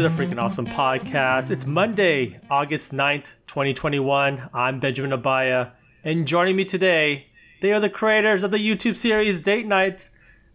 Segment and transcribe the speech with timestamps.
[0.00, 1.50] Hello and welcome to the Freaking Awesome Podcast.
[1.50, 4.48] It's Monday, August 9th, 2021.
[4.54, 5.72] I'm Benjamin Abaya,
[6.04, 7.26] and joining me today,
[7.60, 10.08] they are the creators of the YouTube series Date Night.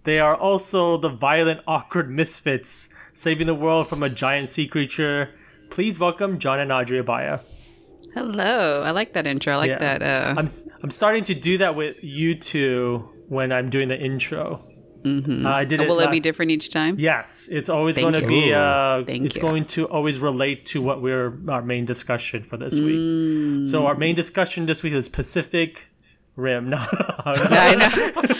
[0.04, 5.30] They are also the violent, awkward misfits, saving the world from a giant sea creature.
[5.70, 7.42] Please welcome John and Audrey Abaya.
[8.16, 8.82] Hello.
[8.82, 9.54] I like that intro.
[9.54, 9.78] I like Yeah.
[9.78, 10.02] that.
[10.02, 10.48] Uh, I'm
[10.82, 14.66] I'm starting to do that with you two when I'm doing the intro.
[15.06, 15.46] Mm-hmm.
[15.46, 15.88] I did it.
[15.88, 16.96] will it be different each time?
[16.98, 18.52] Yes, it's always Thank going to be.
[18.54, 19.42] Uh, it's you.
[19.42, 22.96] going to always relate to what we're our main discussion for this week.
[22.96, 23.66] Mm.
[23.66, 25.88] So our main discussion this week is Pacific
[26.36, 26.70] Rim.
[26.76, 26.78] No,
[27.26, 27.76] I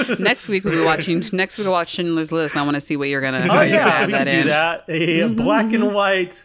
[0.10, 0.16] know.
[0.20, 1.24] next week we'll be watching.
[1.32, 2.58] Next week we'll watch Schindler's List.
[2.58, 3.48] I want to see what you're gonna.
[3.50, 4.48] oh yeah, add we can that do in.
[4.48, 4.84] that.
[4.90, 6.44] A black and white.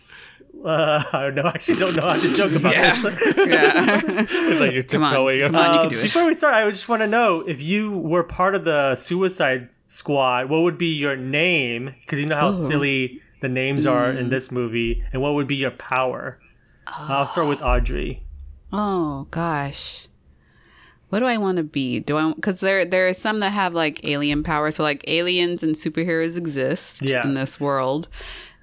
[0.65, 1.43] Uh, I don't know.
[1.45, 3.01] I actually don't know how to joke about Yeah.
[3.01, 3.35] this.
[3.37, 4.61] Yeah.
[4.61, 5.13] like you're Come on.
[5.13, 6.03] Come on, you Uh, can do it.
[6.03, 9.71] Before we start, I just want to know if you were part of the Suicide
[9.91, 11.93] Squad, what would be your name?
[12.01, 12.67] Because you know how Ooh.
[12.69, 14.19] silly the names are Mm.
[14.19, 16.39] in this movie, and what would be your power?
[16.87, 18.23] I'll start with Audrey.
[18.73, 20.07] Oh gosh.
[21.09, 21.99] What do I want to be?
[21.99, 22.33] Do I?
[22.33, 24.77] Because there there are some that have like alien powers.
[24.77, 28.07] So like aliens and superheroes exist in this world.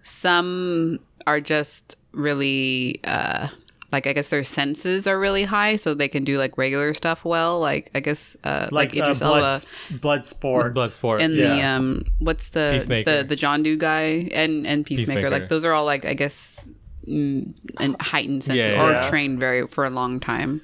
[0.03, 3.50] Some are just really uh
[3.92, 7.24] like I guess their senses are really high, so they can do like regular stuff
[7.24, 7.60] well.
[7.60, 10.74] Like I guess uh like, Like, uh, Idris blood, Elba blood sport.
[10.74, 11.22] Blood sport.
[11.22, 13.18] and the um what's the Peacemaker.
[13.18, 15.22] the the John Doe guy and and Peacemaker.
[15.22, 15.30] Peacemaker.
[15.30, 16.60] Like those are all like I guess
[17.08, 19.10] mm, and heightened senses Yeah, or yeah.
[19.10, 20.61] trained very for a long time.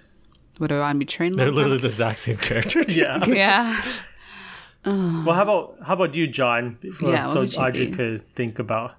[0.59, 1.39] What do I want to be trained?
[1.39, 1.81] They're literally time?
[1.83, 2.83] the exact same character.
[2.89, 3.23] yeah.
[3.27, 3.81] yeah.
[4.85, 6.77] Well, how about how about you, John?
[6.81, 7.93] Before- Yeah, so would Audrey be?
[7.95, 8.95] could think about.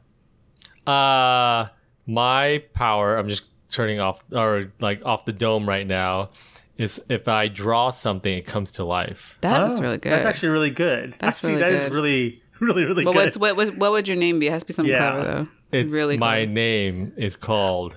[0.87, 1.69] Uh,
[2.07, 3.17] my power.
[3.17, 3.43] I'm just
[3.75, 6.31] turning off or like off the dome right now.
[6.77, 9.39] Is if I draw something, it comes to life.
[9.43, 10.11] That is Oh, really good.
[10.13, 11.13] That's actually really good.
[11.21, 11.93] That's actually, really that is good.
[11.95, 13.37] really, really, really but good.
[13.37, 14.49] what, what, what would your name be?
[14.49, 15.11] It has to be something Yeah.
[15.13, 15.49] clever though.
[15.79, 16.51] It's really my clever.
[16.51, 17.97] name is called.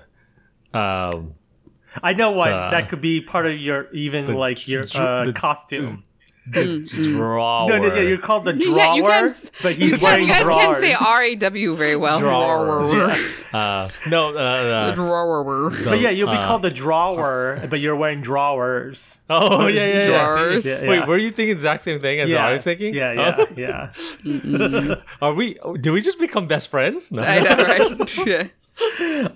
[0.72, 1.34] Um,
[2.02, 5.24] I know what Uh, that could be part of your even the like your uh,
[5.24, 6.04] the- costume.
[6.52, 6.80] The
[7.12, 7.68] drawer.
[7.68, 10.26] No, no, yeah, you're called the drawer, can't- you can't but he's You, can't, wearing
[10.26, 10.80] you guys drawers.
[10.80, 12.20] can't say R A W very well.
[12.20, 13.10] Drawer.
[13.52, 15.70] Uh, no, The uh, uh, drawer.
[15.70, 19.18] the- But yeah, you'll be uh, called the drawer, but you're wearing drawers.
[19.30, 20.06] Oh yeah, yeah, yeah.
[20.06, 20.64] Drawers.
[20.66, 20.88] Yeah, yeah.
[20.88, 22.94] Wait, were you thinking the exact same thing as I was thinking?
[22.94, 23.46] Yeah, Oh.
[23.56, 23.92] yeah,
[24.24, 24.94] yeah.
[25.22, 25.58] Are we?
[25.80, 27.10] Do we just become best friends?
[27.12, 27.22] No.
[27.22, 27.56] I know,
[27.96, 28.26] right?
[28.26, 28.44] yeah.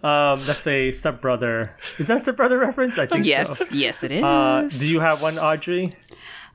[0.04, 1.76] Um, that's a stepbrother.
[1.98, 2.96] Is that a stepbrother reference?
[2.96, 3.64] I think Yes, so.
[3.72, 4.22] yes, it is.
[4.22, 5.96] Uh, do you have one, Audrey?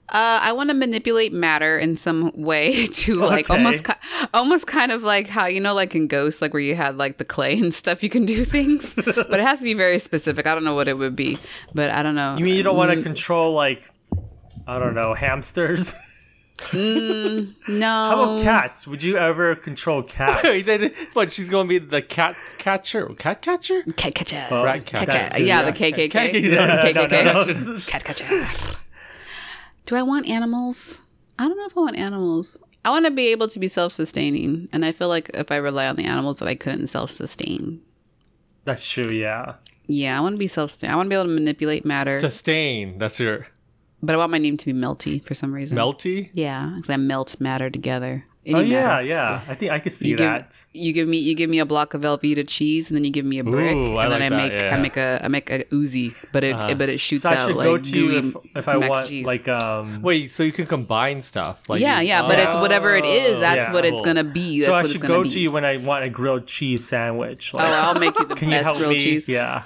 [0.09, 3.57] Uh, I want to manipulate matter in some way to like Okay.
[3.57, 3.93] almost, ki-
[4.33, 7.17] almost kind of like how you know, like in Ghost, like where you had like
[7.17, 8.01] the clay and stuff.
[8.01, 10.47] You can do things, but it has to be very specific.
[10.47, 11.37] I don't know what it would be,
[11.73, 12.37] but I don't know.
[12.37, 12.77] You mean you don't Mm.
[12.77, 13.91] want to control like
[14.65, 15.93] I don't know hamsters?
[16.73, 17.47] no?
[17.77, 18.87] How about cats?
[18.87, 20.65] Would you ever control Wait, cats?
[20.65, 21.31] then, what?
[21.31, 23.83] She's gonna be the cat catcher, cat catcher.
[23.95, 24.47] Cat catcher.
[24.49, 25.07] Oh, Rat cat.
[25.07, 25.39] Cat cat.
[25.39, 25.61] yeah, yeah.
[25.63, 26.09] the KKK.
[26.11, 27.25] Cat- The Yeah, no, KKK.
[27.67, 27.79] no, no.
[27.81, 28.47] Cat catcher.
[29.87, 31.01] Do I want animals?
[31.39, 32.59] I don't know if I want animals.
[32.83, 35.87] I want to be able to be self-sustaining, and I feel like if I rely
[35.87, 37.81] on the animals, that I couldn't self-sustain.
[38.65, 39.09] That's true.
[39.09, 39.55] Yeah.
[39.87, 40.93] Yeah, I want to be self-sustaining.
[40.93, 42.97] I want to be able to manipulate matter, Sustain.
[42.97, 43.47] That's your
[44.03, 45.77] but I want my name to be melty for some reason.
[45.77, 46.29] melty.
[46.33, 48.25] Yeah, because I melt matter together.
[48.49, 49.05] Oh Any yeah, matter.
[49.05, 49.41] yeah.
[49.47, 50.65] I think I could see You give, that.
[50.73, 53.25] you give me you give me a block of Velveeta cheese, and then you give
[53.25, 54.75] me a brick, Ooh, I and then like I make yeah.
[54.75, 56.73] I make a I make a Uzi, but it Uh-huh.
[56.75, 58.77] but it shoots So I out should like go to you gooey if, if I
[58.77, 59.25] want cheese.
[59.25, 60.01] like um.
[60.01, 61.61] Wait, so you can combine stuff.
[61.67, 63.39] Like yeah, yeah, but it's Oh, whatever it is.
[63.39, 63.73] That's Yeah.
[63.73, 64.59] what it's gonna be.
[64.59, 65.29] That's so I what it's should gonna go be.
[65.29, 67.51] to you when I want a grilled cheese sandwich.
[67.53, 68.99] Oh, Like, I'll make you the can you best help grilled me?
[69.01, 69.63] cheese, Yeah.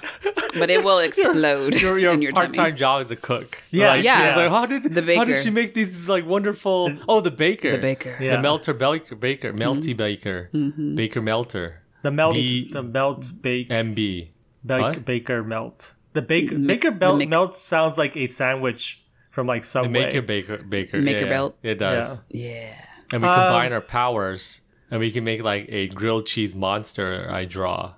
[0.58, 3.62] but it will explode Your, your, in your part-time job is a cook.
[3.70, 4.48] Yeah, yeah.
[4.48, 6.92] how did The how did she make these like wonderful?
[7.08, 7.70] Oh, the baker.
[7.72, 8.16] The baker.
[8.18, 9.62] The melter baker, baker, Mm-hmm.
[9.62, 10.50] melty baker,
[10.94, 14.28] baker melter, The melt, B- the melt bake, MB.
[14.66, 15.04] bake what?
[15.04, 15.94] baker melt.
[16.14, 19.68] The bake Mick- baker the belt Mick- melt sounds like a sandwich from like The
[19.68, 19.90] Subway.
[19.92, 20.98] maker baker baker.
[20.98, 21.56] Maker yeah, belt?
[21.62, 22.20] It does.
[22.28, 22.44] Yeah.
[22.44, 22.74] Yeah.
[23.14, 24.60] And we Um, combine our powers,
[24.90, 27.26] and we can make like a grilled cheese monster.
[27.30, 27.94] I draw.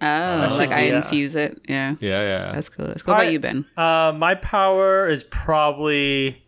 [0.00, 1.58] Oh, should like I be, uh, infuse it.
[1.68, 1.94] Yeah.
[2.00, 2.52] Yeah, yeah.
[2.52, 2.86] That's cool.
[2.86, 3.14] That's cool.
[3.14, 3.64] What about you, Ben?
[3.76, 6.42] Uh, my power is probably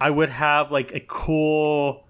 [0.00, 2.04] I would have like a cool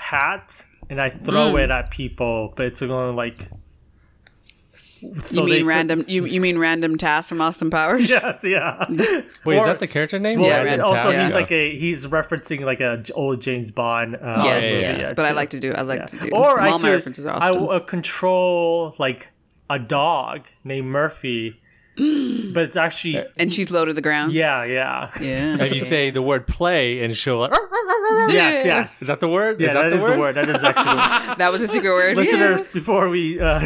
[0.00, 1.64] hat and I throw Mm.
[1.64, 3.48] it at people, but it's going like.
[5.22, 6.04] So you they mean could- random?
[6.08, 8.10] You you mean random tasks from Austin Powers?
[8.16, 8.84] Yes, yeah.
[9.46, 10.40] Wait, is that the character name?
[10.40, 11.24] Well, Yeah, Random also Task.
[11.24, 14.16] he's like a he's referencing like a j- old James Bond.
[14.16, 15.00] Uh, yes, yeah, yes.
[15.00, 15.72] yeah, but I like to do.
[15.72, 16.06] I like Yeah.
[16.06, 16.28] to do.
[16.34, 19.28] Or I all my references are I will uh, control like
[19.70, 21.60] a dog named Murphy,
[22.54, 24.32] but it's actually And she's low to the ground.
[24.32, 25.56] yeah, yeah, Yeah.
[25.60, 27.52] And you say the word play, and she'll like.
[28.30, 29.02] yes, yes.
[29.02, 29.60] Is that the word?
[29.60, 30.14] yeah, is that, that the is word?
[30.16, 30.34] the word.
[30.36, 31.38] That is actually the word.
[31.38, 32.16] That was a secret word.
[32.16, 32.66] listeners Yeah.
[32.72, 33.60] before we uh,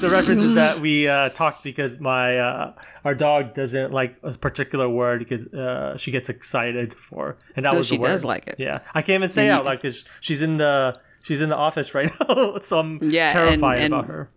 [0.00, 2.72] the reference is that we uh, talked because my uh,
[3.04, 7.72] our dog doesn't like a particular word because uh, she gets excited for and that
[7.72, 8.06] Though was the word.
[8.06, 8.56] she does like it.
[8.58, 11.48] yeah i can't even say And it out loud because she's in the she's in
[11.50, 14.28] the office right now so i'm Yeah, and- terrified and- about her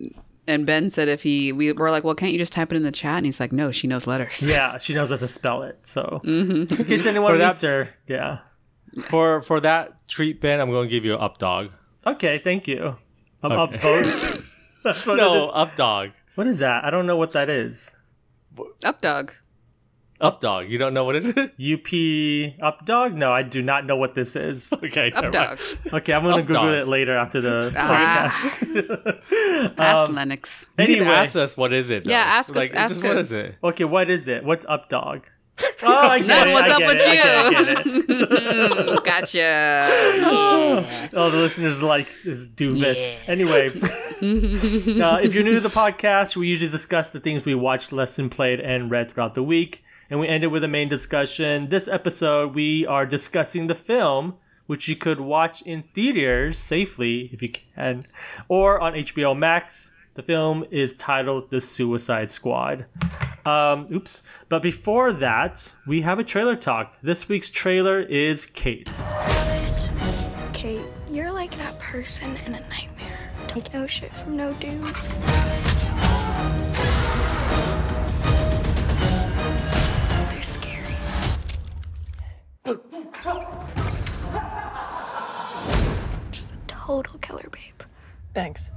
[0.48, 2.84] And Ben said if he, we were like, well, can't you just type it in
[2.84, 3.18] the chat?
[3.18, 4.42] And he's like, no, she knows letters.
[4.42, 6.74] yeah she knows how to spell it so Mm-hmm.
[6.82, 8.40] in case anyone For that- meets her yeah
[9.10, 11.72] For for that treat, Ben, I'm going to give you an up dog.
[12.06, 12.96] okay thank you
[13.44, 13.78] i'm Okay.
[13.78, 14.50] upvote
[14.84, 16.12] that's what it No, is up dog.
[16.36, 17.94] what is that i don't know what that is
[18.84, 19.34] Up dog.
[20.20, 20.68] Up dog.
[20.70, 21.38] You don't know what it is?
[22.60, 25.12] up up dog no i do not know what this is okay.
[25.12, 25.60] Up dog.
[25.94, 26.74] Okay, I'm gonna Up Google dog.
[26.74, 28.32] it later after the Ah.
[28.34, 29.74] podcast.
[29.78, 30.66] Ask Lennox.
[30.80, 31.08] You can Anyway.
[31.16, 32.04] ask us what is it.
[32.06, 32.12] Though.
[32.12, 33.26] Yeah, ask us- like, ask just what us.
[33.26, 33.56] is it?
[33.64, 34.44] okay, what is it?
[34.44, 35.28] What's up, dog?
[35.82, 36.54] Oh, I get Then it.
[36.54, 39.04] what's I up get with it, I get it, I get it.
[39.04, 39.88] gotcha.
[41.14, 43.18] Oh, the listeners like do this doofus.
[43.28, 43.70] Anyway,
[45.02, 48.30] uh, if you're new to the podcast, we usually discuss the things we watched, lesson
[48.30, 51.70] played, and read throughout the week, and we end it with a main discussion.
[51.70, 57.42] This episode, we are discussing the film, which you could watch in theaters safely if
[57.42, 58.06] you can,
[58.48, 59.92] or on HBO Max.
[60.16, 62.86] The film is titled The Suicide Squad.
[63.46, 64.24] Um, oops.
[64.50, 66.96] But before that, we have a trailer talk.
[67.04, 68.90] This week's trailer is Kate.
[68.98, 70.54] Savage.
[70.54, 73.32] Kate, you're like that person in a nightmare.
[73.48, 75.24] Take no shit from no dudes.
[75.24, 76.97] They're
[86.32, 87.82] Just a total killer babe.
[88.34, 88.72] Thanks.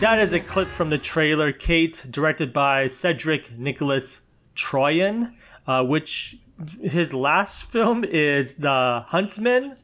[0.00, 4.22] That is a clip from the trailer Kate, directed by Cedric Nicholas
[4.54, 5.34] Troyan,
[5.66, 6.38] uh, which
[6.82, 9.76] his last film is The Huntsman,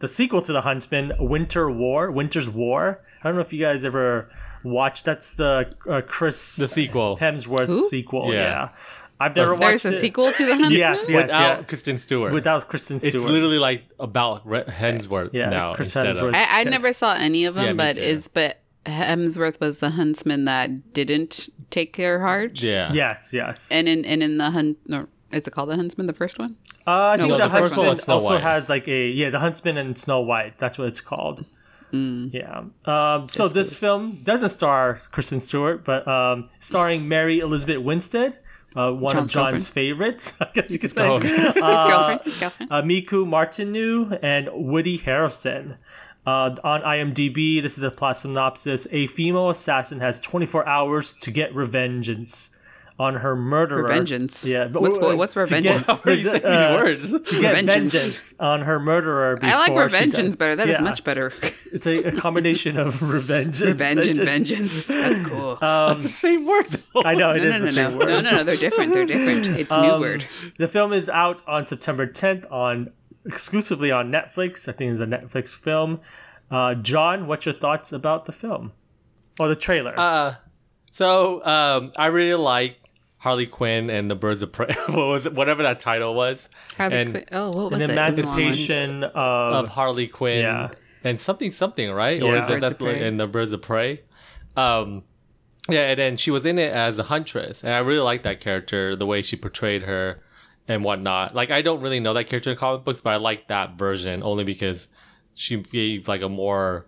[0.00, 3.00] the sequel to The Huntsman, Winter War, Winter's War.
[3.22, 4.30] I don't know if you guys ever
[4.64, 5.04] watched.
[5.04, 7.16] That's the uh, Chris The sequel.
[7.16, 7.88] Hemsworth Who?
[7.88, 8.32] sequel.
[8.32, 8.40] Yeah.
[8.40, 8.68] Yeah,
[9.22, 10.00] I've never watched There's a it.
[10.00, 10.72] sequel to the Huntsman.
[10.78, 11.62] Yes, yes, Without yeah.
[11.64, 12.32] Kristen Stewart.
[12.32, 16.28] Without Kristen Stewart, it's literally like about Re- Hemsworth Yeah, now Chris instead Hemsworth.
[16.30, 16.34] of.
[16.34, 20.44] I, I never saw any of them, Yeah, but is but Hemsworth was the huntsman
[20.46, 22.60] that didn't take her heart.
[22.60, 22.92] Yeah.
[22.92, 23.70] Yes, yes.
[23.70, 26.06] And in and in the hunt, no, is it called the huntsman?
[26.06, 26.56] The first one.
[26.84, 28.42] Uh, I No, think the the, first one Huntsman also White.
[28.42, 30.58] has like a yeah, the Huntsman and Snow White.
[30.58, 31.44] That's what it's called.
[31.92, 32.32] Mm.
[32.32, 32.64] Yeah.
[32.86, 38.40] Um, so this film doesn't star Kristen Stewart, but um, starring Mary Elizabeth Winstead,
[38.76, 41.06] uh, one John's of John's favorites, I guess you could say.
[41.06, 41.18] Oh.
[41.18, 42.20] His Uh, girlfriend.
[42.24, 42.72] His girlfriend.
[42.72, 45.76] uh, Miku Martineau and Woody Harrelson.
[46.24, 48.86] Uh, on IMDb, this is a plot synopsis.
[48.92, 52.50] A female assassin has 24 hours to get revengeance
[52.98, 53.84] on her murderer.
[53.88, 54.44] Revengeance?
[54.44, 54.68] Yeah.
[54.68, 55.86] but What's- wait, what's to get- revengeance?
[56.04, 57.10] How are you saying uh, words?
[57.10, 57.66] to get Revengeance.
[57.66, 59.38] vengeance on her murderer.
[59.42, 60.56] I like before she revengeance better.
[60.56, 61.32] That is Yeah, much better.
[61.72, 64.86] It's a, a combination of revenge, and Revenge and vengeance.
[64.86, 65.58] That's cool.
[65.62, 67.02] It's the same word though.
[67.04, 68.08] I know it no, is no, the same no, word.
[68.08, 68.44] no, no, no.
[68.44, 68.92] They're different.
[68.92, 69.46] They're different.
[69.58, 70.24] It's new Um, word.
[70.58, 72.92] The film is out on September 10th on
[73.24, 74.68] exclusively on Netflix.
[74.68, 76.00] I think it's a Netflix film.
[76.50, 78.72] Uh, John, what's your thoughts about the film
[79.40, 79.94] or the trailer?
[79.98, 80.34] Uh,
[80.90, 82.76] so um, I really like
[83.22, 84.66] Harley Quinn and the Birds of Prey.
[84.88, 85.32] what was it?
[85.34, 86.48] Whatever that title was.
[86.76, 87.94] Harley and Quinn- Oh, what was An it?
[87.98, 88.40] It was a long one.
[88.42, 89.14] emancipation of,
[89.64, 90.40] of Harley Quinn.
[90.40, 90.70] Yeah.
[91.04, 92.42] And something something right or Yeah.
[92.42, 93.06] is it Birds that Prey.
[93.06, 94.02] in the Birds of Prey?
[94.56, 95.04] Um,
[95.68, 98.40] yeah, and then she was in it as a huntress, and I really like that
[98.40, 100.20] character, the way she portrayed her
[100.66, 101.34] and whatnot.
[101.34, 104.22] Like I don't really know that character in comic books, but I like that version
[104.24, 104.88] only because
[105.34, 106.86] she gave like a more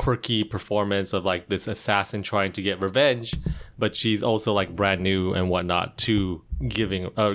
[0.00, 3.34] quirky performance of like this assassin trying to get revenge,
[3.78, 7.34] but she's also like brand new and whatnot to giving uh,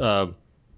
[0.00, 0.26] uh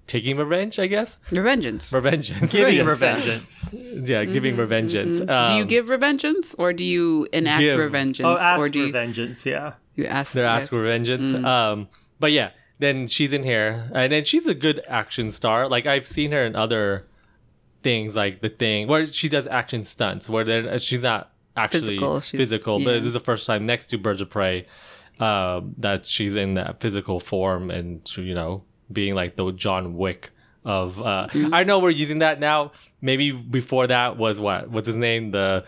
[0.09, 1.19] taking revenge, I guess.
[1.31, 1.93] Revengeance.
[1.93, 2.51] Revengeance.
[2.51, 2.87] giving Yes.
[2.87, 4.09] revengeance.
[4.09, 5.19] Yeah, giving revengeance.
[5.47, 7.79] Do you Um, give revengeance or do you enact give.
[7.79, 8.25] revengeance?
[8.25, 9.47] Oh, ask or do for you, vengeance.
[9.47, 9.75] Yeah.
[9.95, 10.63] you ask They're yes.
[10.63, 11.33] asked for vengeance.
[11.47, 15.69] Um, but yeah, then she's in here, and then she's a good action star.
[15.69, 17.07] Like I've seen her in other
[17.83, 22.21] things, like the thing where she does action stunts, where they're, she's not actually Physical,
[22.21, 24.67] physical, she's- but this is the first time next to Birds of Prey
[25.19, 30.31] um, that she's in that physical form, and you know, being like the John Wick
[30.65, 31.01] of.
[31.01, 31.55] Uh, Mm-hmm.
[31.55, 32.73] I know we're using that now.
[33.01, 34.71] Maybe before that was what?
[34.71, 35.31] What's his name?
[35.33, 35.65] The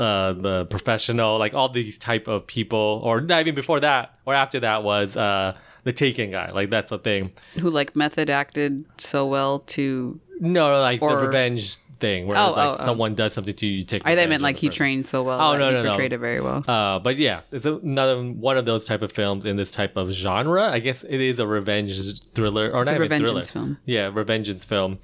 [0.00, 4.34] uh, the professional, like all these type of people, or not even before that, or
[4.34, 6.50] after that was uh, the Taken guy.
[6.50, 7.32] Like that's the thing.
[7.58, 12.48] who like method acted so well to No, like Or- the revenge thing where Oh,
[12.48, 12.84] it's like oh, oh.
[12.84, 14.02] someone does something to you, you take.
[14.04, 14.76] I thought meant like he person.
[14.76, 15.40] trained so well.
[15.40, 15.88] Oh, that no, he no, no.
[15.90, 16.64] portrayed it very well.
[16.66, 20.10] Uh, but yeah, it's another one of those type of films in this type of
[20.10, 20.68] genre.
[20.68, 23.42] I guess it is a revenge thriller or It's a not even thriller.
[23.44, 23.78] film.
[23.84, 24.98] Yeah, revengeance film.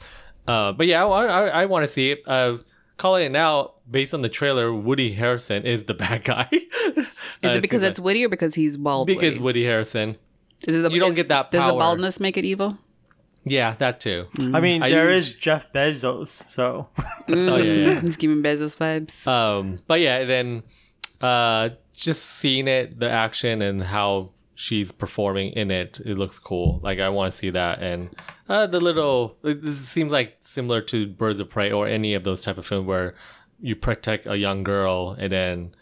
[0.48, 2.22] Uh, but yeah, I, I, I want to see it.
[2.26, 2.58] Uh,
[2.96, 6.48] calling it now based on the trailer, Woody Harrison is the bad guy.
[7.40, 9.06] Is it because it's Woody or because he's bald?
[9.06, 9.62] because Woody?
[9.62, 10.16] Woody Harrelson?
[10.66, 11.60] Is it the, you don't is- get that Power.
[11.62, 12.76] Does the baldness make it evil?
[13.50, 14.26] Yeah, that too.
[14.54, 16.88] I mean, I there use- is Jeff Bezos, so
[17.28, 18.00] Oh yeah, yeah.
[18.00, 19.26] He's giving Bezos vibes.
[19.26, 20.62] Um, but yeah, then
[21.20, 26.80] uh, just seeing it, the action and how she's performing in it, it looks cool.
[26.82, 28.10] Like I want to see that, and
[28.48, 32.24] uh, the little it, this seems like similar to Birds of Prey or any of
[32.24, 33.14] those type of films where
[33.60, 35.74] you protect a young girl and then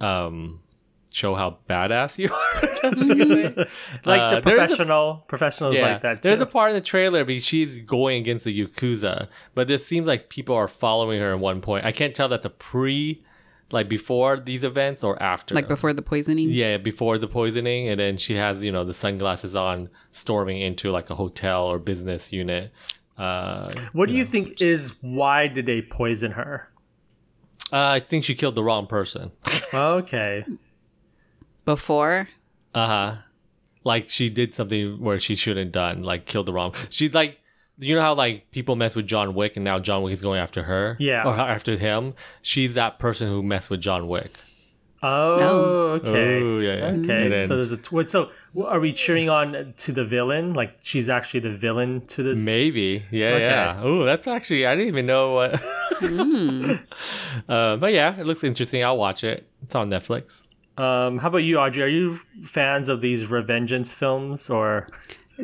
[0.00, 0.60] um
[1.14, 3.64] show how badass you are.
[4.04, 6.28] like Uh, the there is a- professional professionals like that too.
[6.28, 10.06] There's a part in the trailer because she's going against the Yakuza, but this seems
[10.08, 11.84] like people are following her at one point.
[11.84, 13.24] I can't tell that's a pre,
[13.70, 15.54] like before these events or after.
[15.54, 16.50] like before the poisoning.
[16.50, 20.90] Yeah, before the poisoning, and then she has you know the sunglasses on, storming into
[20.90, 22.72] like a hotel or business unit.
[23.16, 26.68] Uh, what do you think is why did they poison her?
[27.72, 29.30] uh, I think she killed the wrong person.
[29.72, 30.44] Okay.
[31.64, 32.28] Before.
[32.74, 33.14] Uh huh.
[33.84, 36.74] Like she did something where she shouldn't have done, like killed the wrong.
[36.90, 37.38] She's like,
[37.78, 40.40] you know how like people mess with John Wick, and now John Wick is going
[40.40, 41.24] after her, Yeah.
[41.26, 42.14] or after him.
[42.42, 44.32] She's that person who messed with John Wick.
[45.06, 46.40] Oh, okay.
[46.40, 46.84] Oh, yeah, yeah.
[46.86, 47.28] Okay.
[47.28, 48.30] Then- so there's a tw- so
[48.64, 50.54] are we cheering on to the villain?
[50.54, 52.46] Like she's actually the villain to this?
[52.46, 53.40] Maybe, yeah, Okay.
[53.44, 53.80] yeah.
[53.82, 55.62] Oh, that's actually I didn't even know what.
[57.48, 58.82] uh, but yeah, it looks interesting.
[58.82, 59.46] I'll watch it.
[59.62, 60.44] It's on Netflix.
[60.76, 61.82] Um, how about you, Audrey?
[61.82, 64.88] Are you fans of these revengeance films or?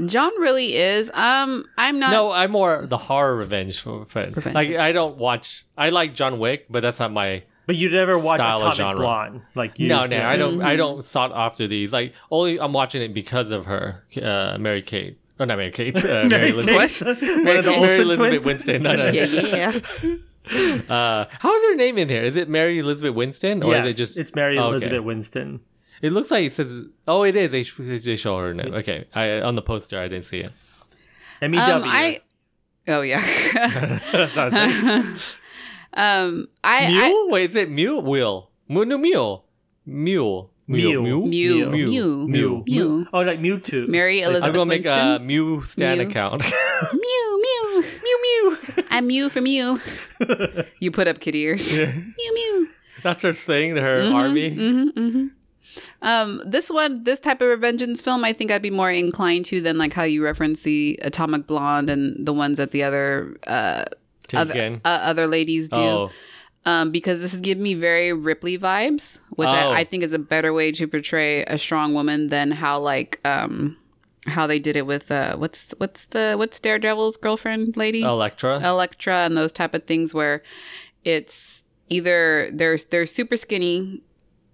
[0.06, 1.10] John really is.
[1.14, 2.12] Um, I'm not.
[2.12, 4.34] No, I'm more the horror revenge fan.
[4.52, 5.64] Like I don't watch.
[5.76, 8.76] I like John Wick, but that's not my But you never watch Style of Atomic
[8.76, 8.96] genre.
[8.96, 9.88] Blonde, like you?
[9.88, 10.54] no, no, I don't.
[10.54, 10.66] Mm-hmm.
[10.66, 11.92] I don't sought after these.
[11.92, 15.18] Like only I'm watching it because of her, uh, Mary Kate.
[15.40, 15.96] Or not Mary Kate.
[16.04, 17.00] Uh, Mary, Elizabeth.
[17.00, 17.06] What?
[17.06, 18.46] One of the Mary Mary Olsen Elizabeth twins.
[18.46, 18.82] Winston.
[18.82, 19.10] No, no.
[19.10, 20.14] yeah, yeah.
[20.88, 22.22] Uh, how is her name in here?
[22.22, 24.16] Is it Mary Elizabeth Winston, or yes, is it just?
[24.18, 24.68] it's Mary Oh, okay.
[24.70, 25.60] Elizabeth Winston.
[26.02, 26.82] It looks like it says.
[27.06, 27.50] Oh, it is.
[27.52, 27.62] They,
[27.98, 28.72] they show her name.
[28.74, 30.50] Okay, I on the poster I didn't see it.
[31.42, 31.58] MEW.
[31.60, 32.20] Um, I.
[32.88, 33.20] Oh yeah.
[35.94, 36.86] um, I.
[36.88, 38.02] I Wait, is it Mule?
[38.02, 38.50] Wheel?
[38.68, 39.44] Mu- No, Mule.
[39.86, 40.50] Mule.
[40.66, 41.02] Mew.
[41.02, 41.26] Mule.
[41.26, 41.26] Mew.
[41.26, 41.70] Mew.
[41.70, 42.28] Mew.
[42.28, 42.64] Mew.
[42.66, 43.06] Mew.
[43.12, 43.88] Oh, like Mewtwo.
[43.88, 46.06] Mary Elizabeth I'm gonna make a Mew Stan Mew.
[46.08, 46.44] account.
[46.92, 47.40] Mew mew.
[47.42, 47.59] Mew
[49.06, 49.24] Mew.
[49.24, 49.80] I'm Mew from you.
[50.80, 51.76] you put up kitty ears.
[51.76, 52.68] Mew mew.
[53.02, 53.76] That's her thing.
[53.76, 54.50] Her army.
[54.54, 55.26] Mm-hmm, mm-hmm.
[56.02, 59.60] Um, this one, this type of revengeance film, I think I'd be more inclined to
[59.60, 63.84] than like how you reference the Atomic Blonde and the ones that the other uh,
[64.34, 65.80] other, uh, other ladies do.
[65.80, 66.10] Oh,
[66.66, 69.52] Um, because this is giving me very Ripley vibes, which Oh.
[69.52, 73.18] I, I think is a better way to portray a strong woman than how like
[73.24, 73.76] um
[74.26, 78.60] how they did it with uh what's what's the what's Daredevil's girlfriend lady Elektra.
[78.60, 80.42] Elektra and those type of things where
[81.04, 84.02] it's either they're they're super skinny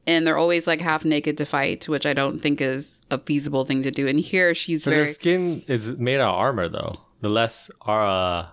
[0.06, 3.64] and they're always like half naked to fight, which I don't think is a feasible
[3.64, 4.06] thing to do.
[4.06, 7.00] And here she's so their very skin is made out of armor, though.
[7.23, 8.46] The less are uh,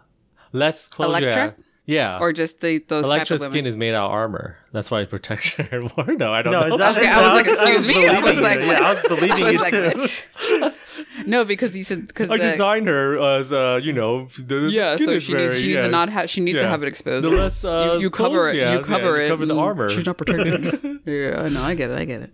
[0.52, 1.56] less clothes Elektra?
[1.86, 2.18] Yeah.
[2.20, 3.66] or just the those type Elektra's of skin women.
[3.68, 4.58] is made out of armor.
[4.72, 6.08] That's why it protects her more.
[6.16, 6.74] No, I don't No, know.
[6.74, 7.14] is that Okay, it?
[7.14, 8.08] I was like, I excuse me?
[8.08, 8.66] I was believing like, you.
[8.66, 10.78] Yeah, I was believing I was you like, too.
[11.26, 15.06] No, because you said because I designed her as uh, you know, the yeah, skin
[15.06, 15.82] so she needs she needs yeah.
[15.84, 17.26] to not have she needs to have it exposed.
[17.26, 18.56] The less, uh, you, you cover clothes it.
[18.56, 19.30] you yeah, cover you it.
[19.30, 19.90] cover the armor.
[19.90, 21.02] She's not protected.
[21.06, 21.64] yeah, I know.
[21.64, 21.98] I get it.
[21.98, 22.34] I get it.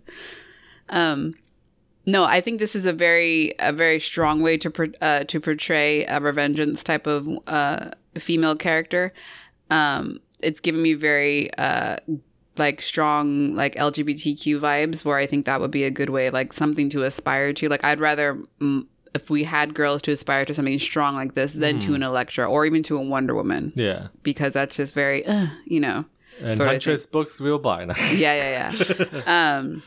[0.88, 1.34] Um,
[2.06, 6.04] no, I think this is a very a very strong way to uh, to portray
[6.04, 9.12] a revengeance type of uh, female character.
[9.70, 11.96] Um, it's given me very uh,
[12.60, 16.52] like strong like LGBTQ vibes, where I think that would be a good way, like
[16.52, 17.68] something to aspire to.
[17.68, 18.38] Like I'd rather.
[18.60, 22.02] Mm, if we had girls to aspire to something strong like this, than to an
[22.04, 24.06] Elektra or even to a Wonder Woman, Yeah.
[24.22, 26.04] because that's just very, uh, you know,
[26.40, 27.94] And Huntress books will buy now.
[28.14, 29.56] yeah, yeah, yeah.
[29.58, 29.82] um,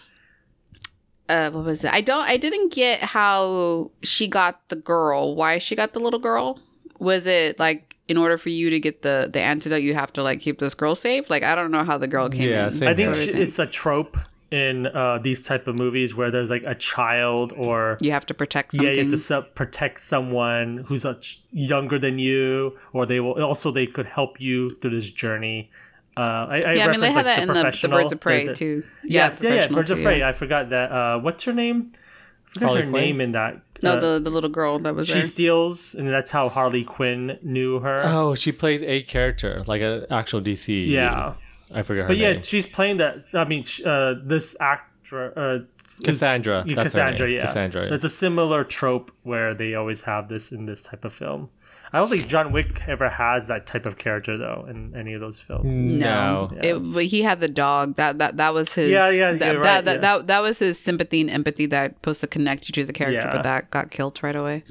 [1.29, 1.93] uh, what was it?
[1.93, 2.23] I don't.
[2.27, 5.35] I didn't get how she got the girl.
[5.35, 6.59] Why she got the little girl?
[6.99, 10.23] Was it like in order for you to get the the antidote, you have to
[10.23, 11.29] like keep this girl safe?
[11.29, 12.71] Like I don't know how the girl came Yeah, in.
[12.73, 13.25] same I think here.
[13.25, 14.17] sh- it's a trope
[14.51, 18.33] in uh, these type of movies where there's like a child or You have to
[18.35, 23.19] protect yeah, you have to su- protect someone who's much younger than you, or they
[23.19, 25.69] will also they could help you through this journey.
[26.15, 28.11] Uh, I, I yeah, I mean they have like, that in the, the professional- Birds
[28.11, 28.83] of Prey the- the- too.
[29.03, 30.19] Yes, yeah, yeah, Professional Birds of too, Prey.
[30.19, 30.29] yeah.
[30.29, 30.91] I forgot that.
[30.91, 31.91] Uh, what's her name?
[31.95, 33.03] I forgot Harley her Quinn?
[33.03, 33.59] name in that.
[33.83, 35.25] No, uh, the the little girl that was she there.
[35.25, 38.01] steals, and that's how Harley Quinn knew her.
[38.05, 40.87] Oh, she plays a character, like an actual DC.
[40.87, 41.35] yeah,
[41.73, 43.25] I forget her but yeah, she's playing that.
[43.33, 45.37] I mean, uh, this actor.
[45.37, 45.59] Uh,
[45.99, 47.35] is- Cassandra, yeah, that's her Cassandra, name.
[47.35, 47.45] yeah.
[47.45, 47.89] Cassandra, yeah.
[47.91, 51.49] That's a similar trope where they always have this in this type of film.
[51.93, 55.21] I don't think John Wick ever has that type of character though in any of
[55.21, 55.77] those films.
[55.77, 56.59] No, No.
[56.61, 57.95] it, but he had the dog.
[57.97, 58.89] That that that was his.
[58.89, 59.97] Yeah, yeah, that, that, right, that, yeah.
[60.01, 63.19] that that was his sympathy and empathy that supposed to connect you to the character,
[63.27, 63.31] Yeah.
[63.31, 64.63] but that got killed right away.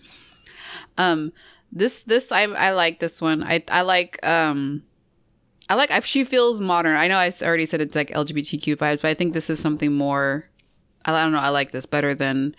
[0.99, 1.33] Um,
[1.71, 3.43] this this I I like this one.
[3.45, 4.83] I I like um.
[5.71, 6.97] I like if she feels modern.
[6.97, 9.59] I know I s- already said it's like LGBTQ vibes, but I think this is
[9.61, 10.45] something more.
[11.05, 11.38] I don't know.
[11.38, 12.55] I like this better than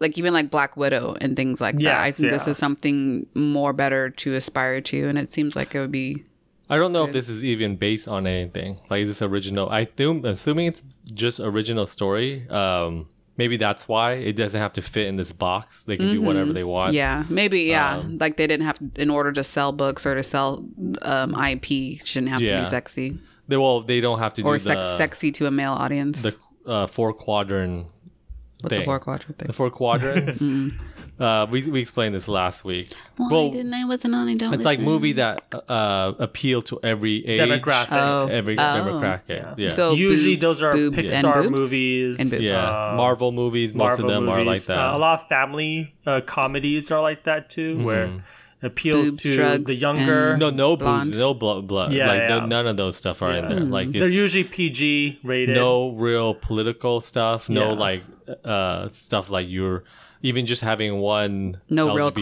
[0.00, 2.00] like even like Black Widow and things like that.
[2.00, 5.74] I Yes, think this is something more better to aspire to, and it seems like
[5.74, 6.24] it would be
[6.70, 8.78] I don't know if this is even based on anything.
[8.90, 9.70] Like, is this original?
[9.70, 10.82] I think, assuming it's
[11.14, 12.46] just original story.
[12.50, 15.84] Um, maybe that's why it doesn't have to fit in this box.
[15.84, 16.90] They can do whatever they want.
[16.90, 16.96] Mm-hmm.
[16.96, 17.60] Yeah, maybe.
[17.62, 20.62] Yeah, Um, like they didn't have in order to sell books or to sell
[21.02, 21.64] um, IP.
[21.64, 24.80] She didn't have to be sexy They well, they don't have to or do sex
[24.84, 26.20] the sexy to a male audience.
[26.20, 26.36] the
[26.66, 27.86] uh, four quadrant.
[28.60, 28.82] What's thing.
[28.82, 30.42] a four quadrant The four quadrants.
[31.20, 32.92] uh, we we explained this last week.
[33.16, 33.72] Well, I didn't.
[33.72, 34.28] I wasn't on.
[34.28, 34.52] I don't.
[34.52, 37.88] It's like movie that uh, appeal to every age, Demographic.
[37.92, 38.26] Oh.
[38.26, 38.60] every Oh.
[38.60, 39.54] demographic.
[39.58, 41.50] Yeah, So Usually boobs- those are boobs and Pixar boobs?
[41.50, 42.20] movies.
[42.20, 42.42] And boobs.
[42.42, 42.90] yeah.
[42.92, 44.66] uh, Marvel movies, most Marvel of them are like movies.
[44.66, 44.78] that.
[44.78, 48.10] Uh, a lot of family uh, comedies are like that too, where it
[48.62, 50.30] appeals Boobs, to drugs, the younger.
[50.32, 51.10] and- no, no Blonde.
[51.10, 51.92] boobs, no blood, blood.
[51.92, 52.28] Yeah, like yeah.
[52.40, 53.60] no- none of those stuff are in there.
[53.60, 55.54] Like it's They're usually PG rated.
[55.54, 57.48] no real political stuff.
[57.48, 57.78] No Yeah.
[57.78, 58.02] like
[58.44, 59.84] uh stuff like you're
[60.22, 62.20] even just having one No real LGBTQ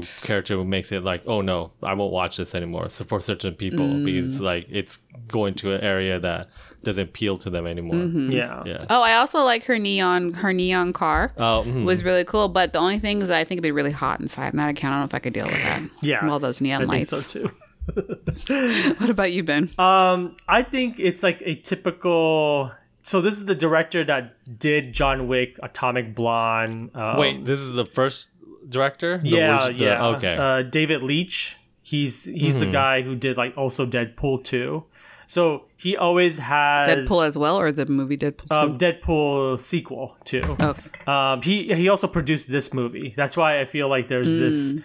[0.00, 0.22] conflict.
[0.24, 2.88] character makes it like oh no I won't watch this anymore.
[2.88, 4.04] So for certain people Mm.
[4.06, 6.48] because like it's going to an area that
[6.84, 7.96] doesn't appeal to them anymore.
[7.96, 8.30] Mm-hmm.
[8.30, 8.62] Yeah.
[8.66, 8.78] Yeah.
[8.90, 10.32] Oh, I also like her neon.
[10.34, 11.84] Her neon car Oh, mhm.
[11.84, 12.48] was really cool.
[12.48, 14.68] But the only thing is, I think it'd be really hot inside, and that I.
[14.70, 15.82] I don't know if I could deal with that.
[16.02, 17.10] yeah, all those neon I think lights.
[17.10, 17.50] so too.
[18.98, 19.70] What about you, Ben?
[19.78, 22.72] Um, I think it's like a typical.
[23.02, 26.90] So this is the director that did John Wick, Atomic Blonde.
[26.94, 28.30] Um, Wait, this is the first
[28.68, 29.18] director.
[29.18, 30.06] The yeah, worst- the- yeah.
[30.06, 30.36] okay.
[30.36, 31.56] Uh, David Leitch.
[31.82, 34.84] He's he's the guy who did like also Deadpool two.
[35.26, 38.50] So he always has Deadpool as well, or the movie Deadpool?
[38.50, 40.42] um, Deadpool sequel too.
[40.58, 40.72] okay.
[41.06, 43.12] Um, he he also produced this movie.
[43.16, 44.82] That's why I feel like there's this.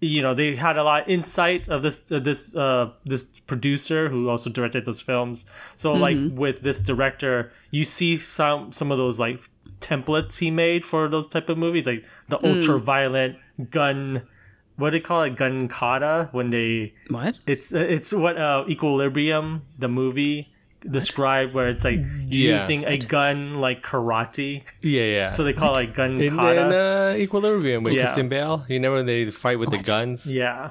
[0.00, 4.08] You know, they had a lot of insight of this uh, this uh, this producer
[4.08, 5.44] who also directed those films.
[5.74, 9.40] So like with this director, you see some some of those like
[9.80, 13.36] templates he made for those type of movies, like the ultra violent
[13.70, 14.22] gun.
[14.78, 15.36] What do they call it?
[15.36, 17.36] Gun kata when they What?
[17.46, 20.48] it's it's what uh, Equilibrium the movie
[20.88, 22.54] described where it's like Yeah.
[22.60, 24.62] using a gun like karate.
[24.80, 25.30] yeah, yeah.
[25.30, 26.66] So they call it like gun in, kata.
[26.66, 28.04] in uh, Equilibrium with Yeah.
[28.04, 30.24] Christian Bale, you know when they fight with the guns.
[30.26, 30.70] yeah.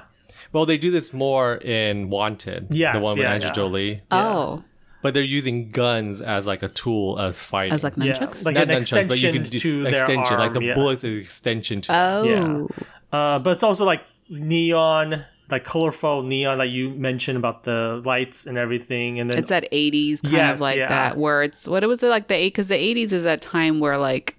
[0.50, 3.52] Well, they do this more in Wanted, Yes, the one with yeah, Angelina yeah.
[3.54, 4.00] Jolie.
[4.10, 4.64] Oh,
[5.02, 7.74] But they're using guns as like a tool as fighting.
[7.74, 10.32] as like Yeah, like Not an nunchucks, but you extension can do to their extension,
[10.36, 10.40] arm.
[10.40, 10.74] like the yeah.
[10.74, 11.92] bullet's an extension to.
[11.94, 12.88] Oh, Yeah.
[13.12, 18.46] Uh, but it's also like neon, like colorful neon, like you mentioned about the lights
[18.46, 20.88] and everything, and then it's that '80s kind Yes, of like yeah.
[20.88, 23.80] that, where it's what it was like the eight because the '80s is that time
[23.80, 24.36] where like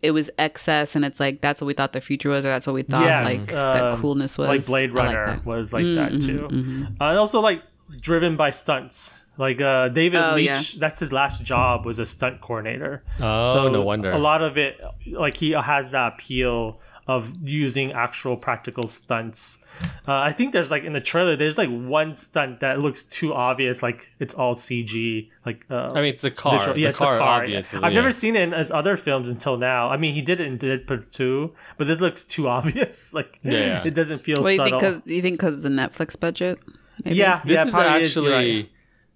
[0.00, 2.66] it was excess, and it's like that's what we thought the future was, or that's
[2.66, 4.48] what we thought Yes, like that um, coolness was.
[4.48, 6.84] like Blade I like Runner was like that Mhm, too, mhm.
[7.00, 7.62] uh, and also like
[8.00, 9.18] driven by stunts.
[9.38, 10.80] Like uh, David Oh, Leitch, yeah.
[10.80, 13.02] that's his last job was a stunt coordinator.
[13.18, 14.10] Oh, no wonder.
[14.12, 14.78] A lot of it,
[15.10, 19.58] like he has that appeal of using actual practical stunts.
[20.06, 23.34] Uh, I think there's like in the trailer, there's like one stunt that looks too
[23.34, 25.28] obvious, like it's all CG.
[25.44, 26.58] Like uh, I mean, it's a car.
[26.58, 27.56] visual- the it's a car, car, yeah.
[27.58, 27.80] obviously.
[27.82, 27.98] I've yeah.
[28.00, 29.88] never seen it in his other films until now.
[29.88, 33.12] I mean, he did it in Deadpool 2, but this looks too obvious.
[33.12, 33.82] Like, Yeah.
[33.84, 34.78] it doesn't feel Wait, subtle.
[34.78, 36.60] because you think because of the Netflix budget?
[37.04, 37.16] Maybe?
[37.16, 38.70] yeah, This yeah, is probably is, actually right.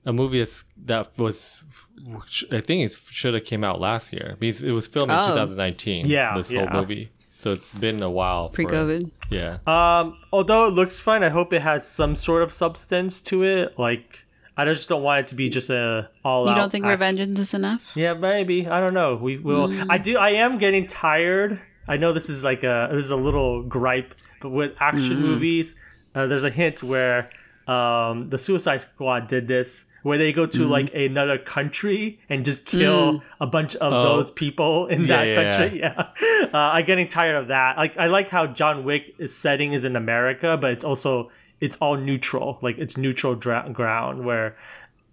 [0.06, 1.62] a movie that's, that was,
[2.50, 5.28] I think it should have came out last year because it was filmed in Oh.
[5.28, 6.08] 2019.
[6.08, 6.66] Yeah, this yeah.
[6.68, 7.10] whole movie.
[7.46, 8.48] So it's been a while.
[8.48, 9.08] pre-COVID.
[9.30, 9.58] Yeah.
[9.68, 13.78] Um, although it looks fine, I hope it has some sort of substance to it.
[13.78, 14.24] Like,
[14.56, 16.50] I just don't want it to be just a all out.
[16.50, 17.88] You don't think revenge is enough?
[17.94, 18.66] Yeah, maybe.
[18.66, 19.14] I don't know.
[19.14, 19.68] We will.
[19.68, 19.86] Mm.
[19.88, 20.18] I do.
[20.18, 21.60] I am getting tired.
[21.86, 25.20] I know this is like a this is a little gripe, but with action Mm.
[25.20, 25.76] movies,
[26.16, 27.30] uh, there's a hint where
[27.68, 30.70] um, the Suicide Squad did this, where they go to Mm-hmm.
[30.76, 33.22] like another country and just kill Mm.
[33.40, 34.02] a bunch of Oh.
[34.08, 35.78] those people in Yeah, that yeah, country.
[35.84, 35.94] Yeah,
[36.54, 37.76] uh, I'm getting tired of that.
[37.76, 41.76] Like I like how John Wick is setting is in America, but it's also it's
[41.80, 42.58] all neutral.
[42.66, 44.54] Like it's neutral dra- ground where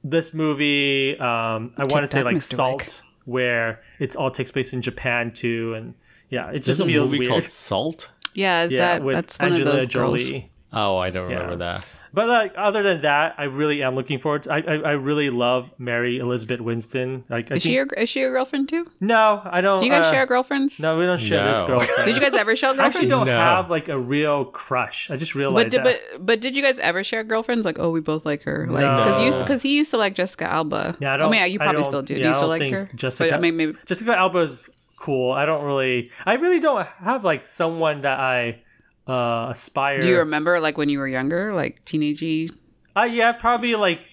[0.04, 2.56] this movie um i want to say like Mr.
[2.60, 2.92] salt Wick.
[3.36, 5.94] where it's all takes place in japan too and
[6.30, 7.32] Yeah, it There's just a feels movie weird.
[7.32, 8.02] called Salt.
[8.34, 10.50] Yeah, is yeah, that with that's one Angelina of those Jolie.
[10.74, 10.86] Girls.
[10.86, 11.58] Oh, I don't remember Yeah.
[11.78, 11.86] that.
[12.16, 14.44] But like other than that, I really am looking forward.
[14.44, 17.24] To, I, I I really love Mary Elizabeth Winston.
[17.28, 18.86] Like, I Is she think, your is she your girlfriend too?
[19.00, 19.80] no, I don't.
[19.80, 20.80] Do you guys uh, share girlfriends?
[20.80, 21.68] No, we don't share this No.
[21.68, 22.06] girlfriend.
[22.06, 23.32] Did you guys ever share I actually don't No.
[23.36, 25.10] have like a real crush.
[25.10, 26.00] I just realized But did, that.
[26.14, 27.66] but but did you guys ever share girlfriends?
[27.66, 28.68] Like, oh, we both like her.
[28.70, 28.98] Like, No.
[29.04, 30.98] because you because he used to like Jessica Alba.
[31.00, 32.14] Yeah, I I don't- mean, yeah, you probably still do.
[32.14, 32.90] yeah, do you still like her?
[32.94, 35.32] Jessica- But, I mean, maybe Jessica Alba's cool.
[35.32, 36.12] I don't really.
[36.28, 38.62] I really don't have like someone that I
[39.08, 40.02] uh aspire.
[40.02, 42.50] do you remember like when you were younger, like teenagey?
[42.96, 44.10] Uh, yeah, probably like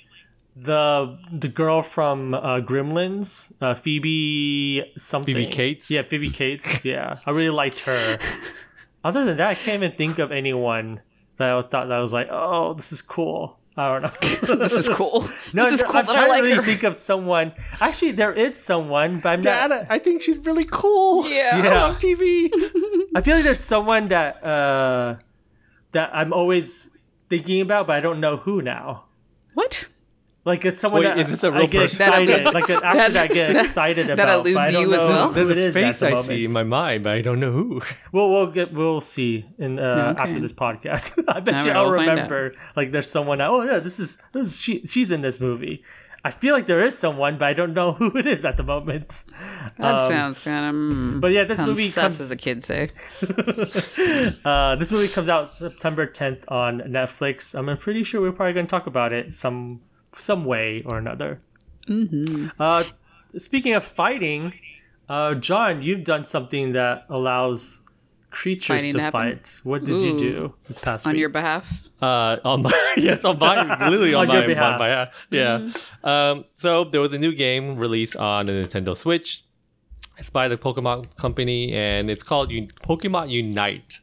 [0.57, 5.35] the the girl from uh, Gremlins, uh, Phoebe something.
[5.35, 5.91] Phoebe Cates?
[5.91, 6.85] Yeah, Phoebe Cates.
[6.85, 8.19] Yeah, I really liked her.
[9.05, 11.01] Other than that, I can't even think of anyone
[11.37, 13.60] that I thought that was like, oh, this is cool.
[13.77, 14.57] I don't know.
[14.57, 15.29] This is cool.
[15.53, 15.97] no, this is no, cool.
[15.97, 16.63] I'm trying like to really her.
[16.63, 17.53] think of someone.
[17.81, 19.87] Actually, there is someone, but I'm not.
[19.89, 21.29] I think she's really cool.
[21.29, 21.63] Yeah.
[21.63, 21.85] Yeah.
[21.85, 22.51] on TV.
[23.15, 25.17] I feel like there's someone that uh
[25.93, 26.91] that I'm always
[27.29, 29.05] thinking about, but I don't know who now.
[29.55, 29.89] What?
[30.45, 31.99] Like it's someone Wait, that is this a I real get person?
[31.99, 34.45] That excited, alludes- like an actor that, I get that- excited that about.
[34.45, 35.33] but I don't you as well?
[35.33, 36.27] Who it There's is at face the I moment.
[36.29, 37.83] see in my mind, but I don't know who.
[38.13, 40.23] We'll we'll get we'll see in uh, Okay.
[40.23, 41.23] after this podcast.
[41.29, 42.55] I bet All you right, I'll we'll remember.
[42.75, 43.39] Like there's someone.
[43.39, 44.87] That, oh yeah, this is this is she.
[44.87, 45.85] She's in this movie.
[46.23, 48.63] I feel like there is someone, but I don't know who it is at the
[48.63, 49.25] moment.
[49.79, 50.75] That Um, sounds kind of.
[50.75, 52.21] Mm, But yeah, this movie comes.
[52.21, 52.91] as the kids say.
[54.45, 57.55] uh, this movie comes out September 10th on Netflix.
[57.59, 59.81] I'm pretty sure we're probably going to talk about it some
[60.17, 61.41] some way or another.
[61.89, 62.49] Mm-hmm.
[62.59, 62.85] Uh,
[63.37, 64.55] speaking of fighting,
[65.09, 67.81] uh, John, you've done something that allows
[68.31, 69.21] creatures Fighting to happen?
[69.37, 69.61] fight.
[69.65, 71.21] What did you do this past On week?
[71.21, 71.67] your behalf,
[72.01, 73.55] Uh, on my yes, on my
[73.91, 74.79] literally on, On my, behalf.
[74.79, 75.09] my behalf.
[75.31, 75.73] Yeah.
[76.05, 79.45] Um, so there was a new game released on the Nintendo Switch.
[80.17, 83.99] It's by the Pokemon Company, and it's called Un- Pokemon Unite.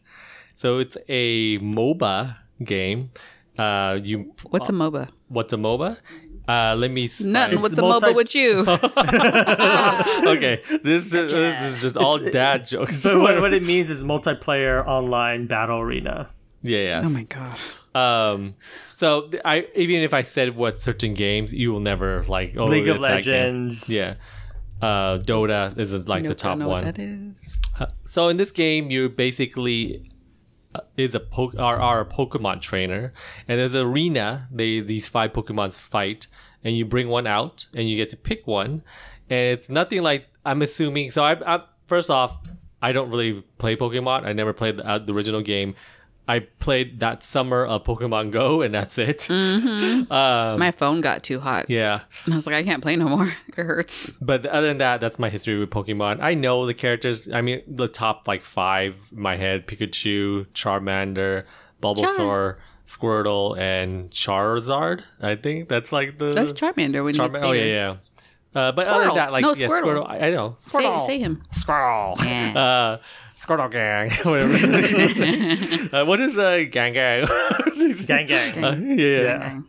[0.55, 3.11] So it's a MOBA game.
[3.57, 5.09] Uh, you what's a MOBA?
[5.29, 5.97] What's a MOBA?
[6.47, 7.05] Uh, let me.
[7.05, 7.55] s- Nothing.
[7.59, 8.59] find- What's a multi- MOBA with you?
[10.31, 13.01] okay, this, is this is just all It's- dad jokes.
[13.01, 16.29] so what, what it means is multiplayer online battle arena.
[16.61, 17.01] yeah, yeah.
[17.03, 17.57] oh my god.
[17.95, 18.55] Um,
[18.93, 22.55] so I even if I said what certain games, you will never like.
[22.55, 23.33] Oh, League of it's that game.
[23.33, 23.89] Legends.
[23.89, 24.15] Yeah.
[24.81, 26.93] Uh, Dota is like the Nope, I top know what one.
[26.93, 27.57] that is.
[27.79, 30.11] Uh, so in this game, you basically
[30.95, 33.13] is a po- are, are a Pokemon trainer,
[33.47, 34.47] and there's an arena.
[34.51, 36.27] They these five Pokemons fight,
[36.63, 38.83] and you bring one out, and you get to pick one,
[39.29, 41.11] and it's nothing like I'm assuming.
[41.11, 42.37] So I, I first off,
[42.81, 44.25] I don't really play Pokemon.
[44.25, 45.75] I never played the, uh, the original game.
[46.27, 49.29] I played that summer of Pokemon Go, and that's it.
[49.31, 51.69] Um, My phone got too hot.
[51.69, 52.01] yeah.
[52.25, 53.31] And I was like, I can't play no more.
[53.57, 54.11] It hurts.
[54.21, 56.19] But other than that, that's my history with Pokemon.
[56.21, 57.27] I know the characters.
[57.31, 61.45] I mean, the top like five in my head: Pikachu, Charmander,
[61.81, 65.01] Bulbasaur, Squirtle, and Charizard.
[65.21, 67.43] I think that's like the That's Charmander when you Charmander.
[67.43, 67.95] Oh yeah, yeah.
[68.53, 70.03] Uh, but other than that, like No, yeah, Squirtle.
[70.05, 70.09] Squirtle.
[70.09, 71.43] I, I know Say, say him.
[71.53, 72.23] Squirtle.
[72.23, 72.53] Yeah.
[72.57, 72.97] Uh,
[73.39, 74.09] Squirtle gang.
[74.23, 75.95] Whatever.
[75.95, 77.27] uh, what is uh, gang gang?
[78.05, 78.63] Gang gang.
[78.63, 79.59] Uh, yeah, yeah.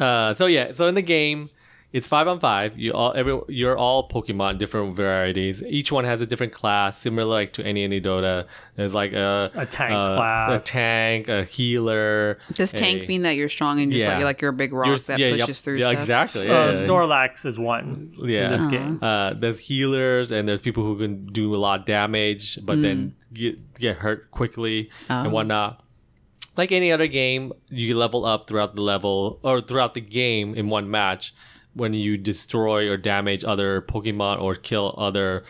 [0.00, 0.04] Yeah.
[0.04, 1.50] Uh, so yeah, so in the game,
[1.90, 2.78] it's five on five.
[2.78, 5.62] You all every you're all Pokemon, different varieties.
[5.62, 8.44] Each one has a different class, similar like to any any Dota.
[8.76, 10.68] There's like a A tank uh, class.
[10.68, 12.38] a tank, a healer.
[12.52, 14.16] Does tank a- mean that you're strong and just Yeah.
[14.16, 16.00] like, like you're a big rock you're- that yeah, pushes yep, through yeah, stuff?
[16.02, 16.42] exactly.
[16.42, 16.70] Uh, Yeah, yeah.
[16.72, 18.44] Snorlax is one Yeah.
[18.46, 18.70] in this Uh-huh.
[18.70, 18.98] game.
[19.02, 23.14] Uh, there's healers and there's people who can do a lot of damage, but then
[23.32, 25.22] get get hurt quickly Oh.
[25.22, 25.82] and whatnot.
[26.56, 30.68] Like any other game, you level up throughout the level or throughout the game in
[30.68, 31.32] one match
[31.74, 35.44] when you destroy or damage other Pokemon or kill other.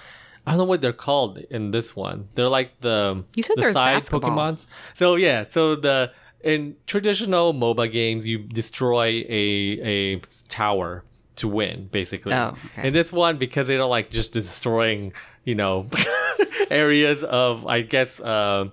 [0.47, 2.29] I don't know what they're called in this one.
[2.35, 4.31] They're like the You said the there's side basketball.
[4.31, 4.67] Pokemons.
[4.95, 10.17] So yeah, so the in traditional MOBA games, you destroy a a
[10.49, 11.05] tower
[11.37, 12.33] to win, basically.
[12.35, 12.89] Oh, okay.
[12.89, 15.13] In this one, because they don't like just destroying,
[15.45, 15.87] you know,
[16.71, 18.69] areas of, I guess, uh,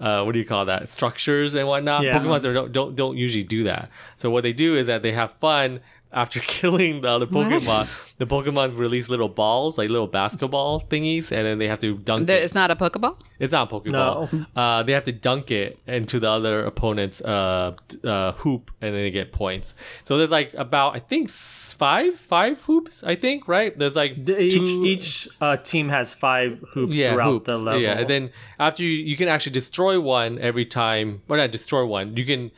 [0.00, 0.88] uh, what do you call that?
[0.88, 2.02] Structures and whatnot.
[2.02, 2.18] Yeah.
[2.18, 3.90] Pokemon don't, don't don't usually do that.
[4.16, 5.80] So what they do is that they have fun
[6.16, 7.86] after killing the other Pokemon.
[8.18, 12.26] the Pokemon release little balls, like little basketball thingies, and then they have to dunk
[12.26, 12.42] There, it.
[12.44, 13.20] it's not a Pokeball?
[13.38, 14.46] It's not a Pokeball.
[14.56, 19.02] Uh, they have to dunk it into the other opponent's uh, uh, hoop, and then
[19.02, 19.74] they get points.
[20.04, 23.04] So there's like about I think five five hoops.
[23.04, 23.78] I think right.
[23.78, 27.46] There's like The- each two- each uh, team has five hoops yeah, throughout hoops.
[27.46, 27.82] the level.
[27.82, 31.84] Yeah, and then after you, you can actually destroy one every time, or not destroy
[31.84, 32.16] one.
[32.16, 32.50] You can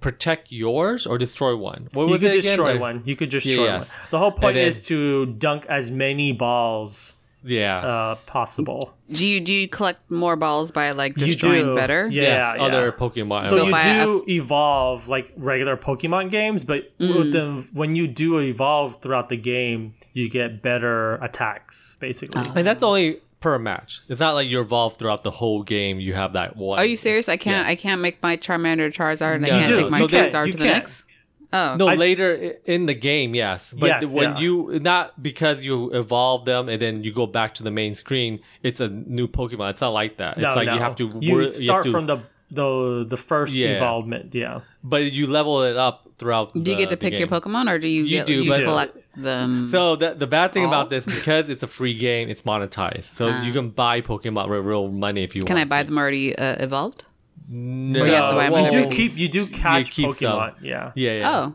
[0.00, 1.88] protect yours or destroy one.
[1.92, 2.42] What you was could it again?
[2.56, 3.02] destroy Like- one.
[3.04, 3.78] You could destroy yeah.
[3.78, 3.86] one.
[4.10, 7.78] The whole point then- is to dunk as many balls Yeah.
[7.78, 8.92] uh, possible.
[9.12, 11.74] Do you do you collect more balls by like You destroying do.
[11.74, 12.08] better?
[12.10, 12.22] Yeah.
[12.22, 13.44] yes, other Pokemon.
[13.44, 17.16] So, So you if I- do evolve like regular Pokemon games, but Mm.
[17.18, 22.42] with them, when you do evolve throughout the game, you get better attacks, basically.
[22.46, 22.52] Oh.
[22.56, 24.02] and that's only per match.
[24.08, 25.98] It's not like you evolve throughout the whole game.
[25.98, 26.78] You have that one.
[26.78, 27.28] Are you serious?
[27.28, 27.66] I can't.
[27.66, 27.72] Yes.
[27.72, 30.46] I can't make my Charmander Charizard, and No, I can't no, take my So Charizard
[30.46, 30.72] you to the can.
[30.74, 31.04] next.
[31.52, 33.74] Oh, No, I- later in the game, yes.
[33.76, 34.38] But Yes, when yeah.
[34.38, 38.38] you not because you evolve them and then you go back to the main screen,
[38.62, 39.70] it's a new Pokemon.
[39.70, 40.36] It's not like that.
[40.36, 40.74] It's no, like no.
[40.74, 42.18] you have to You wor- start you have to, from the
[42.50, 43.76] the the first Yeah.
[43.76, 44.34] evolvement.
[44.34, 44.60] Yeah.
[44.82, 46.52] but you level it up throughout.
[46.54, 48.64] do you get to pick your Pokemon, or do you, You get do, you but-
[48.64, 49.68] collect them?
[49.70, 50.72] So the the bad thing All?
[50.72, 53.14] about this because it's a free game, it's monetized.
[53.14, 55.46] So you can buy Pokemon with real money if you Ah.
[55.46, 55.66] Can want.
[55.66, 55.86] I buy to.
[55.88, 57.04] them already uh, evolved?
[57.48, 60.32] No, you have to buy them you do they're- keep you do catch keep some.
[60.32, 60.54] Pokemon.
[60.62, 60.92] Yeah.
[60.94, 61.30] Yeah, yeah.
[61.34, 61.54] Oh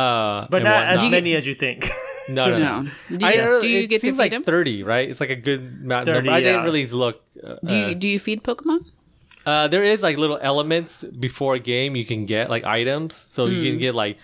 [0.00, 1.10] Uh, But and not as whatnot.
[1.10, 1.88] many as you think.
[2.30, 2.82] No, no, no.
[2.82, 3.16] no.
[3.16, 4.44] Do I you, don't- do you it get to seems feed like them?
[4.44, 5.10] thirty, right?
[5.10, 6.06] It's like a good amount.
[6.06, 6.30] 30, number.
[6.30, 7.24] I didn't really look.
[7.42, 8.86] Uh, Do you do you feed Pokemon?
[9.50, 13.46] Uh, there is like little elements before a game you can get like items, so
[13.46, 13.66] you Hmm.
[13.68, 14.16] can get like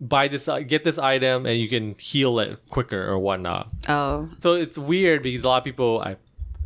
[0.00, 3.64] buy this, uh, get this item, and you can heal it quicker or whatnot.
[3.88, 6.12] Oh, So it's weird because a lot of people, I,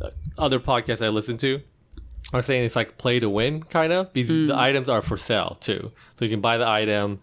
[0.05, 1.59] uh, other podcasts I listen to,
[2.31, 4.47] are saying it's like play to win kind of because Hmm.
[4.47, 5.91] the items are for sale too.
[6.15, 7.19] So you can buy the item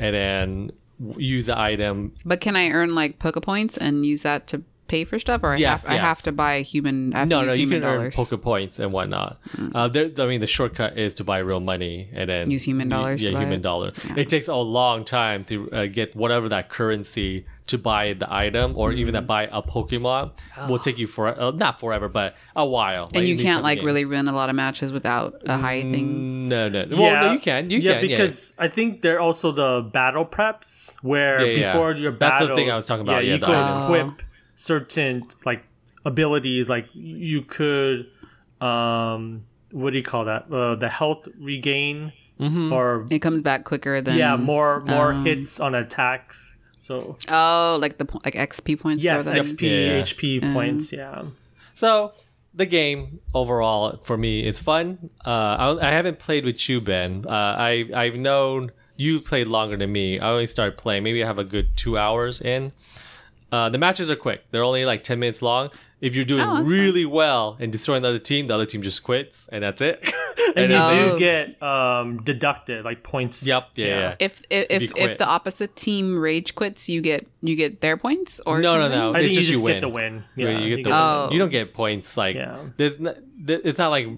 [0.00, 0.70] and then
[1.16, 2.12] use the item.
[2.24, 5.52] but can I earn like Poke Points and use that to pay for stuff, or
[5.52, 7.14] I Yes, have I have to buy human?
[7.14, 8.14] I have No, to no, you human can earn dollars.
[8.14, 8.22] Hmm.
[8.24, 9.38] poke points and whatnot.
[9.74, 12.88] Uh, there, I mean, the shortcut is to buy real money and then Use human
[12.90, 13.62] y- dollars Yeah, human it?
[13.70, 13.92] dollar.
[14.16, 18.68] It takes a long time to uh, get whatever that currency to buy the item
[18.76, 19.20] or even Hmm.
[19.22, 20.32] to buy a Pokemon.
[20.68, 23.08] Will take you for uh, not forever, but a while.
[23.14, 23.86] and you can't like games.
[23.86, 26.48] really win a lot of matches without a high thing.
[26.48, 26.84] No, no.
[26.90, 27.70] Well, no, you can.
[27.70, 28.08] You can yeah, can.
[28.08, 31.72] because I think there are also the battle preps where Yeah, yeah.
[31.72, 33.54] before your battle, That's the battle, thing I was talking about, yeah, you the could
[33.54, 33.84] items.
[33.84, 34.22] equip
[34.54, 35.64] certain like
[36.04, 36.68] abilities.
[36.68, 38.06] Like you could,
[38.60, 40.50] um, what do you call that?
[40.52, 42.72] Uh, the health regain, Mm-hmm.
[42.72, 46.56] or It comes back quicker than yeah, more more um, hits on attacks.
[46.80, 49.02] So Oh, like the like XP points.
[49.02, 49.34] yes, throw?
[49.34, 50.02] XP, Yeah.
[50.02, 50.92] HP points.
[50.92, 51.22] Yeah.
[51.74, 52.14] So
[52.52, 55.10] the game overall for me is fun.
[55.24, 55.30] Uh,
[55.80, 57.24] I, I haven't played with you, Ben.
[57.28, 60.18] Uh, I I've known you played longer than me.
[60.18, 61.04] I only started playing.
[61.04, 62.72] Maybe I have a good two hours in.
[63.52, 64.42] Uh, the matches are quick.
[64.50, 65.70] They're only like ten minutes long.
[66.00, 68.82] If you're doing Oh, that's really well and destroying the other team, the other team
[68.82, 70.12] just quits, and that's it.
[70.54, 71.12] And you then- Oh.
[71.12, 73.46] do get um deducted like points.
[73.46, 74.14] Yep, yeah, yeah.
[74.18, 77.96] If if if, you if, the opposite team rage quits, you get you get their
[77.96, 78.98] points or No, no, something?
[78.98, 79.10] no.
[79.14, 80.24] I think it's you just just you get the win.
[80.36, 81.24] Yeah, Yeah, you get the the Oh.
[81.24, 81.32] win.
[81.32, 82.58] You don't get points like Yeah.
[82.76, 84.08] there's not, it's not like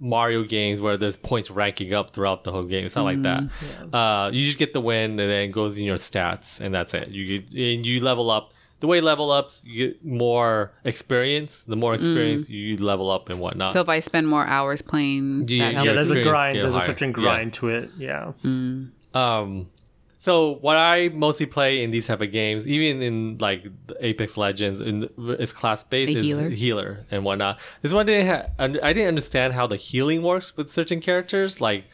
[0.00, 2.86] Mario games where there's points ranking up throughout the whole game.
[2.86, 3.42] It's not like that.
[3.42, 6.72] Mm, Uh, you just get the win and then it goes in your stats and
[6.72, 7.10] that's it.
[7.10, 8.54] You get, and you level up.
[8.80, 11.64] The way level ups, you get more experience.
[11.64, 13.72] The more experience you level up and whatnot.
[13.72, 16.54] So if I spend more hours playing, Yeah, that yeah, Yeah, there's a grind.
[16.54, 16.86] get There's a higher.
[16.86, 17.14] certain Yeah.
[17.14, 17.90] grind to it.
[17.98, 18.32] Yeah.
[19.14, 19.66] Um,
[20.20, 23.66] so what I mostly play in these type of games, even in like
[24.00, 26.48] Apex Legends, in is class based, is healer.
[26.50, 27.58] healer and whatnot.
[27.82, 31.60] This one didn't ha- I didn't understand how the healing works with certain characters.
[31.60, 31.84] Like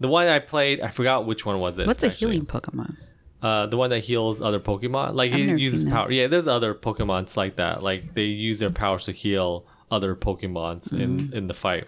[0.00, 1.86] the one I played, I forgot which one was it.
[1.86, 2.96] What's a healing Pokemon?
[3.42, 5.14] Uh, the one that heals other Pokemon.
[5.14, 5.94] Like I've he never uses seen that.
[5.94, 6.10] power.
[6.12, 7.82] Yeah, there's other Pokemons like that.
[7.82, 11.32] Like they use their powers to heal other Pokemons in Mm.
[11.34, 11.84] in the fight.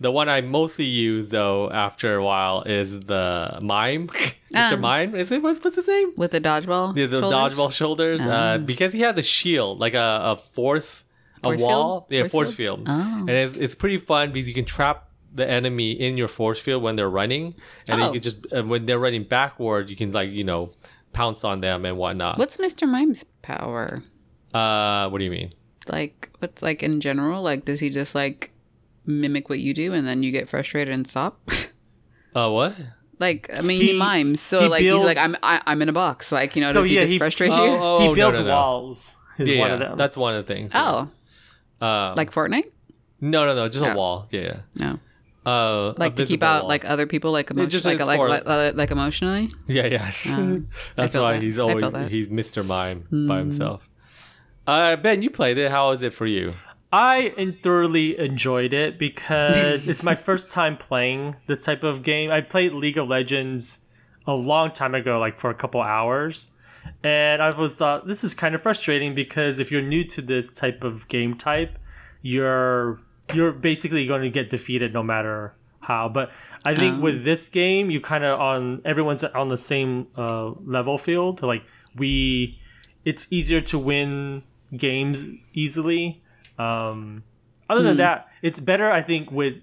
[0.00, 4.34] The one I mostly use though after a while is the mime, Mr.
[4.54, 4.76] Ah.
[4.76, 5.14] Mime.
[5.14, 6.12] Is it what's, what's his name?
[6.16, 6.94] With the dodgeball?
[6.94, 7.54] The, the shoulders?
[7.58, 8.20] dodgeball shoulders.
[8.26, 11.04] Uh, because he has a shield, like a, a force,
[11.38, 12.00] a Force wall.
[12.00, 12.04] field?
[12.10, 12.78] Yeah, Force force field?
[12.86, 12.88] field.
[12.88, 13.18] Oh.
[13.28, 16.82] And it's, it's pretty fun because you can trap the enemy in your force field
[16.82, 17.54] when they're running,
[17.88, 18.06] and then Oh.
[18.12, 20.70] you can just uh, when they're running backward, you can like you know
[21.12, 22.38] pounce on them and whatnot.
[22.38, 22.88] What's Mr.
[22.88, 24.02] Mime's power?
[24.54, 25.52] Uh, what do you mean?
[25.88, 27.42] Like, what's like in general?
[27.42, 28.50] Like, does he just like
[29.06, 31.40] mimic what you do and then you get frustrated and stop?
[32.34, 32.74] Uh, what?
[33.18, 35.82] like, I mean, he, He- mimes, so he like he's like, I'm builds- I, I'm
[35.82, 36.32] in a box.
[36.32, 37.70] Like, you know, So, does he yeah, just he- frustrate Oh, you?
[37.78, 38.50] oh, he builds no, no.
[38.50, 39.16] walls.
[39.36, 39.98] Is Yeah, one yeah, of them.
[39.98, 40.70] that's one of the things.
[40.74, 41.10] Oh,
[41.80, 42.70] Uh, like Fortnite?
[43.20, 43.96] no, no, no, just a Oh.
[43.96, 44.28] wall.
[44.30, 44.60] Yeah.
[44.76, 44.98] No,
[45.44, 46.68] Uh, like to keep out wall.
[46.68, 49.50] like other people, like emotion, just like like, like like like emotionally.
[49.66, 50.26] Yeah, yes.
[50.26, 51.42] Um, That's why that.
[51.42, 52.64] he's always he's Mr.
[52.64, 53.88] Mime by himself.
[54.66, 55.70] Uh, ben, you played it.
[55.70, 56.52] How was it for you?
[56.92, 62.30] I thoroughly enjoyed it because it's my first time playing this type of game.
[62.30, 63.80] I played League of Legends
[64.26, 66.52] a long time ago, like for a couple hours.
[67.02, 70.52] And I was thought this is kind of frustrating because if you're new to this
[70.52, 71.78] type of game type,
[72.20, 73.00] you're
[73.34, 76.08] you're basically going to get defeated no matter how.
[76.08, 76.30] But
[76.64, 80.98] I think with this game, you kind of on everyone's on the same uh, level
[80.98, 81.42] field.
[81.42, 81.64] Like
[81.96, 82.58] we,
[83.04, 84.42] it's easier to win
[84.76, 86.22] games easily
[86.58, 87.24] Um,
[87.68, 87.86] other Hmm.
[87.86, 89.54] than that, it's better I think with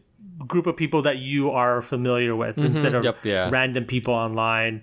[0.47, 3.05] group of people that you are familiar with instead of Mm-hmm.
[3.05, 3.49] Yep, yeah.
[3.49, 4.81] random people online.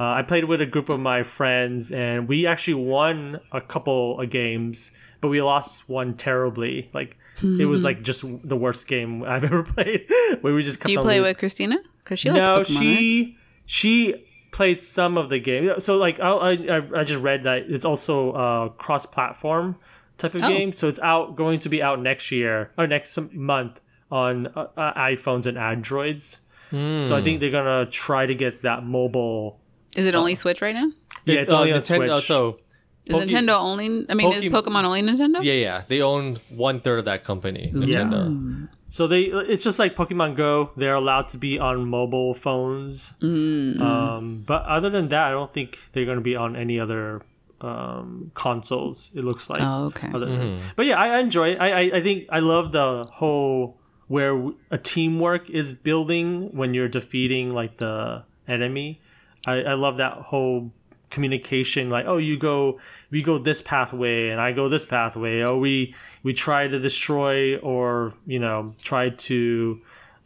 [0.00, 4.18] Uh, I played with a group of my friends, and we actually won a couple
[4.20, 4.90] of games,
[5.20, 6.88] but we lost one terribly.
[6.94, 10.06] Like it was like just the worst game I've ever played.
[10.42, 11.30] Where we just kept Do you play losing.
[11.30, 11.78] with Christina?
[12.04, 12.76] Because she likes no, Pokemon.
[12.76, 12.84] right?
[12.84, 15.80] she she played some of the game.
[15.80, 19.76] So like I I, I just read that it's also a cross platform
[20.18, 20.48] type of Oh.
[20.48, 20.72] game.
[20.72, 24.92] So it's out going to be out next year or next month on uh, uh,
[24.94, 26.40] iPhones and Androids.
[26.70, 29.60] So I think they're gonna try to get that mobile.
[29.94, 30.90] Is it only Switch right now?
[31.26, 32.14] Yeah, it's only on Nintendo.
[32.16, 32.26] Switch.
[32.26, 32.58] So
[33.04, 34.06] Is Poke- Nintendo only?
[34.08, 35.42] I mean, is Poke- Pokemon only Nintendo?
[35.42, 38.68] yeah, yeah, they own one third of that company, Nintendo.
[38.88, 40.70] So they it's just like Pokemon Go.
[40.76, 43.14] They're allowed to be on mobile phones.
[43.22, 47.22] Um, but other than that, I don't think they're going to be on any other
[47.60, 49.10] um, consoles.
[49.14, 49.60] It looks like.
[49.62, 50.10] Oh, okay.
[50.12, 51.58] Other than- But yeah, I, I enjoy it.
[51.60, 56.88] I, I I think I love the whole where a teamwork is building when you're
[56.88, 59.00] defeating like the enemy.
[59.46, 60.70] I, I love that whole
[61.12, 65.56] communication like oh you go we go this pathway and i go this pathway oh
[65.58, 65.94] we
[66.24, 69.78] we try to destroy or you know try to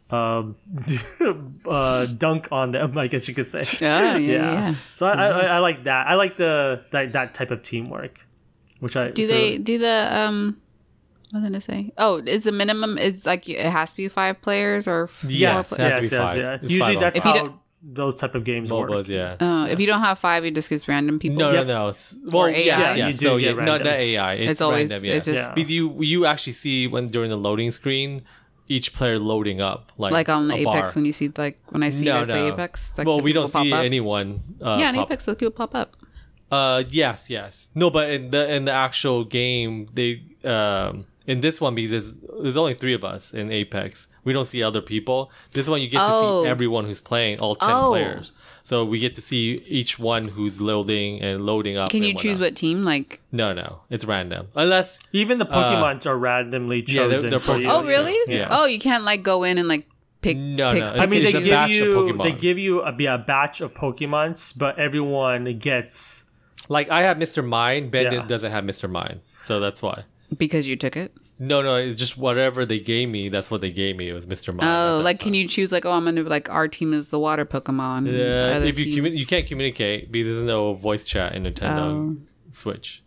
[0.09, 0.55] um
[1.67, 4.75] uh dunk on them i guess you could say Yeah, yeah, yeah.
[4.95, 8.25] so I, I i like that i like the that, that type of teamwork
[8.79, 10.61] which i Do feel- they do the um?
[11.31, 11.91] What was I gonna say?
[11.97, 15.73] Oh, is the minimum is like it has to be five players or f- yes
[15.73, 17.35] It has yes yes, yeah usually that's five.
[17.35, 19.35] If how don't- those type of games work yeah.
[19.39, 21.37] Uh, if you don't have five, it just gets random people.
[21.37, 21.67] No, Yep.
[21.67, 21.89] no, no.
[21.89, 22.51] It's- Well, AI.
[22.57, 23.07] yeah, Yeah, yeah.
[23.07, 23.83] you do so get yeah, no, random.
[23.87, 24.33] not AI.
[24.33, 25.05] It's, It's always- random.
[25.05, 25.13] Yeah.
[25.13, 25.53] it's just- Yeah.
[25.53, 28.23] because you you actually see when during the loading screen,
[28.67, 30.91] each player loading up like Like on the a Apex bar.
[30.95, 32.47] when you see like when I see you no, guys play.
[32.47, 32.91] Apex.
[32.97, 33.83] Like well, we don't see up.
[33.83, 34.41] anyone.
[34.61, 35.95] Uh, Yeah, in pop- Apex, those people pop up.
[36.51, 37.69] Uh, yes, yes.
[37.75, 42.13] No, but in the in the actual game, they um in this one because there's,
[42.41, 44.07] there's only three of us in Apex.
[44.23, 45.29] We don't see other people.
[45.51, 46.43] This one you get to Oh.
[46.43, 47.89] see everyone who's playing, all ten Oh.
[47.89, 48.31] players.
[48.63, 51.89] So we get to see each one who's loading and loading up.
[51.89, 52.83] Can you choose what team?
[52.83, 54.47] Like, No, no, it's random.
[54.55, 57.83] Unless even the pokemons are randomly Uh, yeah, they're- chosen they're for you Pokemon.
[57.83, 58.17] oh really?
[58.27, 58.47] Yeah.
[58.49, 59.85] Oh, you can't like go in and like
[60.21, 60.35] pick.
[60.37, 62.93] No, pick no, I mean, they a give batch of you they give you a,
[62.97, 66.25] yeah, a batch of Pokemons, but everyone gets
[66.69, 67.45] like I have Mr.
[67.45, 67.89] Mime.
[67.89, 68.25] Ben Yeah.
[68.27, 68.89] doesn't have Mr.
[68.89, 70.03] Mime, so that's why.
[70.35, 71.13] Because you took it.
[71.39, 73.29] No, no, it's just whatever they gave me.
[73.29, 74.09] That's what they gave me.
[74.09, 74.51] It was Mr.
[74.53, 74.67] Mime.
[74.67, 75.25] at Oh, like time.
[75.25, 78.11] can you choose like oh I'm gonna like our team is the water Pokemon.
[78.11, 81.77] Yeah, other if you commu- you can't communicate because there's no voice chat in Nintendo
[81.79, 82.17] Oh.
[82.51, 83.03] Switch.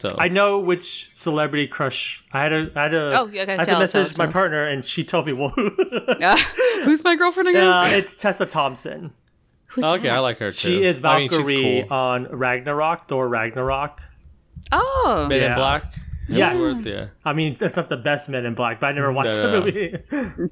[0.00, 2.24] So I know which celebrity crush.
[2.32, 4.26] I had a I had a Oh, yeah, okay, I had tell, to message tell,
[4.26, 4.32] my tell.
[4.32, 5.50] partner and she told me well
[6.84, 7.66] Who's my girlfriend again?
[7.66, 9.12] uh, it's Tessa Thompson.
[9.70, 10.16] Who's okay, that?
[10.16, 10.54] I like her too.
[10.54, 11.96] She is I mean, Valkyrie cool.
[11.96, 14.00] on Ragnarok, Thor Ragnarok.
[14.72, 15.50] Oh, Men Yeah.
[15.50, 15.94] in Black.
[16.28, 16.56] Yes.
[16.56, 17.06] Hemsworth, yeah.
[17.24, 19.50] I mean, that's not the best Men in Black, but I never watched No, the
[19.50, 19.64] no.
[19.64, 19.96] movie.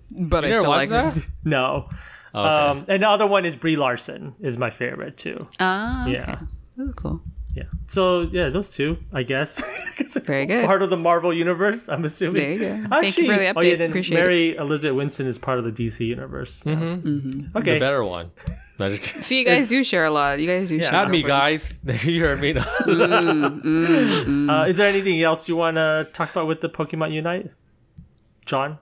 [0.10, 1.14] but I You never still watched like that?
[1.14, 1.20] her.
[1.44, 1.88] no.
[2.34, 2.48] Okay.
[2.48, 5.48] Um, and the other one is Brie Larson is my favorite too.
[5.60, 6.12] Ah, okay.
[6.12, 6.38] Yeah.
[6.80, 7.20] Ooh, cool.
[7.54, 7.64] Yeah.
[7.88, 9.62] So yeah, those two, I guess.
[10.24, 10.64] Very good.
[10.64, 12.40] Part of the Marvel universe, I'm assuming.
[12.42, 12.58] There you
[12.88, 12.88] go.
[13.00, 13.52] Thank you for the update.
[13.56, 16.60] oh yeah, then Appreciate Mary Elizabeth Winstead is part of the DC universe.
[16.60, 17.78] the Okay.
[17.78, 18.30] better one.
[18.82, 19.22] No, just kidding.
[19.22, 20.40] So you guys do share a lot.
[20.40, 20.90] You guys do share.
[20.90, 21.72] Not me, girlfriends.
[21.84, 22.04] guys.
[22.04, 22.54] you heard me.
[24.48, 27.50] Uh, is there anything else you want to talk about with the Pokemon Unite,
[28.44, 28.78] John?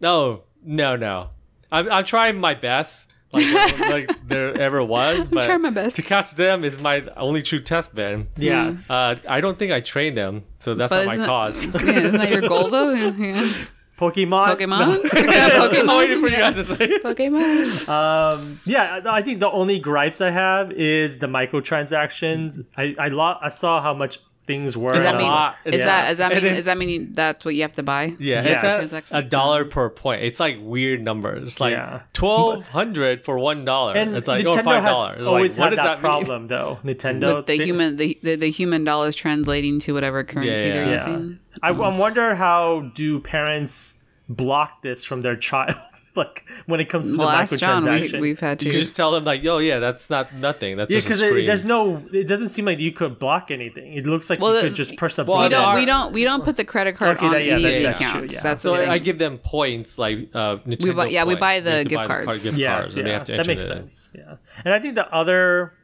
[0.00, 1.30] no, no, no.
[1.70, 3.04] I'm, I'm trying my best.
[3.34, 5.96] Like, like there ever was, but trying my best.
[5.96, 8.28] to catch them is my only true test, man.
[8.38, 8.90] Yes.
[8.90, 11.84] Uh, I don't think I trained them, so that's But not my isn't cause.
[11.84, 12.94] Yeah, isn't that your goal though?
[13.18, 13.52] Yeah.
[13.98, 14.56] Pokemon.
[14.56, 15.02] Pokemon.
[15.12, 15.98] yeah, Pokemon.
[15.98, 16.98] Waiting for you guys to say.
[17.00, 17.88] Pokemon.
[17.88, 22.60] Um, yeah, I I think the only gripes I have is the microtransactions.
[22.76, 24.92] I I, lo- I saw how much things were.
[24.92, 25.30] Does that and I mean?
[25.30, 25.86] was like, Is yeah.
[25.86, 26.10] that?
[26.10, 26.42] Is that mean?
[26.42, 28.14] then- Does that mean that's what you have to buy?
[28.18, 28.92] Yeah, Yes.
[28.92, 30.22] it's a dollar per point.
[30.24, 32.00] It's like weird numbers, like Yeah.
[32.14, 33.94] twelve hundred for one dollar.
[33.94, 35.26] And It's like oh, Nintendo or five has dollars.
[35.28, 36.78] always like, what had does that, that, problem, though.
[36.84, 37.36] Nintendo.
[37.36, 40.84] With the they- human, the, the the human dollars translating to whatever currency Yeah, they're
[40.84, 40.90] yeah.
[40.90, 41.08] Yeah.
[41.08, 41.38] using.
[41.62, 41.98] I, I mm-hmm.
[41.98, 43.94] wonder how do parents
[44.28, 45.74] block this from their child,
[46.18, 47.84] like when it comes to Well, the ask John.
[47.84, 48.70] we, we've had mean?
[48.72, 48.76] to.
[48.76, 50.76] You just tell them like, "Yo, yeah, that's not nothing.
[50.76, 52.04] That's yeah, because there's no.
[52.12, 53.94] It doesn't seem like you could block anything.
[53.94, 55.62] It looks like Well, you the- could just press a well, we button.
[55.64, 55.74] don't.
[55.76, 56.12] We don't.
[56.12, 58.00] We don't put the credit card Okay, on that- yeah, any that- of the that's
[58.00, 58.34] true, accounts.
[58.34, 58.40] yeah.
[58.42, 58.90] That's so the.
[58.90, 61.88] I give them points, like uh, Nintendo buy- yeah, we buy the You have to
[61.88, 62.26] gift buy cards.
[62.26, 63.78] card, gift yes, cards, and they yeah, have to that makes it in.
[63.78, 64.10] sense.
[64.14, 65.74] Yeah, and I think the other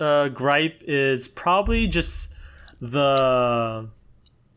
[0.00, 2.28] uh, gripe is probably just
[2.80, 3.88] the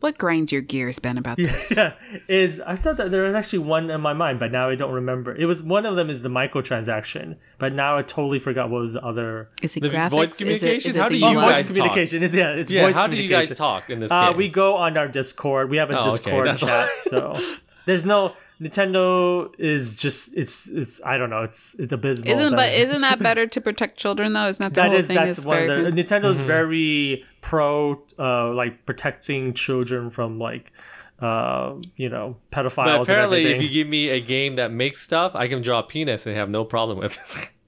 [0.00, 1.72] What grinds your gears, Ben, about this?
[1.76, 1.94] yeah,
[2.28, 4.92] is I thought that there was actually one in my mind, but now I don't
[4.92, 5.34] remember.
[5.34, 8.92] It was one of them is the microtransaction, but now I totally forgot what was
[8.92, 9.50] the other.
[9.60, 10.10] Is it The graphics?
[10.10, 10.90] voice Is it- communication?
[10.90, 11.66] is it How do you voice guys talk?
[11.66, 14.48] communication is yeah, it's Yeah, voice how do you guys talk in this Uh, we
[14.48, 15.68] go on our Discord.
[15.68, 16.68] We have a Oh, Discord that's all.
[16.68, 17.40] chat, so
[17.86, 22.32] there's no Nintendo is just it's it's I don't know it's it's abysmal.
[22.32, 24.48] Isn't but it's- isn't that better to protect children though?
[24.48, 25.16] Isn't that the that whole is thing?
[25.16, 26.06] that's is one of very the good?
[26.06, 26.46] Nintendo's Mm-hmm.
[26.46, 30.72] very pro uh like protecting children from like
[31.20, 32.84] uh you know pedophiles.
[32.84, 35.78] But apparently, and if you give me a game that makes stuff, I can draw
[35.80, 37.48] a penis and have no problem with it.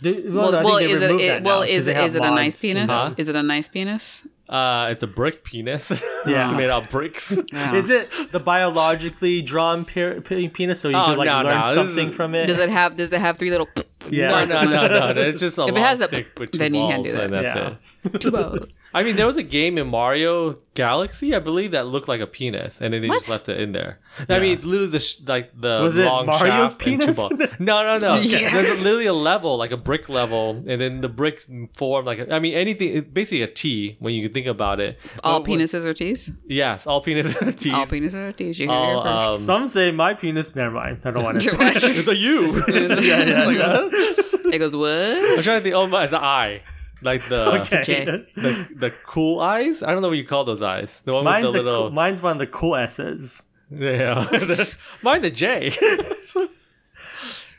[0.00, 2.04] Do- Well, I think well, is it, it well now, 'cause is they it have
[2.10, 2.86] is it a nice penis?
[2.86, 4.22] the- Is it a nice penis?
[4.48, 5.92] Uh, it's a brick penis.
[6.26, 6.50] Yeah.
[6.56, 7.34] made out of bricks.
[7.52, 7.74] Yeah.
[7.74, 11.60] Is it the biologically drawn pe- pe- penis, so you Oh, could like no, learn
[11.60, 12.46] no, something from it?
[12.46, 13.68] Does it have does it have three little
[14.10, 14.44] Yeah.
[14.44, 15.20] No, no, no, no, no.
[15.28, 17.24] It's just a If it long has a- with two then you can't do that.
[17.24, 17.74] and that's Yeah.
[18.12, 18.20] it.
[18.20, 18.58] two balls?
[18.94, 22.26] I mean, there was a game in Mario Galaxy, I believe, that looked like a
[22.26, 23.98] penis, and then they just left it in there.
[24.28, 27.16] I mean, literally the sh- like the Was it long Mario's shaft and two penis
[27.16, 27.32] balls.
[27.32, 27.50] in?
[27.64, 28.18] No, no, no.
[28.20, 28.50] Yeah.
[28.52, 32.18] There's a, literally a level, like a brick level, and then the bricks form like
[32.18, 32.96] a, I mean, anything.
[32.96, 34.98] It's basically a T when you think about it.
[35.22, 36.30] All But when- penises are T's.
[36.46, 37.72] Yes, all penises are T's.
[37.74, 38.58] All penises are T's.
[38.58, 40.54] You hear All, here um, Some say my penis.
[40.54, 41.00] Never mind.
[41.04, 41.48] I don't want to.
[41.60, 42.64] it's a U.
[42.68, 43.38] yeah, yeah.
[43.38, 44.54] It's like, what?
[44.54, 44.88] It goes what?
[44.90, 45.44] I'm what?
[45.44, 45.74] trying to think.
[45.74, 46.62] Oh my, it's an eye.
[47.02, 47.82] Like the, okay.
[47.84, 48.04] J.
[48.34, 49.82] the the cool eyes.
[49.82, 51.00] I don't know what you call those eyes.
[51.04, 51.82] The one Mine's with the little.
[51.82, 53.42] cool, mine's one of the cool S's.
[53.70, 54.26] Yeah.
[55.02, 55.70] Mine the J.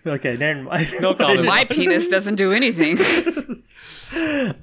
[0.05, 0.87] Okay, never mind.
[1.01, 1.45] No comment.
[1.45, 2.97] My penis doesn't do anything.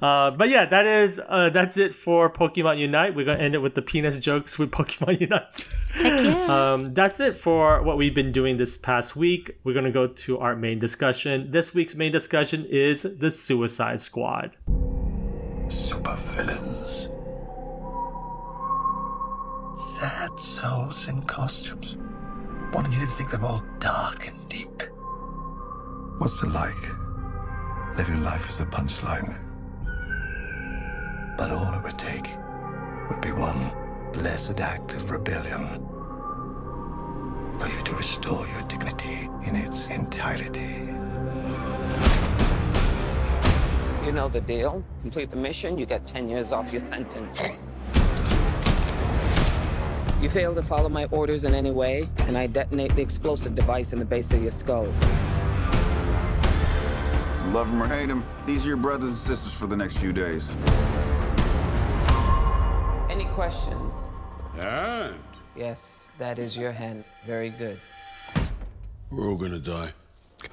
[0.01, 3.15] Uh, but yeah, that is uh, that's it for Pokemon Unite.
[3.15, 6.49] We're gonna end it with the penis jokes with Pokemon Unite.
[6.49, 9.57] Um, that's it for what we've been doing this past week.
[9.63, 11.49] We're gonna go to our main discussion.
[11.49, 14.51] This week's main discussion is the Suicide Squad.
[15.67, 17.07] Supervillains.
[19.97, 21.97] Sad souls in costumes.
[22.73, 24.83] Wanting you to think they're all dark and deep.
[26.19, 26.75] What's it like?
[27.95, 29.37] Living life as a punchline.
[31.37, 32.31] But all it would take
[33.07, 33.71] would be one
[34.13, 35.87] blessed act of rebellion.
[37.59, 40.89] For you to restore your dignity in its entirety.
[44.03, 44.83] You know the deal.
[45.03, 47.39] Complete the mission, you get 10 years off your sentence.
[50.19, 53.93] You fail to follow my orders in any way, and I detonate the explosive device
[53.93, 54.91] in the base of your skull.
[57.53, 60.11] Love him or hate him, these are your brothers and sisters for the next few
[60.11, 60.49] days.
[63.09, 63.93] Any questions?
[64.57, 65.15] And
[65.55, 67.03] Yes, that is your hand.
[67.25, 67.79] Very good.
[69.09, 69.91] we're all gonna die.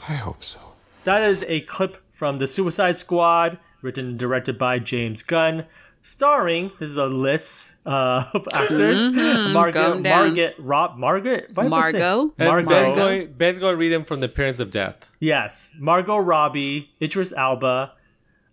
[0.09, 0.59] I hope so.
[1.05, 5.67] That is a clip from the Suicide Squad, written and directed by James Gunn,
[6.05, 10.27] starring this is a list uh, of actors: Margaret, calm down.
[10.27, 11.81] Margaret, Rob, Margaret, what did I?
[11.93, 12.35] Margot.
[12.39, 12.69] Margot.
[12.69, 15.11] Ben's going, Ben's going to read them from the Appearance of Death.
[15.19, 17.95] Yes, Margot Robbie, Idris Elba.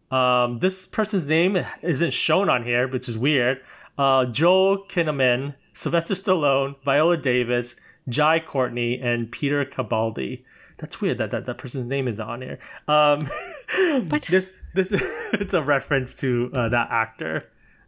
[0.10, 3.62] Um, this person's name isn't shown on here, which is weird.
[3.98, 7.76] Uh, Joel Kinnaman, Sylvester Stallone, Viola Davis,
[8.10, 10.44] Jai Courtney, and Peter Capaldi.
[10.82, 12.60] That's weird that that, that person's name is on here.
[12.88, 13.30] Um,
[14.30, 14.92] This this
[15.34, 17.46] it's a reference to uh, that actor.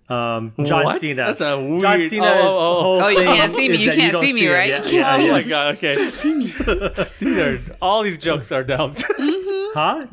[0.09, 0.99] Um, John What?
[0.99, 1.25] Cena.
[1.27, 2.25] That's a weird- John Cena.
[2.25, 2.81] oh, is oh, oh.
[2.83, 3.75] whole Oh, you can't see me.
[3.77, 4.51] You can't don't see me, him.
[4.53, 4.69] right?
[4.69, 5.95] Yeah, You yeah, can't Oh my god, okay.
[7.19, 8.95] These are all these jokes are dumb.
[9.73, 10.05] Huh?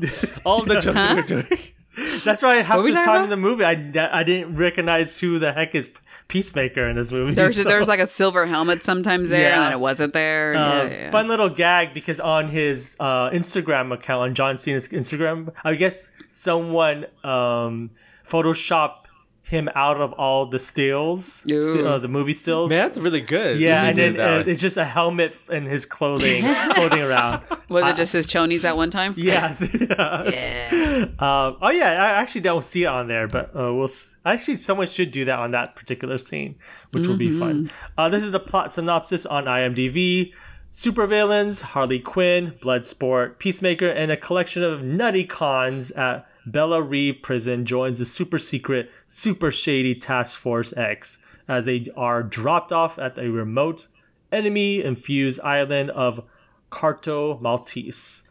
[0.44, 1.14] all the jokes Huh?
[1.16, 1.58] we're doing.
[2.24, 3.72] That's why half the time talking in the movie, I,
[4.12, 5.90] I didn't recognize who the heck is
[6.28, 7.34] Peacemaker in this movie.
[7.34, 9.60] There's so- there's like a silver helmet sometimes there, and Yeah.
[9.64, 10.54] then it wasn't there.
[10.54, 11.10] Uh, yeah, yeah.
[11.10, 16.12] Fun little gag because on his uh, Instagram account, on John Cena's Instagram, I guess
[16.28, 17.90] someone um,
[18.28, 19.06] photoshopped
[19.42, 21.60] him out of all the stills, Ooh.
[21.60, 22.70] sti- uh, the movie stills.
[22.70, 23.58] Man, that's really good.
[23.58, 26.42] yeah, and then it uh, it's just a helmet and his clothing
[26.74, 27.42] floating around.
[27.68, 29.14] Was it just his chonies at one time?
[29.16, 29.68] Yes.
[29.74, 30.72] yes.
[31.18, 33.84] Um, oh yeah, I actually don't see it on there, but uh, we'll.
[33.84, 36.56] s- Actually, someone should do that on that particular scene,
[36.92, 37.70] which will be fun.
[37.96, 40.32] Uh, this is the plot synopsis on IMDb.
[40.70, 47.64] Supervillains, Harley Quinn, Bloodsport, Peacemaker, and a collection of nutty cons at Belle Reve Prison
[47.64, 53.18] joins the super secret, super shady Task Force X as they are dropped off at
[53.18, 53.88] a remote,
[54.30, 56.24] enemy-infused island of
[56.70, 58.22] Corto Maltese.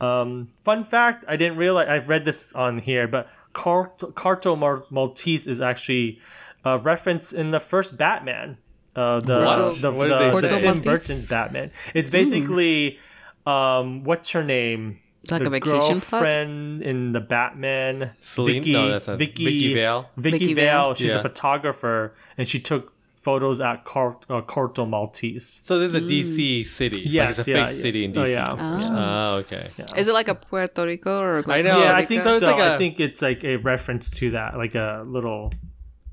[0.00, 5.46] Um, fun fact: I didn't realize I've read this on here, but Corto, Corto Maltese
[5.46, 6.20] is actually
[6.64, 8.58] a reference in the first Batman.
[8.96, 9.80] Uh, the What?
[9.80, 10.54] the, What the, the?
[10.54, 11.70] Tim Burton's Batman.
[11.94, 12.98] It's basically
[13.46, 15.00] um, what's her name?
[15.24, 16.10] It's like the a vacation plot?
[16.10, 18.12] girlfriend in the Batman.
[18.20, 18.54] Celine?
[18.62, 20.08] Vicki, No, that's not- Vicki, Vicki Vale.
[20.16, 20.82] Vicki, Vicki Vale.
[20.88, 20.94] Vale?
[20.94, 21.18] She's Yeah.
[21.18, 25.62] a photographer, and she took photos at Car- uh, Corto Maltese.
[25.64, 27.00] So this is a DC city.
[27.18, 27.82] like it's a yeah, fake yeah.
[27.82, 28.18] city in DC.
[28.20, 28.80] Oh, DC.
[28.90, 29.28] yeah.
[29.30, 29.70] Oh, okay.
[29.96, 31.78] Is it like a Puerto Rico or like I know.
[31.82, 32.28] yeah, I think so.
[32.28, 35.50] So it's like I a- think it's like a reference to that, like a little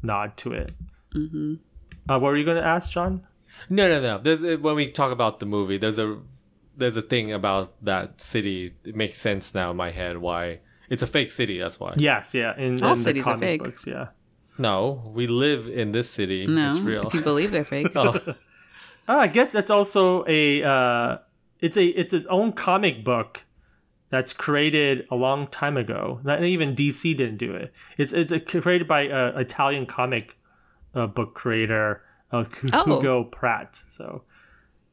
[0.01, 0.71] nod to it.
[1.13, 1.55] Mm-hmm.
[2.09, 3.27] Uh, what were you going to ask, John?
[3.69, 4.17] No, no, no.
[4.17, 6.17] There's uh, when we talk about the movie, there's a
[6.81, 8.73] there's a thing about that city.
[8.83, 10.59] It makes sense now in my head why
[10.89, 11.59] it's a fake city.
[11.59, 11.93] That's why.
[11.97, 12.53] Yes, yeah.
[12.57, 13.63] In, All in the cities are comic fake.
[13.63, 14.07] books, yeah.
[14.57, 16.45] No, we live in this city.
[16.45, 17.07] No, it's real.
[17.07, 17.91] if you believe they're fake.
[17.95, 18.19] oh,
[19.07, 21.17] Oh, I guess that's also a uh,
[21.59, 23.43] it's a it's its own comic book
[24.09, 26.19] that's created a long time ago.
[26.23, 27.73] Not even DC didn't do it.
[27.97, 30.37] It's it's a, created by a Italian comic
[30.93, 32.85] uh, book creator uh, Oh.
[32.85, 33.75] Hugo Pratt.
[33.89, 34.23] So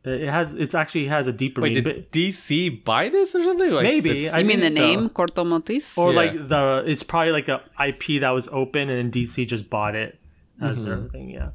[0.04, 1.84] it has it's actually has a deeper wait, meaning.
[1.84, 3.70] did but- DC buy this or something?
[3.70, 4.24] Like, Maybe.
[4.26, 4.80] it's- I you mean the so.
[4.80, 5.96] name Corto Maltese?
[5.98, 6.16] or Yeah.
[6.16, 9.94] like the it's probably like a IP that was open and then DC just bought
[9.94, 10.18] it
[10.62, 11.08] as their Mm-hmm.
[11.08, 11.30] thing.
[11.30, 11.50] Yeah.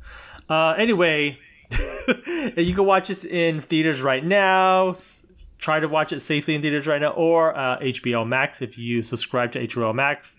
[0.50, 1.38] Uh, anyway,
[2.58, 4.96] you can watch this in theaters right now.
[5.58, 9.02] Try to watch it safely in theaters right now, or uh, HBO Max if you
[9.02, 10.38] subscribe to HBO Max.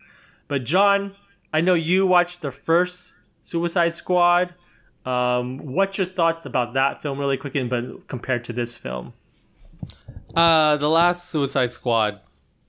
[0.49, 1.15] But John,
[1.53, 4.55] I know you watched the first Suicide Squad.
[5.05, 9.13] Um, what's your thoughts about that film, really quick, but compared to this film?
[10.35, 12.21] Uh, the last Suicide Squad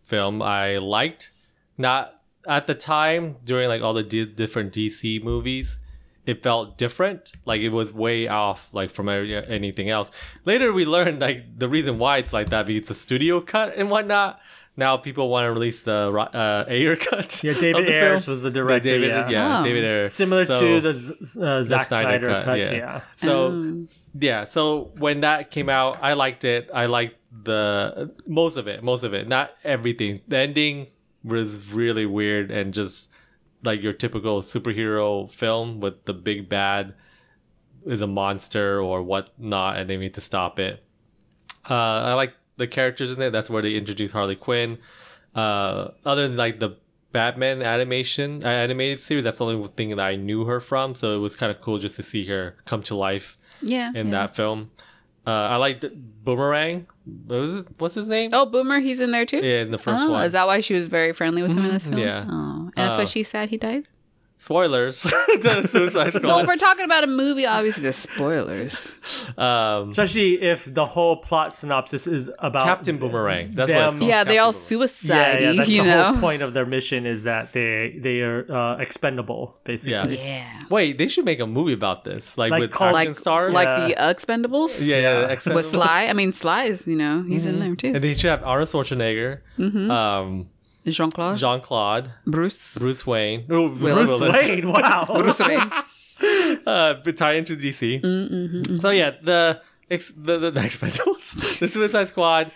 [0.03, 1.31] film I liked.
[1.77, 5.79] Not at the time during like all the di- different DC movies,
[6.25, 7.33] it felt different.
[7.45, 10.11] Like it was way off like from anything else.
[10.45, 13.73] Later we learned like the reason why it's like that because it's a studio cut
[13.75, 14.39] and whatnot.
[14.77, 17.43] Now people want to release the ro- uh, Ayer cut.
[17.43, 18.89] Yeah, David the Ayers was the The director.
[18.89, 19.29] David, yeah.
[19.29, 19.63] yeah, Oh.
[19.63, 20.07] David Ayer.
[20.07, 20.89] Similar So- to the
[21.41, 22.71] uh, Zack Snyder Snyder, cut, cut, yeah.
[22.73, 23.01] yeah.
[23.17, 26.69] So Um, yeah, so when that came out, I liked it.
[26.73, 30.21] I liked the most of it, most of it, not everything.
[30.27, 30.87] The ending
[31.23, 33.09] was really weird and just
[33.63, 36.93] like your typical superhero film with the big bad
[37.85, 40.83] is a monster or whatnot, and they need to stop it.
[41.69, 43.31] Uh, I like the characters in it.
[43.31, 44.77] That's where they introduced Harley Quinn.
[45.33, 46.77] Uh, other than like the
[47.11, 50.95] Batman animation uh, animated series, that's the only thing that I knew her from.
[50.95, 53.89] So it was kind of cool just to see her come to life yeah.
[53.95, 54.11] in yeah.
[54.11, 54.71] that film.
[55.27, 55.83] Uh, I liked
[56.23, 56.85] Boomerang.
[57.25, 57.67] What was it?
[57.79, 58.29] What's his name?
[58.33, 59.37] Oh, Boomer, he's in there too.
[59.37, 60.23] yeah, in the first oh, one.
[60.25, 61.99] is that why she was very friendly with him in this film?
[61.99, 62.25] yeah.
[62.29, 63.87] Oh, and that's why Uh, she's sad he died.
[64.45, 65.01] Spoilers.
[65.41, 66.23] to Suicide Squad.
[66.23, 68.91] Well, if we're talking about a movie, obviously the spoilers.
[69.37, 73.53] um, Especially if the whole plot synopsis is about Captain Boomerang.
[73.55, 74.09] That's what it's them- called.
[74.09, 75.07] yeah, they all suicide.
[75.09, 76.03] Yeah, yeah, that's you the know.
[76.13, 80.15] whole point of their mission is that they they are uh, expendable, basically.
[80.17, 80.23] Yeah.
[80.25, 80.59] Yeah.
[80.69, 83.51] Wait, they should make a movie about this, like, Like with called- action Like stars.
[83.53, 83.87] like Yeah.
[83.87, 84.79] the Expendables.
[84.85, 85.35] yeah, yeah, Yeah.
[85.35, 85.55] Expendables.
[85.55, 87.93] With Sly, I mean Sly is you know he's in there too.
[87.95, 89.89] and they should have Arnold Schwarzenegger, Mm-hmm.
[89.89, 90.49] um,
[90.87, 94.17] Jean Claude, Jean Claude, Bruce, Bruce Wayne, oh, Willis.
[94.17, 95.05] Bruce Wayne, wow.
[95.21, 95.71] Bruce Wayne.
[96.65, 98.01] uh, but tie into DC.
[98.01, 102.51] Mm-hmm, So yeah, the ex- the the, the Expendables, the Suicide Squad.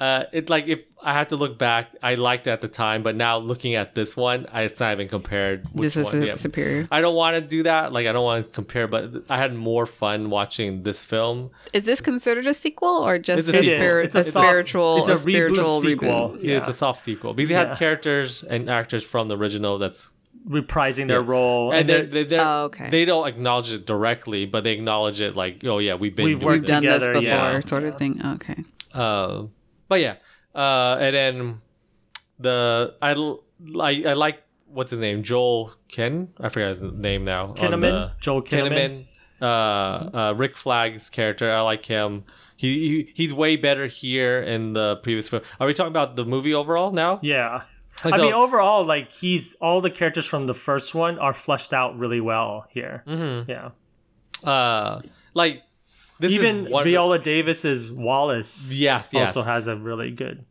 [0.00, 3.02] Uh, it's like if I had to look back, I liked it at the time,
[3.02, 5.66] but now looking at this one, I, it's not even compared.
[5.72, 6.34] which This is one, su- yeah.
[6.36, 6.88] superior.
[6.90, 7.92] I don't want to do that.
[7.92, 11.50] Like I don't want to compare, but I had more fun watching this film.
[11.74, 13.78] Is this considered a sequel or just It's a a, sequel.
[13.78, 16.08] spirit, It's a, a soft- spiritual, it's a a spiritual reboot sequel.
[16.30, 16.42] reboot?
[16.44, 16.56] Yeah.
[16.58, 17.68] It's a soft sequel because you Yeah.
[17.68, 19.78] had characters and actors from the original.
[19.78, 20.08] That's
[20.48, 21.26] Reprising their Yeah.
[21.28, 22.88] role, and, and, they're, they're, they're, they're- Oh, okay.
[22.88, 26.40] they don't acknowledge it directly, but they acknowledge it like, oh yeah, we've been We've
[26.40, 26.70] doing worked this.
[26.70, 27.60] Done this before, yeah.
[27.60, 28.22] sort of thing.
[28.24, 28.64] Okay.
[28.94, 29.42] Uh,
[29.90, 30.16] but yeah,
[30.54, 31.60] uh, and then
[32.38, 35.22] the I I like what's his name?
[35.22, 36.28] Joel Ken?
[36.40, 37.48] I forget his name now.
[37.54, 39.06] Kinnaman, Joel Kinnaman.
[39.40, 41.50] Kinnaman, uh, uh, Rick Flag's character.
[41.52, 42.24] I like him.
[42.56, 45.42] He, he he's way better here in the previous film.
[45.58, 47.18] Are we talking about the movie overall now?
[47.22, 47.62] Yeah.
[48.02, 51.74] So- I mean, overall, like he's all the characters from the first one are fleshed
[51.74, 53.04] out really well here.
[53.06, 53.50] Mm-hmm.
[53.50, 53.70] Yeah,
[54.48, 55.02] uh
[55.34, 55.62] like
[56.20, 60.44] this even Viola Davis's Wallace yes yes also has a really good.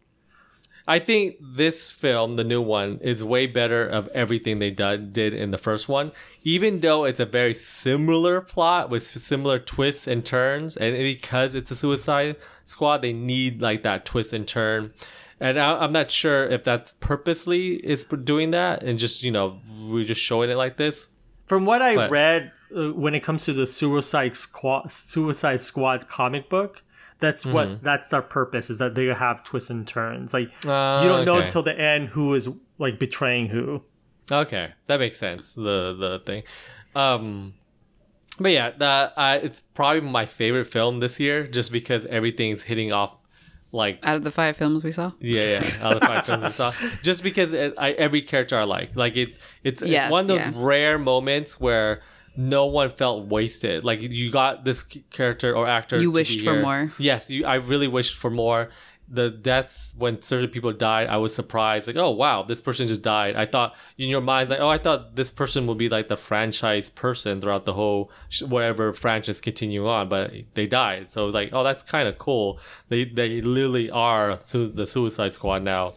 [0.88, 5.36] I think this film, the new one, is way better of everything they done, did
[5.36, 6.12] in the first one.
[6.44, 11.70] Even though it's a very similar plot with similar twists and turns, and because it's
[11.70, 14.92] a Suicide Squad, they need like that twist and turn.
[15.40, 19.60] And I, I'm not sure if that's purposely is doing that, and just you know
[19.88, 21.08] we're just showing it like this.
[21.46, 26.08] From what I But- read, uh, when it comes to the Suicide Squad, Suicide Squad
[26.08, 26.84] comic book,
[27.20, 27.54] that's Mm-hmm.
[27.54, 30.34] what that's their purpose is that they have twists and turns.
[30.34, 33.84] Like Ah, you don't know until the end who is like betraying who.
[34.32, 35.54] Okay, that makes sense.
[35.54, 36.44] The the thing,
[36.96, 37.54] um,
[38.40, 42.92] but yeah, that uh, it's probably my favorite film this year, just because everything's hitting
[42.94, 43.16] off
[43.72, 45.70] like Out of the five films we saw, Yeah, yeah.
[45.82, 48.96] Out of the five films we saw, just because it, I, every character I like,
[48.96, 50.52] like it, it's, Yes, it's one of those yeah.
[50.56, 52.02] rare moments where
[52.36, 53.84] no one felt wasted.
[53.84, 56.02] Like you got this character or actor.
[56.02, 56.94] You wished for more.
[56.98, 58.70] Yes, you, I really wished for more.
[59.12, 61.88] The deaths when certain people died, I was surprised.
[61.88, 63.36] Like, oh wow, this person just died.
[63.36, 66.16] I thought in your minds, like, oh, I thought this person would be like the
[66.16, 71.10] franchise person throughout the whole sh- whatever franchise continue on, but they died.
[71.12, 72.60] So it was like, oh, that's kind of cool.
[72.90, 75.96] They they literally are the Suicide Squad now.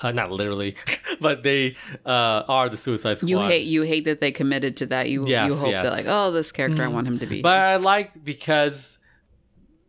[0.00, 0.76] Uh, not literally,
[1.20, 1.76] but they
[2.06, 3.28] uh, are the Suicide Squad.
[3.28, 5.10] You hate you hate that they committed to that.
[5.10, 5.84] You Yes, you hope yes.
[5.84, 7.42] that like oh this character I want him to be.
[7.42, 8.98] But I like because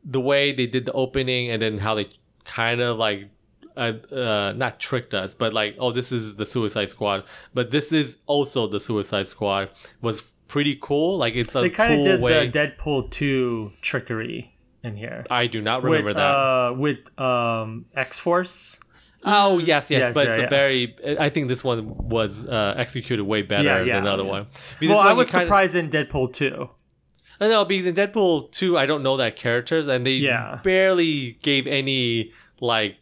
[0.03, 2.09] the way they did the opening and then how they
[2.43, 3.29] kind of like
[3.77, 7.93] uh, uh not tricked us, but like oh this is the Suicide Squad, but this
[7.93, 9.69] is also the Suicide Squad
[10.01, 11.17] was pretty cool.
[11.17, 12.47] Like it's a They kind of cool did way.
[12.47, 14.53] the Deadpool 2 trickery
[14.83, 15.25] in here.
[15.29, 16.21] I do not remember with, that.
[16.21, 18.77] Uh, with um, X Force.
[19.23, 20.49] Oh yes, yes, Yes, but yeah, it's a yeah.
[20.49, 20.95] very.
[21.19, 24.29] I think this one was uh, executed way better Yeah, yeah, than the other yeah.
[24.29, 24.41] one.
[24.43, 26.69] Well, Because I one you was surprised in Deadpool 2.
[27.39, 30.59] I know because in Deadpool 2, I don't know that characters, and they Yeah.
[30.63, 32.97] barely gave any like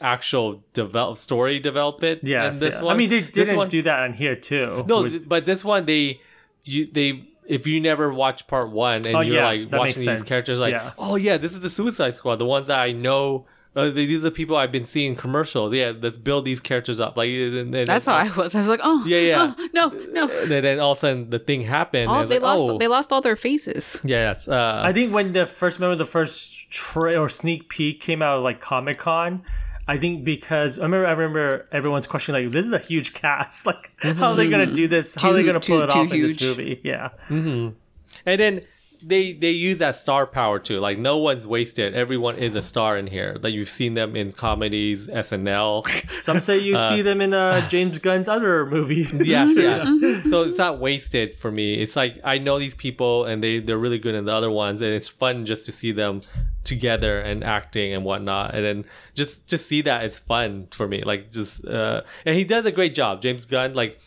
[0.00, 2.20] actual develop story development.
[2.22, 2.84] Yes, in this yeah.
[2.84, 2.94] one.
[2.94, 4.84] I mean, they didn't one- do that on here too.
[4.86, 6.20] No, with- but this one they
[6.64, 10.04] you they if you never watched part one and Oh, you're yeah, like watching these
[10.04, 10.22] sense.
[10.22, 10.90] characters, like Yeah.
[10.98, 13.46] oh yeah, this is the Suicide Squad, the ones that I know.
[13.76, 15.72] Uh, these are the people I've been seeing commercials.
[15.72, 17.16] Yeah, let's build these characters up.
[17.16, 18.54] Like and, and That's how I was.
[18.54, 19.54] I was like oh Yeah, yeah.
[19.56, 20.28] oh, no no.
[20.28, 22.10] And then all of a sudden the thing happened.
[22.10, 24.00] Oh, and they like, lost oh, they lost all their faces.
[24.02, 28.00] yeah, that's uh, I think when the first remember the first tra- or sneak peek
[28.00, 29.42] came out of like Comic Con,
[29.86, 33.64] I think because I remember I remember everyone's question like this is a huge cast.
[33.66, 35.14] Like how are they gonna do this?
[35.14, 36.80] How are they gonna pull too- it too off in this movie?
[36.82, 37.10] Yeah.
[37.30, 37.74] and
[38.24, 38.62] then
[39.02, 40.80] they they use that star power too.
[40.80, 41.94] Like no one's wasted.
[41.94, 43.36] Everyone is a star in here.
[43.40, 45.88] Like you've seen them in comedies, SNL.
[46.22, 49.12] Some say you see them in uh, James Gunn's other movies.
[49.12, 49.86] yes, yes.
[50.28, 51.74] so it's not wasted for me.
[51.74, 54.80] It's like I know these people and they they're really good in the other ones,
[54.80, 56.22] and it's fun just to see them
[56.64, 58.54] together and acting and whatnot.
[58.54, 58.84] And then
[59.14, 61.02] just just see that is fun for me.
[61.02, 63.22] Like just uh, and he does a great job.
[63.22, 63.98] James Gunn, like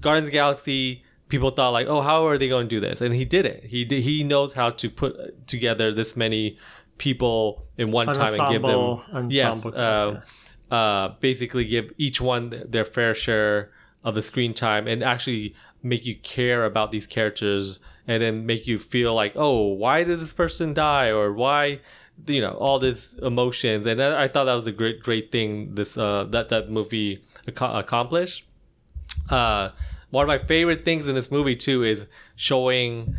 [0.00, 1.04] Guardians of the Galaxy.
[1.30, 3.00] People thought like, oh, how are they going to do this?
[3.00, 3.64] And he did it.
[3.64, 6.58] He did, he knows how to put together this many
[6.98, 10.30] people in one An time and give them yes, uh, cast,
[10.70, 13.70] uh, basically give each one their fair share
[14.04, 18.66] of the screen time and actually make you care about these characters and then make
[18.66, 21.80] you feel like oh why did this person die or why
[22.26, 25.74] you know all these emotions and I, I thought that was a great great thing
[25.74, 28.44] this uh that that movie ac- accomplished
[29.30, 29.70] uh
[30.10, 32.06] one of my favorite things in this movie too is
[32.36, 33.16] showing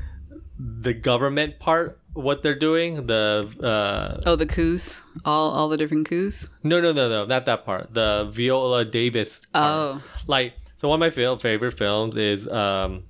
[0.59, 6.07] the government part what they're doing the uh Oh, the coups, all all the different
[6.09, 6.49] coups.
[6.63, 7.93] no, no, no, no, not that part.
[7.93, 9.41] The Viola Davis.
[9.53, 9.65] Part.
[9.65, 10.03] Oh.
[10.27, 10.87] like so.
[10.89, 13.03] One of my favorite films is um,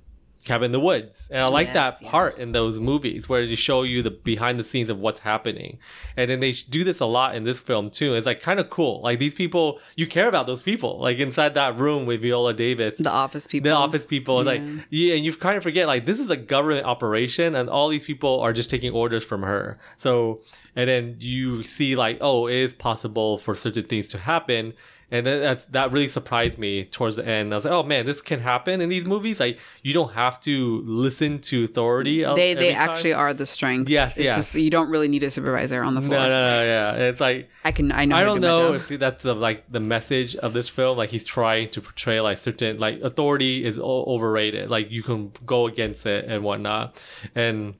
[0.44, 2.10] Cabin in the Woods, and I like Yes, that yeah.
[2.10, 5.78] part in those movies where they show you the behind the scenes of what's happening,
[6.16, 8.14] and then they do this a lot in this film too.
[8.14, 9.00] It's like kind of cool.
[9.02, 11.00] Like these people, you care about those people.
[11.00, 13.70] Like inside that room with Viola Davis, The office people.
[13.70, 14.80] the office people it's like Yeah.
[14.90, 18.04] yeah and you kind of forget like this is a government operation and all these
[18.04, 20.40] people are just taking orders from her so
[20.74, 24.72] and then you see like oh it is possible for certain things to happen
[25.12, 28.04] and then that's that really surprised me towards the end i was like oh man
[28.06, 32.54] this can happen in these movies like you don't have to listen to authority They
[32.54, 32.88] they time.
[32.88, 33.88] actually are the strength.
[33.88, 34.36] Yes, it's yes.
[34.36, 36.20] Just, you don't really need a supervisor on the no floor.
[36.20, 38.16] no no yeah it's like I can I know.
[38.16, 40.96] I don't do know if that's the, like the message of this film.
[40.96, 44.70] Like he's trying to portray like certain like authority is o- overrated.
[44.70, 47.00] Like you can go against it and whatnot,
[47.34, 47.76] and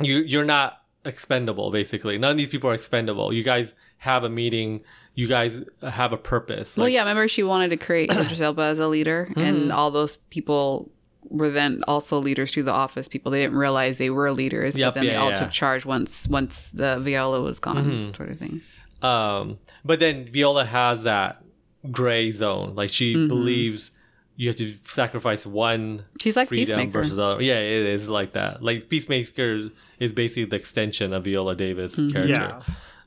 [0.00, 1.70] you you're not expendable.
[1.70, 3.32] Basically, none of these people are expendable.
[3.32, 4.82] You guys have a meeting.
[5.14, 6.76] You guys have a purpose.
[6.76, 7.00] well, yeah.
[7.00, 9.40] Remember, she wanted to create Idris Elba as a leader, Mm-hmm.
[9.40, 10.90] and all those people
[11.24, 13.30] were then also leaders through the office people.
[13.32, 15.36] They didn't realize they were leaders, Yep, but then they all yeah.
[15.36, 15.44] Mm-hmm.
[15.44, 18.60] took charge once once the Viola was gone, sort of thing.
[19.02, 21.42] Um, but then Viola has that
[21.90, 22.74] gray zone.
[22.74, 23.28] Like she Mm-hmm.
[23.28, 23.90] believes
[24.36, 26.90] you have to sacrifice one She's like freedom Peacemaker.
[26.92, 27.42] versus the other.
[27.42, 28.62] Yeah, it is like that.
[28.62, 32.10] Like Peacemaker is basically the extension of Viola Davis' Mm-hmm.
[32.12, 32.32] character.
[32.32, 32.62] Yeah.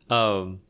[0.09, 0.61] Um,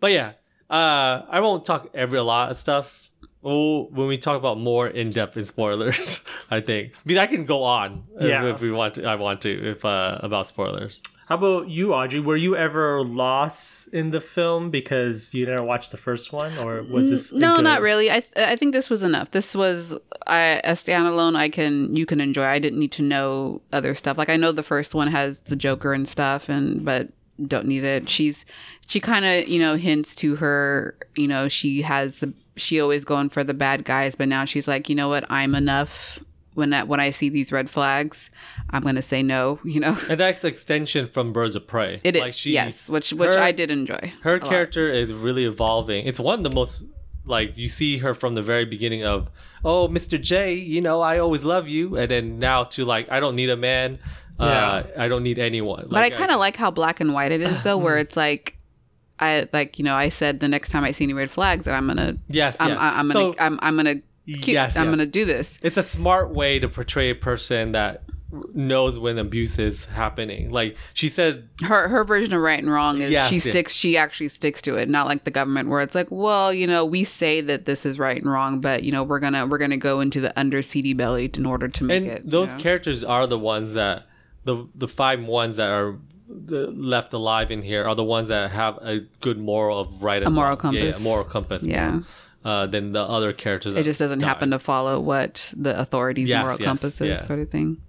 [0.00, 0.32] but yeah,
[0.70, 3.10] uh, I won't talk every a lot of stuff.
[3.42, 7.46] Oh, when we talk about more in depth in spoilers, I think because I can
[7.46, 8.44] go on Yeah.
[8.54, 9.04] if, we want to.
[9.06, 11.02] I want to if uh, about spoilers.
[11.26, 12.18] How about you, Audrey?
[12.20, 16.82] Were you ever lost in the film because you never watched the first one, or
[16.92, 17.32] was this?
[17.32, 19.96] no good- not really i th- i think this was enough this was
[20.26, 24.18] I, a standalone i can you can enjoy i didn't need to know other stuff
[24.18, 27.08] like i know the first one has the joker and stuff and but
[27.46, 28.44] don't need it she's
[28.86, 33.04] she kind of you know hints to her you know she has the she always
[33.04, 36.18] going for the bad guys but now she's like you know what i'm enough
[36.54, 38.28] when I, when I see these red flags,
[38.70, 39.60] I'm gonna say no.
[39.64, 42.00] You know, And that's extension from Birds of Prey.
[42.02, 44.12] it is Like, she- yes, which which her- I did enjoy.
[44.22, 44.48] Her a lot.
[44.50, 46.06] character is really evolving.
[46.06, 46.84] It's one of the most
[47.24, 49.30] like you see her from the very beginning of
[49.64, 50.20] oh Mr.
[50.20, 53.48] J, you know I always love you, and then now to like I don't need
[53.50, 54.00] a man.
[54.40, 55.86] Uh, I don't need anyone.
[55.90, 58.56] But I kind of like how black and white it is though, where it's like.
[59.22, 61.74] I like you know I said the next time I see any red flags that
[61.74, 62.76] I'm gonna Yes, I'm, yeah.
[62.78, 64.92] I, I'm gonna So- I'm, I'm gonna keep, Yes, I'm yes.
[64.92, 68.04] gonna do this it's a smart way to portray a person that
[68.54, 70.50] knows when abuse is happening.
[70.50, 73.40] Like she said, her her version of right and wrong is Yes, she yeah.
[73.50, 76.66] sticks she actually sticks to it not like the government where it's like well you
[76.66, 79.58] know we say that this is right and wrong but you know we're gonna we're
[79.58, 82.54] gonna go into the under seedy belly in order to make and it you those
[82.54, 82.58] know?
[82.58, 84.06] characters are the ones that
[84.44, 88.78] the the five ones that are left alive in here are the ones that have
[88.82, 90.56] a good moral of right and A moral wrong.
[90.58, 90.98] Compass.
[90.98, 91.64] yeah, moral compass.
[91.64, 92.00] Yeah.
[92.44, 93.74] Uh, than the other characters.
[93.74, 97.22] it just doesn't happen to follow what the authorities Yes, moral yes, compass is yeah.
[97.26, 97.82] sort of thing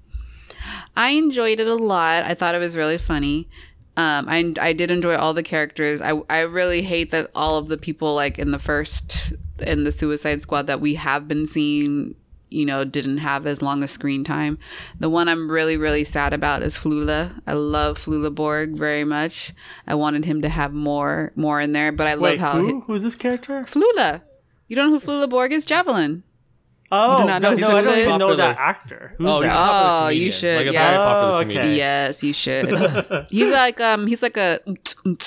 [0.97, 3.47] i enjoyed it a lot i thought it was really funny
[3.97, 6.02] um, I, I did enjoy all the characters.
[6.02, 9.91] I, I really hate that all of the people like in the first in the
[9.91, 12.16] Suicide Squad that we have been seeing,
[12.52, 14.60] you know, didn't have as long a screen time.
[14.99, 17.41] The one I'm really really sad about is Flula.
[17.47, 19.54] I love Flula Borg very much.
[19.88, 22.82] I wanted him to have more more in there, but I love how who?
[22.82, 23.64] Who's this character?
[23.64, 24.22] Flula.
[24.68, 25.66] You don't know who Flula Borg is?
[25.66, 26.24] Javelin.
[26.92, 28.20] Oh, do not know no, who no, I don't even is?
[28.20, 29.14] know that actor.
[29.18, 29.56] Who's Oh, he's that?
[29.56, 30.88] popular Oh, you should, Like a yeah.
[30.92, 31.54] very popular Oh, okay.
[31.54, 31.76] comedian.
[31.78, 33.26] Yes, you should.
[33.30, 34.60] he's like um he's like a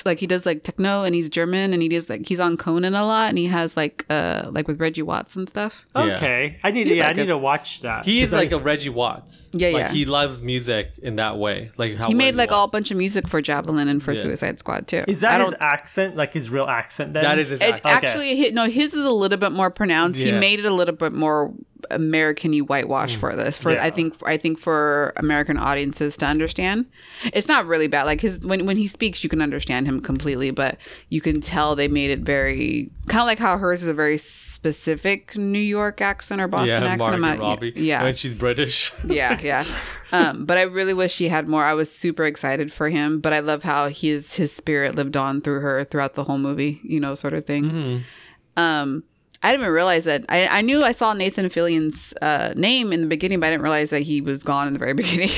[0.05, 2.95] like he does like techno and he's German and he does like he's on Conan
[2.95, 5.85] a lot and he has like uh like with Reggie Watts and stuff.
[5.97, 6.03] Yeah.
[6.17, 6.89] Okay, I need.
[6.89, 7.27] You'd Yeah, I need it.
[7.27, 8.05] to watch that.
[8.05, 9.49] He is I- like a Reggie Watts.
[9.53, 9.93] Yeah, like yeah.
[9.93, 11.71] He loves music in that way.
[11.77, 12.73] Like how He made Reggie like all Watts.
[12.73, 14.21] bunch of music for Javelin and for Yeah.
[14.23, 15.03] Suicide Squad too.
[15.09, 16.17] Is that don't- his accent?
[16.17, 17.15] Like his real accent?
[17.15, 17.97] Then That is his It accent.
[17.97, 18.07] Okay.
[18.07, 20.21] actually hi- no, his is a little bit more pronounced.
[20.21, 21.54] He made it a little bit more
[21.91, 23.59] American-y whitewash for this.
[23.59, 23.85] For Yeah.
[23.85, 26.87] I think I think for American audiences to understand.
[27.33, 28.05] It's not really bad.
[28.05, 30.79] Like his when when he speaks you can understand him completely, but
[31.11, 34.19] you can tell they made it very kind of like how hers is a very
[34.19, 37.21] specific New York accent or Boston yeah, accent.
[37.21, 37.73] Not- Robbie.
[37.77, 38.03] yeah.
[38.03, 38.93] when she's British.
[39.07, 39.67] yeah, yeah.
[40.11, 41.65] Um, but I really wish she had more.
[41.65, 45.43] I was super excited for him, but I love how his his spirit lived on
[45.43, 47.65] through her throughout the whole movie, you know, sort of thing.
[47.65, 48.61] Mm-hmm.
[48.61, 49.05] Um,
[49.45, 50.25] I didn't even realize that.
[50.29, 53.63] I, I knew I saw Nathan Fillion's uh, name in the beginning, but I didn't
[53.63, 55.31] realize that he was gone in the very beginning.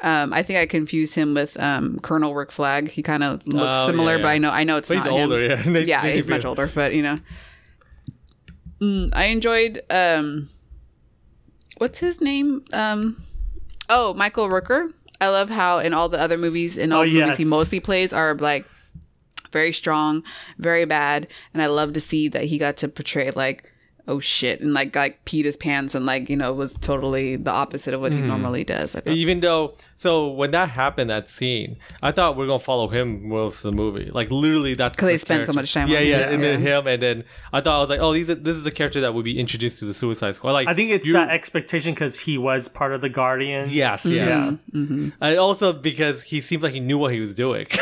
[0.00, 2.88] Um, I think I confused him with um, Colonel Rick Flag.
[2.90, 4.28] He kind of looks Oh, similar, yeah, but.
[4.28, 5.30] I know I know it's But he's not him.
[5.32, 5.54] older, yeah.
[5.66, 7.16] Nathan yeah, he's much older, but you know.
[8.80, 10.50] Mm, I enjoyed um
[11.78, 12.64] what's his name?
[12.72, 13.24] Um
[13.88, 14.92] oh, Michael Rooker.
[15.20, 17.80] I love how in all the other movies in all Oh, the movies he mostly
[17.80, 18.66] plays are like
[19.52, 20.22] very strong,
[20.58, 23.72] very bad, and I love to see that he got to portray like
[24.08, 27.50] oh shit and like like peed his pants and like you know was totally the
[27.52, 28.22] opposite of what Mm-hmm.
[28.22, 28.96] he normally does.
[28.96, 32.58] I thought Even though, so when that happened, that scene, I thought we are gonna
[32.58, 34.10] follow him most of the movie.
[34.12, 36.34] Like literally, that's 'Cause they the spent so much time Yeah, on yeah, him.
[36.34, 38.66] and then him, and then I thought I was like, oh, these are, this is
[38.66, 40.52] a character that would be introduced to the Suicide Squad.
[40.52, 43.72] Like I think it's that expectation because he was part of the Guardians.
[43.72, 44.16] Yes, Mm-hmm.
[44.16, 44.50] yeah.
[44.72, 45.10] yeah.
[45.20, 47.66] And also because he seems like he knew what he was doing.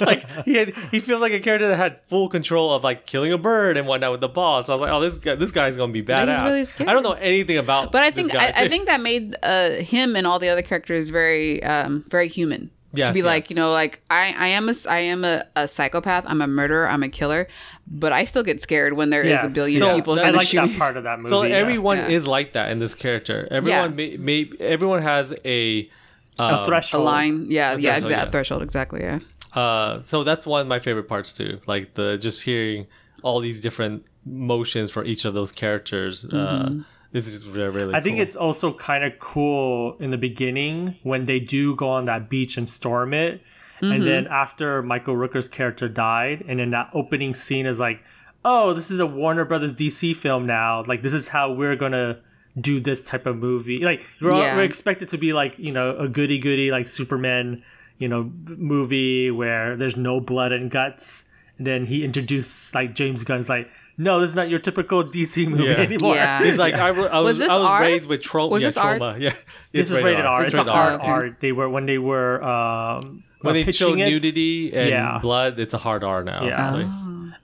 [0.00, 3.32] like he had, he feels like a character that had full control of like killing
[3.32, 4.64] a bird and whatnot with the ball.
[4.64, 6.44] So I was like, oh, this guy, this guy's gonna be badass.
[6.44, 6.88] really scary.
[6.88, 7.90] I don't know anything about.
[7.90, 10.48] But I this think guy, I, I think that made uh, him and all the
[10.48, 12.70] other characters very um, very human.
[12.92, 15.66] Yes, to be like you know like I, I am a I am a, a
[15.68, 16.24] psychopath.
[16.26, 16.88] I'm a murderer.
[16.88, 17.46] I'm a killer.
[17.88, 19.52] But I still get scared when there is Yes.
[19.52, 20.14] a billion So people.
[20.14, 20.70] that- I kinda like shooting.
[20.70, 21.28] that part of that movie.
[21.30, 21.56] So yeah.
[21.56, 22.08] everyone Yeah.
[22.16, 23.46] is like that in this character.
[23.50, 25.36] Everyone may, may everyone has a.
[25.44, 27.04] a Uh, a threshold.
[27.04, 27.46] line.
[27.50, 28.30] Yeah, yeah, threshold, exact yeah.
[28.30, 28.62] threshold.
[28.62, 29.00] Exactly.
[29.02, 29.18] Yeah.
[29.62, 31.60] uh, so that's one of my favorite parts too.
[31.66, 32.86] Like the just hearing
[33.22, 36.24] all these different motions for each of those characters.
[36.24, 36.70] Uh,
[37.12, 38.22] this is really, really I think cool.
[38.22, 42.56] it's also kind of cool in the beginning when they do go on that beach
[42.56, 43.42] and storm it.
[43.82, 48.02] And then after Michael Rooker's character died, and then that opening scene is like,
[48.42, 50.82] oh, this is a Warner Brothers DC film now.
[50.84, 52.18] Like, this is how we're going to
[52.58, 53.80] do this type of movie.
[53.84, 54.56] Like, we're, Yeah.
[54.56, 57.62] we're expected to be like, you know, a goody goody, like Superman,
[57.98, 61.25] you know, movie where there's no blood and guts.
[61.58, 65.46] And then he introduced like James Gunn's like, no, this is not your typical DC
[65.48, 65.76] movie Yeah.
[65.76, 66.14] anymore.
[66.14, 66.42] Yeah.
[66.44, 68.48] It's like I, I was, Was I was raised with trauma.
[68.52, 68.98] Was yeah, this R?
[68.98, 69.18] trauma.
[69.18, 69.32] Yeah,
[69.72, 70.42] This is rated R.
[70.44, 71.06] It's, a rated hard okay.
[71.10, 71.36] R.
[71.40, 74.10] They were when they were um When they show pitching it.
[74.10, 75.18] nudity and Yeah.
[75.22, 76.44] blood, it's a hard R now.
[76.44, 76.70] Yeah.
[76.74, 76.86] Like,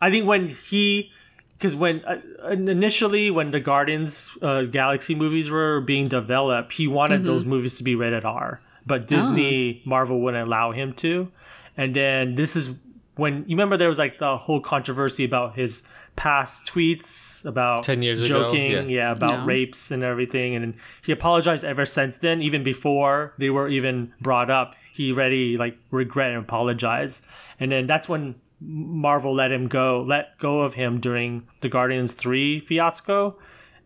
[0.03, 1.11] I think when he,
[1.57, 7.21] because when uh, initially when the Guardians uh, Galaxy movies were being developed, he wanted
[7.21, 7.27] Mm-hmm.
[7.33, 8.67] those movies to be rated R, Oh.
[8.85, 11.31] but Disney Marvel wouldn't allow him to.
[11.77, 12.71] And then this is
[13.17, 15.83] when you remember there was like the whole controversy about his
[16.17, 18.81] past tweets about 10 years ago, joking, yeah.
[19.09, 19.47] yeah, about No.
[19.47, 22.43] rapes and everything, and he apologized ever since then.
[22.43, 27.25] Even before they were even brought up, he already like regret and apologized,
[27.61, 32.15] and then that's when Marvel let him go, let go of him during the Guardians
[32.15, 33.39] three fiasco.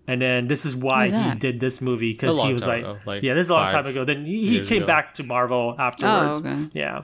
[0.09, 3.35] And then this is why he did this movie because he was like, like yeah,
[3.35, 4.05] this is a long time ago.
[4.05, 4.87] Then he, he came ago.
[4.87, 6.43] back to Marvel afterwards.
[6.45, 6.69] Oh, okay.
[6.75, 7.03] Yeah.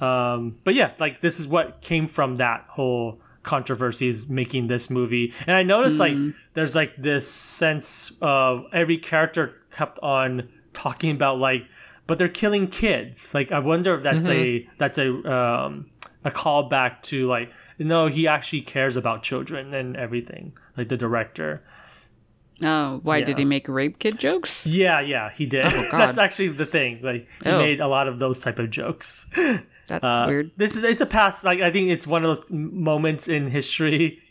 [0.00, 5.32] Um, but yeah, like this is what came from that whole controversies making this movie.
[5.46, 6.14] And I noticed like
[6.54, 11.64] there's like this sense of every character kept on talking about like,
[12.06, 13.32] but they're killing kids.
[13.34, 15.90] Like I wonder if that's a that's a um,
[16.24, 20.52] a callback to like no, he actually cares about children and everything.
[20.76, 21.62] Like the director.
[22.62, 24.66] Oh, why did he make rape kid jokes?
[24.66, 25.66] Yeah, yeah, he did.
[25.66, 27.00] Oh, that's actually the thing.
[27.02, 27.58] Like he Oh.
[27.58, 29.26] made a lot of those type of jokes.
[29.88, 30.50] That's Uh, weird.
[30.56, 31.44] This is it's a past.
[31.44, 34.20] Like I think it's one of those moments in history.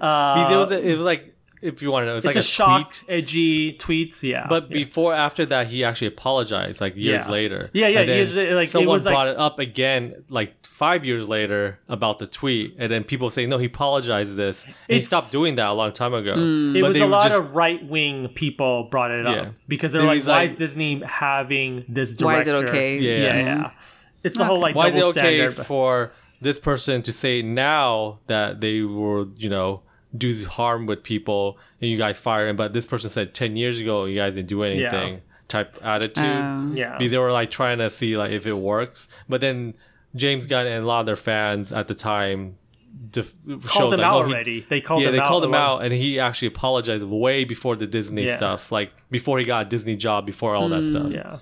[0.00, 2.46] Uh, it was it was like if you want to know, it's, it's like a,
[2.46, 3.10] shock, tweet.
[3.18, 4.22] edgy tweets.
[4.24, 4.78] Yeah, But yeah.
[4.84, 7.30] before after that, he actually apologized like years Yeah.
[7.32, 7.70] later.
[7.72, 10.24] Yeah, yeah, And then years later, like, it someone was, like- brought it up again
[10.28, 14.64] like five years later about the tweet, and then people say no, he apologized this.
[14.88, 16.32] And he stopped doing that a long time ago.
[16.34, 19.50] it But was a lot just- of right wing people brought it up Yeah.
[19.68, 22.54] because they're It like, why like- is Disney having this Why director?
[22.54, 22.98] is it okay?
[22.98, 23.16] Yeah.
[23.24, 23.72] Yeah, Mhm.
[24.22, 24.28] Yeah.
[24.28, 25.56] It's the whole like Why is it okay standard.
[25.56, 29.82] but- for this person to say now that they were, you know,
[30.16, 33.78] do harm with people and you guys fire him, but this person said ten years
[33.78, 36.24] ago you guys didn't do anything type attitude.
[36.24, 39.08] Um, yeah, because they were like trying to see like if it works.
[39.28, 39.74] But then
[40.16, 42.56] James Gunn and a lot of their fans at the time
[43.10, 44.60] def- called them like, out oh, he- already.
[44.68, 45.28] they called yeah, them they out.
[45.28, 48.36] called a him out, and he actually apologized way before the Disney Yeah.
[48.36, 51.10] stuff, like before he got a Disney job, before all that stuff.
[51.10, 51.38] Yeah.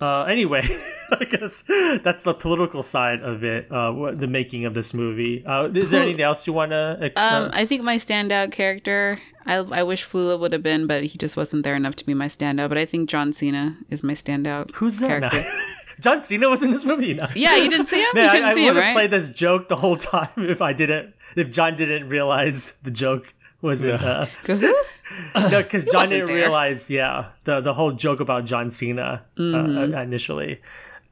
[0.00, 0.62] Uh, anyway,
[1.10, 1.62] I guess
[2.02, 5.44] that's the political side of it, uh, the making of this movie.
[5.44, 7.12] Uh, is there anything else you want to?
[7.16, 11.18] Um, I think my standout character, I, I wish Flula would have been, but he
[11.18, 12.70] just wasn't there enough to be my standout.
[12.70, 14.70] But I think John Cena is my standout.
[14.74, 15.32] Who's that?
[16.00, 17.12] John Cena was in this movie.
[17.12, 17.28] No.
[17.34, 18.08] Yeah, you didn't see him.
[18.14, 18.92] Man, you I, I would have right?
[18.94, 23.34] played this joke the whole time if I didn't, if John didn't realize the joke
[23.62, 24.02] wasn't.
[24.02, 24.26] Uh,
[25.50, 26.34] no, because John didn't there.
[26.36, 26.88] realize.
[26.90, 29.94] Yeah, the the whole joke about John Cena Mm-hmm.
[29.94, 30.60] uh, initially.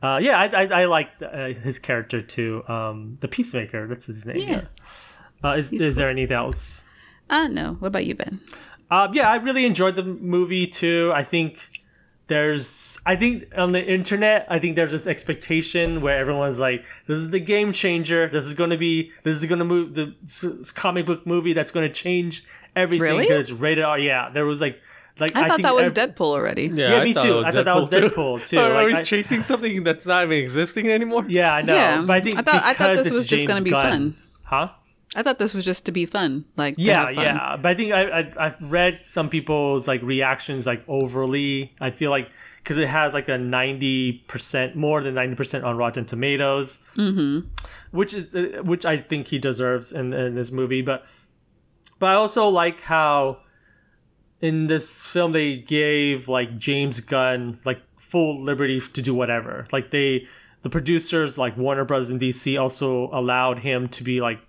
[0.03, 2.63] Uh, yeah, I I, I like uh, his character too.
[2.69, 3.87] Um, the Peacemaker.
[3.89, 4.49] That's his name.
[4.49, 4.63] Yeah.
[5.43, 6.85] Uh, is is there anything else?
[7.31, 7.75] Uh, no.
[7.81, 8.41] What about you, Ben?
[8.91, 11.13] Um, yeah, I really enjoyed the movie too.
[11.15, 11.69] I think
[12.29, 17.19] there's, I think on the internet, I think there's this expectation where everyone's like, "This
[17.19, 18.29] is the game changer.
[18.29, 21.27] This is going to be, this is going to move the s- s- comic book
[21.27, 22.45] movie that's going to change
[22.77, 23.25] everything Really?
[23.27, 24.79] because it's rated R." Yeah, there was like,
[25.19, 26.71] like I, thought think that was ev- Deadpool already.
[26.73, 27.41] Yeah, me too.
[27.41, 28.59] I thought that was Deadpool, too.
[28.61, 31.25] Are, Like, we I- chasing something that's not even existing anymore?
[31.29, 31.75] Yeah, I know.
[31.75, 32.03] Yeah.
[32.07, 33.71] but I think I thought- I thought because this it's was just James gonna be
[33.71, 34.17] Gunn- fun.
[34.45, 34.69] huh?
[35.17, 36.45] I thought this was just to be fun.
[36.57, 37.15] Like, yeah fun.
[37.15, 41.91] yeah but i think I, I i've read some people's like reactions like overly i
[41.91, 47.49] feel like because it has like a 90% more than 90% on rotten tomatoes mm-hmm.
[47.91, 51.07] which is uh, which i think he deserves in, in this movie but
[51.99, 53.39] but i also like how
[54.41, 59.91] in this film they gave like james gunn like full liberty to do whatever like
[59.91, 60.27] they
[60.63, 64.41] the producers like warner brothers and dc also allowed him to be like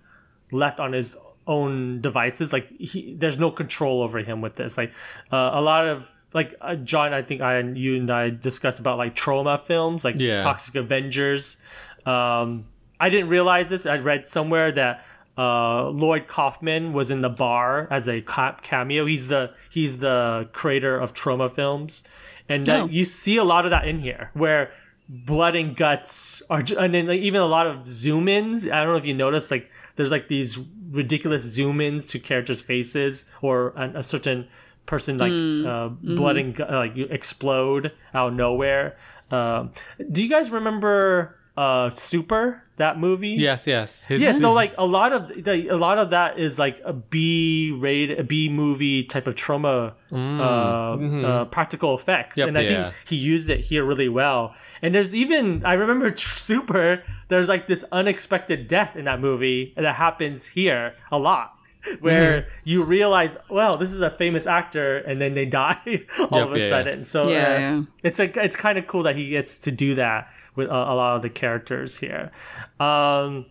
[0.52, 4.76] left on his own devices like he there's no control over him with this.
[4.76, 4.92] Like
[5.32, 8.78] uh, a lot of like uh, john i think i and you and i discussed
[8.78, 10.40] about like Troma films like Yeah.
[10.42, 11.60] toxic avengers.
[12.06, 12.66] Um
[13.00, 13.84] i didn't realize this.
[13.86, 15.04] I read somewhere that
[15.38, 19.06] uh lloyd kaufman was in the bar as a ca- cameo.
[19.06, 22.04] He's the he's the creator of Troma films.
[22.48, 22.86] And that Oh.
[22.86, 24.70] you see a lot of that in here where
[25.12, 28.90] blood and guts are and then like even a lot of zoom ins i don't
[28.92, 30.56] know if you noticed like there's like these
[30.88, 34.46] ridiculous zoom ins to characters faces or an, a certain
[34.86, 35.32] person like
[35.68, 38.96] uh, blood and gu- like you explode out of nowhere.
[39.32, 39.70] Um,
[40.10, 44.04] do you guys remember uh super that movie Yes, yes.
[44.04, 46.92] His, yeah, so like a lot of the, a lot of that is like a
[46.92, 52.62] B rated, a B movie type of Troma, uh, uh, practical effects, Yep, and I
[52.62, 52.82] yeah.
[52.90, 54.54] think he used it here really well.
[54.82, 56.14] And there's even I remember
[56.50, 57.04] Super.
[57.28, 61.54] There's like this unexpected death in that movie that happens here a lot.
[62.00, 65.80] Where you realize, well, this is a famous actor, and then they die
[66.18, 66.68] all Yep, of a yeah, yeah.
[66.68, 67.04] sudden.
[67.04, 67.82] So Yeah, uh, yeah.
[68.02, 70.94] it's like it's kind of cool that he gets to do that with a, a
[70.94, 72.30] lot of the characters here.
[72.78, 73.46] Um,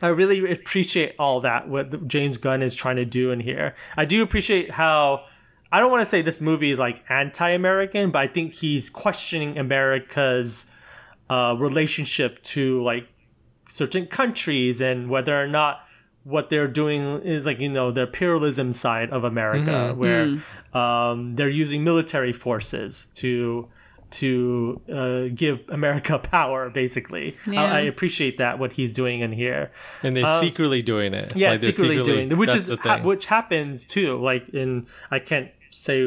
[0.00, 3.74] I really appreciate all that what James Gunn is trying to do in here.
[3.96, 5.24] I do appreciate how
[5.72, 9.58] I don't want to say this movie is like anti-American, but I think he's questioning
[9.58, 10.66] America's
[11.28, 13.06] uh, relationship to like
[13.68, 15.80] certain countries and whether or not
[16.34, 19.98] what they're doing is like you know the imperialism side of America, Mm-hmm.
[20.00, 20.24] where
[20.82, 23.68] um, they're using military forces to
[24.10, 26.70] to uh, give America power.
[26.70, 27.62] Basically, Yeah.
[27.64, 29.70] I, I appreciate that what he's doing in here.
[30.02, 31.34] and they're secretly doing it.
[31.36, 34.16] Yeah, Like, they're secretly, doing which is ha- which happens too.
[34.30, 36.02] Like in I can't say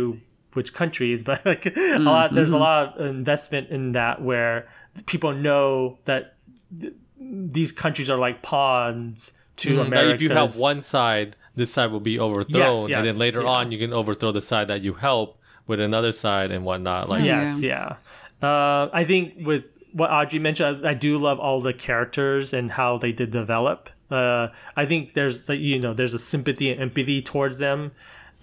[0.53, 2.61] which countries, but like Mm, a lot, there's a mm-hmm.
[2.63, 4.67] lot of investment in that where
[5.05, 6.35] people know that
[6.81, 9.31] th- these countries are like pawns
[9.61, 10.13] to Like, America.
[10.13, 13.49] if you help one side, this side will be overthrown, and yes, then later yeah.
[13.49, 15.37] on you can overthrow the side that you help
[15.67, 17.09] with another side and whatnot.
[17.09, 17.95] Like Yes, yeah.
[18.41, 22.71] Uh, I think with what Audrey mentioned, I, I do love all the characters and
[22.71, 23.89] how they did develop.
[24.09, 27.91] Uh, I think there's the, you know there's a sympathy and empathy towards them.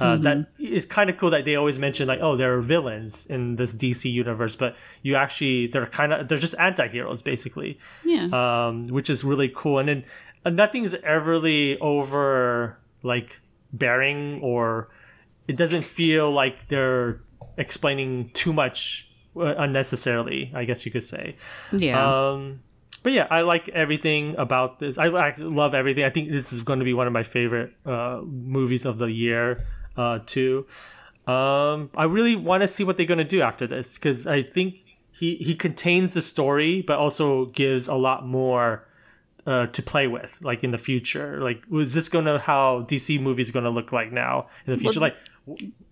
[0.00, 3.26] Uh, That it's kind of cool that they always mention like oh there are villains
[3.26, 8.28] in this DC universe, but you actually they're kind of they're just anti-heroes basically, Yeah.
[8.32, 9.80] um, which is really cool.
[9.80, 10.04] And then
[10.44, 13.40] nothing's everly over like
[13.72, 14.88] bearing or
[15.46, 17.20] it doesn't feel like they're
[17.56, 21.36] explaining too much uh, unnecessarily i guess you could say.
[21.72, 22.32] Yeah.
[22.32, 22.60] um
[23.02, 24.98] but yeah i like everything about this.
[24.98, 26.04] I, I love everything.
[26.04, 29.10] I think this is going to be one of my favorite uh movies of the
[29.10, 29.64] year
[29.96, 30.66] uh too.
[31.26, 34.42] Um i really want to see what they're going to do after this because i
[34.42, 38.87] think he he contains the story but also gives a lot more
[39.48, 41.40] uh, to play with, like in the future.
[41.40, 45.00] Like, was this gonna how DC movies going to look like now in the future?
[45.00, 45.16] Well, like,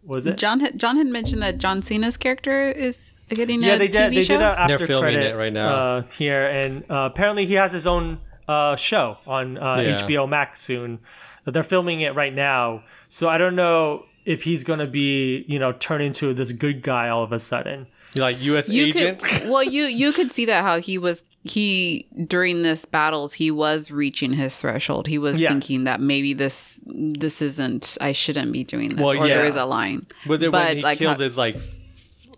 [0.04, 0.36] was it?
[0.36, 3.92] John had, John had mentioned that John Cena's character is getting yeah, a they TV
[3.92, 4.12] did.
[4.12, 4.34] They show.
[4.34, 5.68] did an after They're filming credit it right now.
[5.68, 10.02] uh, here, and uh, apparently he has his own uh, show on uh, Yeah.
[10.02, 11.00] HBO Max soon.
[11.46, 15.72] They're filming it right now, so I don't know if he's gonna be, you know,
[15.72, 17.86] turn into this good guy all of a sudden.
[18.16, 18.68] like U.S.
[18.68, 19.22] you agent.
[19.22, 23.50] could well you you could see that how he was he during this battles he
[23.50, 25.50] was reaching his threshold he was Yes.
[25.50, 29.42] thinking that maybe this this isn't i shouldn't be doing this Well, or yeah.
[29.42, 31.58] is a line But then when he like killed how- his like,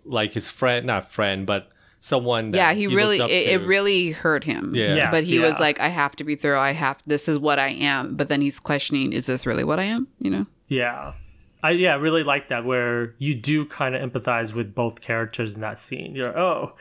[0.05, 1.69] like his friend, not friend, but
[2.01, 2.51] someone.
[2.51, 4.95] That yeah he, looked really it, it really hurt him Yeah.
[4.95, 7.59] Yes, but he was like i have to be thorough i have this is what
[7.59, 11.13] i am but then he's questioning is this really what i am you know Yeah.
[11.61, 15.59] I yeah, really like that where you do kind of empathize with both characters in
[15.59, 16.15] that scene.
[16.15, 16.73] You're oh.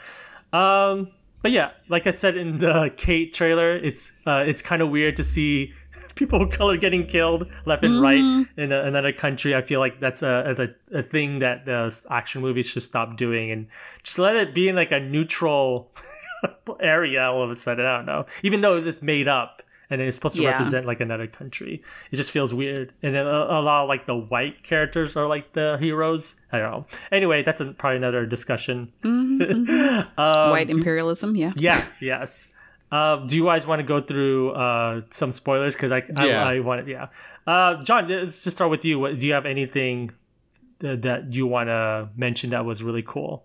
[0.53, 1.09] Um
[1.43, 5.17] but yeah, like I said in the Kate trailer, it's uh it's kind of weird
[5.17, 5.73] to see
[6.15, 8.19] people of color getting killed left and right
[8.57, 9.55] in a, another country.
[9.55, 13.51] I feel like that's a, a a thing that the action movies should stop doing
[13.51, 13.69] and
[14.03, 15.93] just let it be in like a neutral
[16.81, 17.85] area all of a sudden.
[17.85, 18.27] I don't know.
[18.43, 20.53] Even though it's made up and it's supposed to Yeah.
[20.53, 22.93] represent like another country, it just feels weird.
[23.03, 26.37] And then a, a lot of like the white characters are like the heroes.
[26.53, 26.87] I don't know.
[27.11, 28.93] Anyway, that's a, probably another discussion.
[30.17, 32.49] Um, white imperialism yeah yes, yes.
[32.91, 35.75] Uh, do you guys want to go through uh, some spoilers?
[35.75, 36.43] Because I, Yeah.
[36.45, 37.09] I, I want to, yeah.
[37.47, 38.99] Uh, John, let's just start with you.
[38.99, 40.11] What, do you have anything
[40.79, 43.45] that, that you want to mention that was really cool?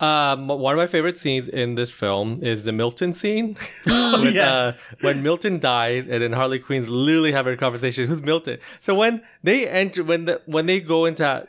[0.00, 3.56] Um, one of my favorite scenes in this film is the Milton scene.
[3.86, 4.48] Oh, With, yes.
[4.48, 4.72] uh,
[5.02, 8.08] when Milton died, and then Harley Quinn's literally having a conversation.
[8.08, 8.58] Who's Milton?
[8.80, 11.46] So when they enter, when the when they go into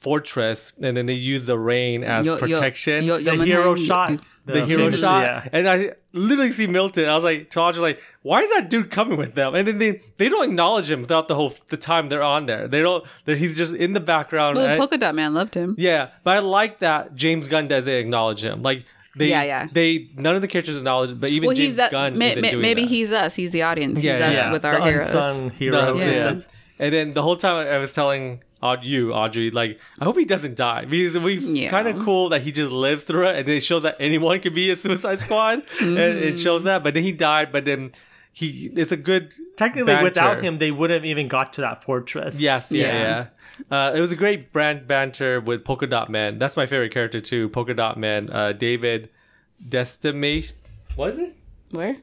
[0.00, 3.04] fortress, and then they use the rain as Yo- protection.
[3.04, 4.20] yo- the hero shot.
[4.46, 5.48] You- the hero famous- shot, yeah.
[5.52, 7.08] and I literally see Milton.
[7.08, 9.54] I was like, to Audrey, like, why is that dude coming with them?
[9.54, 12.66] And then they they don't acknowledge him throughout the whole the time they're on there.
[12.68, 13.04] They don't.
[13.26, 14.56] That he's just in the background.
[14.56, 17.84] well, and- polka dot man loved him yeah, but I like that James Gunn does
[17.84, 18.62] they acknowledge him.
[18.62, 18.84] Like
[19.16, 19.68] they, Yeah, yeah.
[19.72, 22.40] They none of the characters acknowledge, but even well James he's that Gunn may, isn't
[22.42, 22.88] may- doing maybe that.
[22.88, 24.52] he's us he's the audience Yeah, he's us yeah.
[24.52, 25.96] with our the heroes unsung hero.
[25.96, 26.36] The- in Yeah.
[26.78, 28.40] And then the whole time I was telling Aud-
[28.82, 31.70] you, Audrey, like I hope he doesn't die because we Yeah.
[31.70, 34.54] kind of cool that he just lived through it, and it shows that anyone can
[34.54, 36.82] be a Suicide Squad, and it shows that.
[36.84, 37.92] But then he died, but then
[38.32, 40.04] he it's a good Technically, banter.
[40.04, 42.40] without him, they wouldn't have even got to that fortress.
[42.40, 43.02] Yes, yeah, Yeah.
[43.02, 43.26] yeah.
[43.70, 46.38] Uh, it was a great brand banter with Polka Dot Man.
[46.38, 47.48] That's my favorite character too.
[47.50, 49.10] Polka Dot Man, uh, David
[49.68, 50.56] Destimation.
[50.96, 51.36] What is it?
[51.70, 51.96] where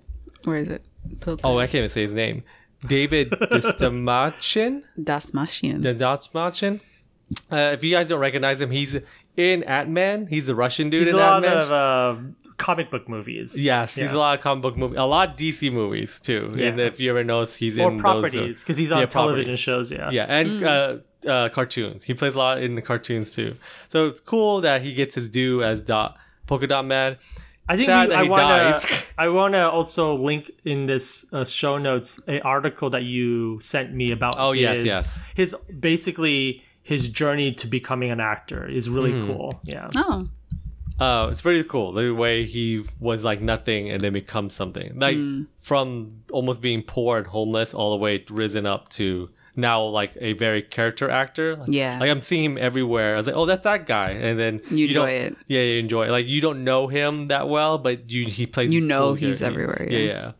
[0.45, 0.83] where is it
[1.19, 2.43] polka Oh, I can't even say his name.
[2.85, 4.83] David Destimachin.
[4.99, 5.81] Dasmashian.
[5.81, 6.79] Destimachin.
[7.51, 8.97] Uh, if you guys don't recognize him, he's
[9.37, 10.25] in Ant Man.
[10.27, 11.57] He's the Russian dude He's a lot Ant Man.
[11.57, 12.21] of uh,
[12.57, 13.61] comic book movies.
[13.61, 16.51] yes, he's a lot of comic book movies, a lot of DC movies too.
[16.55, 16.67] Yeah.
[16.67, 19.05] And if you ever notice, he's Or in those, uh, properties, because he's on yeah,
[19.05, 19.59] television properties.
[19.59, 19.91] shows.
[19.91, 20.09] Yeah.
[20.09, 22.03] Yeah, and uh, uh, cartoons.
[22.05, 23.57] He plays a lot in the cartoons too.
[23.89, 26.17] So it's cool that he gets his due as dot
[26.47, 27.17] polka dot man.
[27.71, 28.97] I think Sad we, that I he want to.
[29.17, 33.93] I want to also link in this uh, show notes a article that you sent
[33.93, 34.35] me about.
[34.39, 35.21] Oh, yes, his, yes.
[35.35, 39.27] His basically his journey to becoming an actor is really Hmm.
[39.27, 39.59] cool.
[39.63, 39.89] Yeah.
[39.95, 40.27] oh
[40.99, 44.97] uh, it's pretty cool the way he was like nothing and then becomes something.
[44.99, 45.45] Like Mm.
[45.61, 50.33] from almost being poor and homeless all the way risen up to now like a
[50.33, 51.55] very character actor.
[51.55, 51.99] Like, Yeah.
[51.99, 53.13] Like I'm seeing him everywhere.
[53.15, 55.37] I was like, oh, that's that guy, and then You enjoy don't- it.
[55.47, 56.11] Yeah, you enjoy it.
[56.11, 58.71] Like you don't know him that well, but you he plays.
[58.73, 59.45] You know cool he's character.
[59.61, 60.05] everywhere, Yeah, yeah.
[60.13, 60.31] yeah.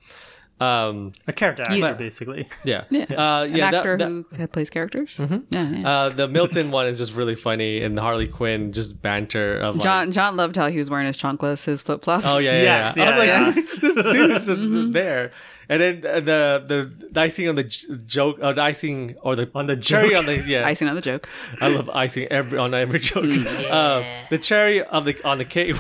[0.62, 1.94] Um, A character actor, Yeah.
[1.94, 2.48] basically.
[2.66, 3.04] yeah, Yeah.
[3.04, 3.72] uh, yeah.
[3.72, 5.16] that- actor that- who plays characters.
[5.18, 5.90] Yeah, yeah.
[5.90, 9.76] uh, the Milton one is just really funny, and the Harley Quinn just banter of
[9.76, 12.26] like, John John loved how he was wearing his chanclas, his flip flops.
[12.28, 13.04] Oh yeah, yeah, Yes, yeah.
[13.10, 14.92] I was yeah, like, this dude's just Mm-hmm.
[14.92, 15.32] there.
[15.72, 19.36] And then uh, the the, the icing on the j- joke, or the icing or
[19.36, 20.18] the On the cherry joke.
[20.20, 20.66] on the yeah.
[20.72, 21.30] icing on the joke.
[21.62, 23.24] I love icing every on every joke.
[23.24, 25.78] Mm, Uh, the cherry of the on the cake.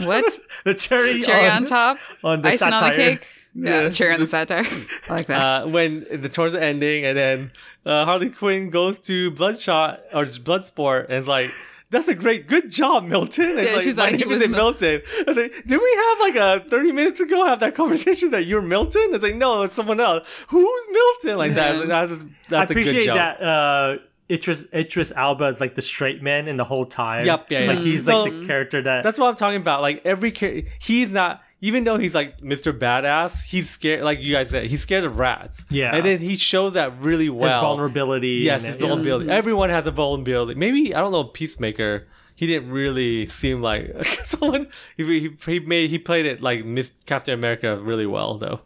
[0.00, 0.24] What
[0.64, 1.98] The cherry, cherry on, on top?
[2.24, 2.96] on the icing on the satire.
[2.96, 3.26] cake.
[3.58, 4.64] Yeah, the cherry on the satire.
[5.08, 5.62] I like that.
[5.64, 7.50] uh, when the tour's ending, and then
[7.84, 11.50] uh, Harley Quinn goes to Bloodshot or Bloodsport, and it's like.
[11.88, 13.56] That's a great, good job, Milton.
[13.58, 15.02] It's Yeah, like, she's my like, he name was isn't Mil- Milton.
[15.20, 16.34] I was like, did we have like
[16.64, 19.10] a 30 minutes ago have that conversation that you're Milton?
[19.14, 20.26] It's like, no, it's someone else.
[20.48, 21.38] Who's Milton?
[21.38, 21.76] Like that.
[21.76, 23.98] It's like, that's I that's a good appreciate that uh,
[24.28, 27.24] Idris, Idris Elba is like the straight man in the whole time.
[27.24, 29.04] Yep, yeah, Like he's So- like the character that.
[29.04, 29.80] That's what I'm talking about.
[29.80, 32.76] Like every char- he's not even though he's like Mr.
[32.76, 34.02] Badass, he's scared.
[34.04, 35.64] Like you guys said, he's scared of rats.
[35.70, 35.94] Yeah.
[35.94, 37.50] and then he shows that really well.
[37.50, 38.42] his vulnerability.
[38.44, 38.88] Yes, his it- yeah.
[38.88, 39.30] vulnerability.
[39.30, 40.58] Everyone has a vulnerability.
[40.58, 41.24] Maybe I don't know.
[41.24, 42.06] Peacemaker.
[42.34, 44.68] He didn't really seem like someone.
[44.98, 48.60] He, he, he made he played it like Miss Captain America really well though.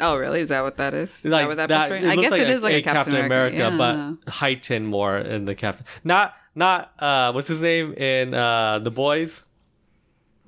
[0.00, 0.40] oh, really?
[0.40, 1.10] Is that what that is?
[1.10, 3.14] Is Like that what that, that, I looks guess like it is like a, Captain,
[3.16, 3.76] America, yeah.
[3.76, 5.86] but heightened more in the Captain.
[6.04, 9.44] Not not uh what's his name in uh the boys.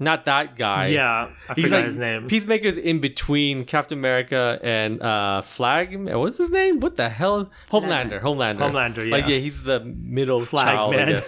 [0.00, 0.86] Not that guy.
[0.88, 2.28] Yeah, I He's forgot like his name.
[2.28, 5.92] Peacemaker's in between Captain America and uh Flag.
[6.14, 6.78] What's his name?
[6.80, 7.50] What the hell?
[7.72, 8.20] Homelander.
[8.20, 8.58] Homelander.
[8.60, 9.30] Homelander, Like yeah.
[9.34, 10.94] yeah, he's the middle Flag child.
[10.94, 11.08] I man.
[11.08, 11.26] guess.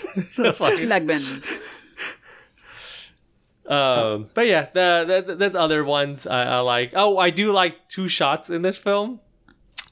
[0.56, 1.42] Flag- Flagman.
[3.66, 6.92] um, but yeah, the, the there's other ones I, I like.
[6.94, 9.20] Oh, I do like two shots in this film.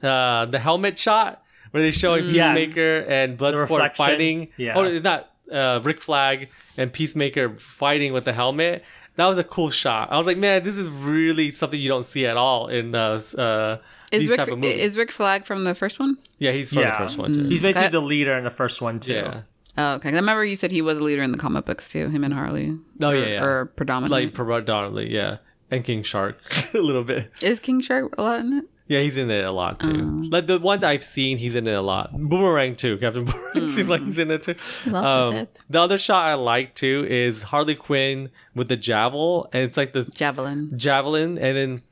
[0.02, 2.32] Uh, the helmet shot where they're showing Mm.
[2.32, 2.56] Yes.
[2.56, 4.48] Peacemaker and Bloodsport fighting.
[4.56, 4.74] Yeah.
[4.76, 6.48] Oh, it's not uh, Rick Flag
[6.78, 8.82] and Peacemaker fighting with the helmet.
[9.16, 10.10] That was a cool shot.
[10.12, 13.20] I was like, man, this is really something you don't see at all in uh,
[13.36, 13.78] uh,
[14.12, 14.76] Is these Rick, type of movies.
[14.80, 16.16] is Rick Flag from the first one?
[16.38, 16.92] yeah, he's from Yeah.
[16.92, 17.48] the first one too.
[17.48, 19.12] He's basically That- the leader in the first one too.
[19.14, 19.40] yeah.
[19.76, 20.08] Oh, okay.
[20.08, 22.08] I remember you said he was a leader in the comic books too.
[22.08, 22.76] Him and Harley.
[23.00, 23.44] Oh, or, yeah, yeah.
[23.44, 24.24] Or predominantly.
[24.26, 25.36] Like predominantly, yeah,
[25.70, 26.38] and King Shark
[26.74, 27.30] a little bit.
[27.42, 28.64] is King Shark a lot in it?
[28.88, 30.20] Yeah, he's in it a lot too.
[30.24, 30.28] Oh.
[30.30, 32.10] Like the ones I've seen, he's in it a lot.
[32.12, 32.96] Boomerang too.
[32.98, 34.54] Captain Boomerang seems like he's in it too.
[34.84, 35.48] He lost his Um, head.
[35.68, 39.92] the other shot I like too is Harley Quinn with the javel, and it's like
[39.92, 40.72] the Javelin.
[40.78, 41.82] javelin, and then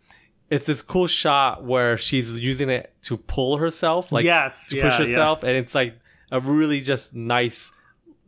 [0.51, 4.83] it's this cool shot where she's using it to pull herself, like Yes, to yeah,
[4.89, 5.07] push yeah.
[5.07, 5.99] herself, and it's like
[6.33, 7.71] a really just nice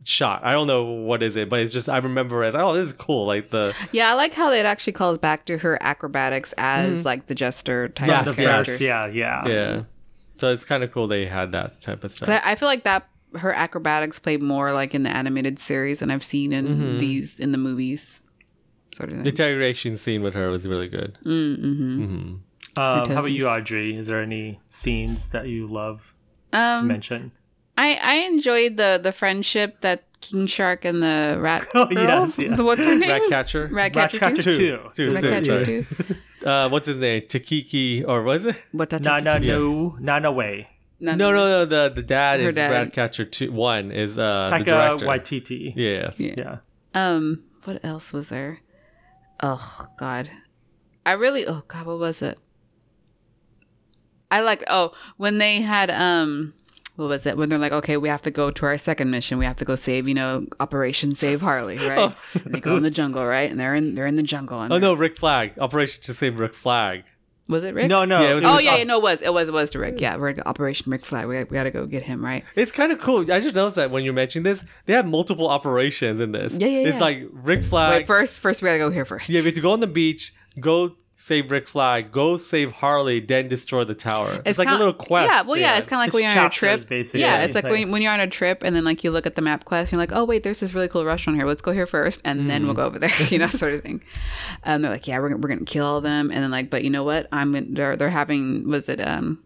[0.03, 0.43] shot.
[0.43, 2.87] I don't know what is it, but it's just I remember it as oh this
[2.87, 3.25] is cool.
[3.25, 7.27] Like the Yeah, I like how it actually calls back to her acrobatics as like
[7.27, 8.75] the jester type From of the characters.
[8.75, 9.47] first, yeah, yeah.
[9.47, 9.81] yeah,
[10.37, 12.29] so it's kind of cool they had that type of stuff.
[12.29, 16.09] I, I feel like that her acrobatics play more like in the animated series than
[16.09, 16.97] I've seen in Mm-hmm.
[16.97, 18.21] these in the movies.
[18.95, 19.29] Sort of The thing.
[19.33, 21.17] interrogation scene with her was really good.
[21.23, 22.03] mm-hmm.
[22.03, 22.41] hmm Um,
[22.75, 23.95] how about you, Audrey?
[23.95, 26.13] Is there any scenes that you love
[26.53, 27.31] to Um, mention?
[27.79, 31.65] I I enjoyed the the friendship that King Shark and the rat.
[31.73, 32.55] Oh, girl, yes, yeah.
[32.55, 33.09] the- What's her name?
[33.09, 33.69] Ratcatcher.
[33.71, 34.19] Ratcatcher.
[34.19, 34.57] Ratcatcher too?
[34.57, 34.79] two.
[34.93, 35.13] Two.
[35.13, 35.83] Ratcatcher Two.
[35.85, 36.15] too.
[36.49, 37.21] Uh, what's his name?
[37.23, 38.55] Takiki, or was it?
[38.71, 39.01] What that?
[39.03, 40.69] Na na no, Nana way.
[41.01, 41.65] No, No, no, no.
[41.65, 42.71] The the dad Her is dad.
[42.71, 43.51] Ratcatcher two.
[43.51, 45.05] One is uh the director.
[45.05, 45.73] Waititi.
[45.75, 46.11] Yeah.
[46.17, 46.33] Yeah.
[46.37, 46.57] Yeah.
[46.93, 48.59] Um, what else was there?
[49.41, 50.29] Oh God,
[51.05, 51.45] I really.
[51.47, 52.37] Oh God, what was it?
[54.31, 54.63] I like.
[54.67, 56.53] Oh, when they had um,
[56.99, 57.37] what was it?
[57.37, 59.37] When they're like, okay, we have to go to our second mission.
[59.37, 61.87] We have to go save, you know, Operation Save Harley, oh.
[61.89, 62.15] right?
[62.45, 63.49] and they go in the jungle, right?
[63.49, 64.61] And they're in they're in the jungle.
[64.61, 65.53] And Oh they're- no, Rick Flag.
[65.59, 67.03] Operation to save Rick Flag.
[67.47, 67.87] was it Rick?
[67.87, 68.21] No, no.
[68.21, 69.69] Yeah, it was- Oh was yeah, Op- yeah, no, it was it was it was
[69.71, 69.99] to Rick.
[70.01, 71.25] Yeah, we're Operation Rick Flag.
[71.27, 72.43] We got, we got to go get him, right?
[72.55, 73.21] It's kind of cool.
[73.31, 76.53] I just noticed that when you're mentioning this, they have multiple operations in this.
[76.53, 77.01] Yeah, yeah, It's yeah.
[77.01, 77.91] like Rick Flag.
[78.01, 79.29] Wait, first, first we gotta go here first.
[79.29, 83.19] yeah, we have to go on the beach, go save Rick Flag, go save Harley,
[83.19, 84.41] then destroy the tower.
[84.45, 85.29] It's, like a kinda- little quest.
[85.29, 86.87] Yeah, well, yeah, it's kind of like It's when you're on a trip.
[86.87, 87.19] basically.
[87.19, 89.25] Yeah, it's like Like- when, when you're on a trip and then like you look
[89.25, 91.45] at the map quest, and you're like, oh wait, there's this really cool restaurant here.
[91.45, 93.09] Let's go here first, and then we'll go over there.
[93.29, 94.01] You know, sort of thing.
[94.63, 96.83] Um, they're like, yeah, we're, we're gonna kill all of them, and then like, but
[96.85, 97.27] you know what?
[97.33, 99.39] I'm they're they're having was it um.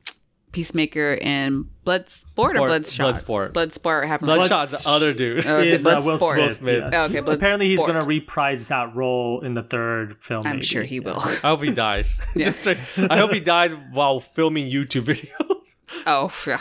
[0.53, 3.15] Peacemaker and Bloodsport or Bloodshot?
[3.15, 3.51] Bloodsport.
[3.51, 5.45] Bloodsport having Bloodshot's the other dude.
[5.45, 6.38] Oh, okay, Is uh, Will Smith.
[6.38, 6.84] Will Smith.
[6.93, 7.01] yeah.
[7.01, 7.34] Oh, okay, Bloodsport.
[7.34, 10.45] Apparently, he's going to reprise that role in the third film.
[10.45, 10.65] I'm maybe.
[10.65, 11.19] sure he will.
[11.19, 12.05] I hope he dies.
[12.35, 12.45] Yeah.
[12.45, 15.05] Just straight, I hope he dies while filming YouTube
[15.39, 15.52] videos.
[16.06, 16.57] Oh, yeah.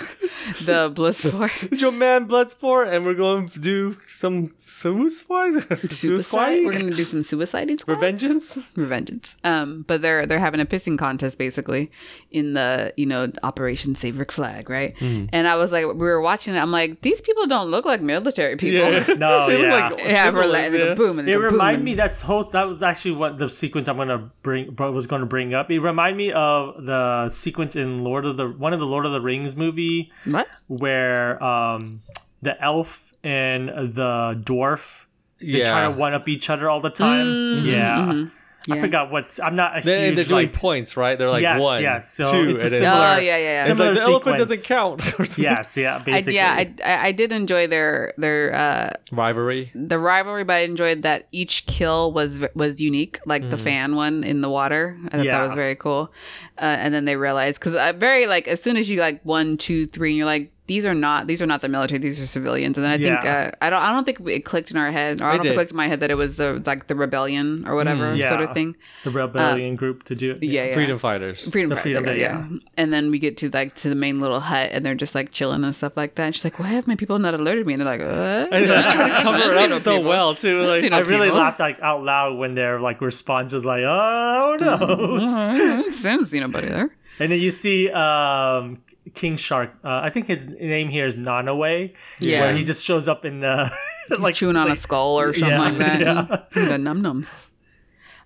[0.62, 1.80] the Bloodsport.
[1.80, 5.64] your man Bloodsport, and we're going to do some suicide.
[5.90, 6.64] Suicide.
[6.64, 7.98] We're gonna do some suicide squad.
[7.98, 8.62] Revengeance.
[8.76, 9.36] Revengeance.
[9.44, 11.90] Um, but they're they're having a pissing contest basically
[12.30, 14.94] in the you know Operation Save Rick Flag, right?
[14.96, 15.26] Mm-hmm.
[15.32, 16.58] And I was like, we were watching it.
[16.58, 18.92] I'm like, these people don't look like military people.
[18.92, 19.06] Yeah.
[19.22, 19.88] No, They look yeah.
[19.88, 20.94] like Yeah, we're like, yeah.
[20.94, 23.48] boom and they It go boom reminded me that's whole that was actually what the
[23.48, 25.70] sequence I'm gonna bring was gonna bring up.
[25.70, 29.12] It reminded me of the sequence in Lord of the one of the Lord of
[29.12, 30.48] the Rings movie What?
[30.68, 32.02] where um
[32.42, 35.06] the elf and the dwarf
[35.40, 37.26] they try to one up each other all the time.
[37.26, 38.26] Mm-hmm, yeah.
[38.26, 38.30] I
[38.68, 38.80] Yeah.
[38.80, 41.18] forgot what I'm not a They, huge they're doing like points, right?
[41.18, 42.14] They're like Yes, one, yes.
[42.14, 43.58] So two, it's a and then similar- Oh yeah, yeah, yeah.
[43.58, 45.14] it's similar like the elephant doesn't count.
[45.38, 46.34] yes, yeah, I, basically.
[46.36, 49.70] yeah, I, I I did enjoy their their uh Rivalry.
[49.74, 54.22] the rivalry, but I enjoyed that each kill was was unique, like the fan one
[54.24, 54.96] in the water.
[55.06, 55.38] I thought Yeah.
[55.38, 56.12] that was very cool.
[56.58, 59.86] Uh, and then they realized because very like as soon as you like one, two,
[59.86, 62.78] three, and you're like these are not these are not the military, these are civilians.
[62.78, 63.50] And then I think Yeah.
[63.52, 65.42] uh, I don't I don't think it clicked in our head, or I don't think
[65.42, 65.52] did.
[65.52, 68.28] it clicked in my head that it was the like the rebellion or whatever yeah.
[68.28, 68.76] sort of thing.
[69.04, 70.34] the rebellion group to do it.
[70.36, 70.74] Uh, Yeah, yeah.
[70.74, 71.50] Freedom fighters.
[71.50, 72.46] Freedom The Fighters, Freedom okay, Day, yeah.
[72.76, 75.32] And then we get to like to the main little hut, and they're just like
[75.32, 76.24] chilling and stuff like that.
[76.26, 78.70] And she's like, "Why have my people not alerted me?" And they're like, "What?" And
[78.70, 80.08] they're trying to cover I've it seen no up so people.
[80.08, 80.60] well too.
[80.62, 81.40] I've Like no I really people.
[81.40, 86.68] laughed like out loud when their like response was like, "Oh no!" Sims, see nobody
[86.68, 86.94] there.
[87.18, 88.78] And then you see um,
[89.14, 89.74] King Shark.
[89.84, 91.92] Uh, I think his name here is Nanaue.
[92.20, 92.40] Yeah.
[92.40, 93.70] Where he just shows up in the
[94.18, 96.00] like chewing on a skull or something yeah, like that.
[96.00, 96.66] yeah.
[96.68, 97.50] The num nums.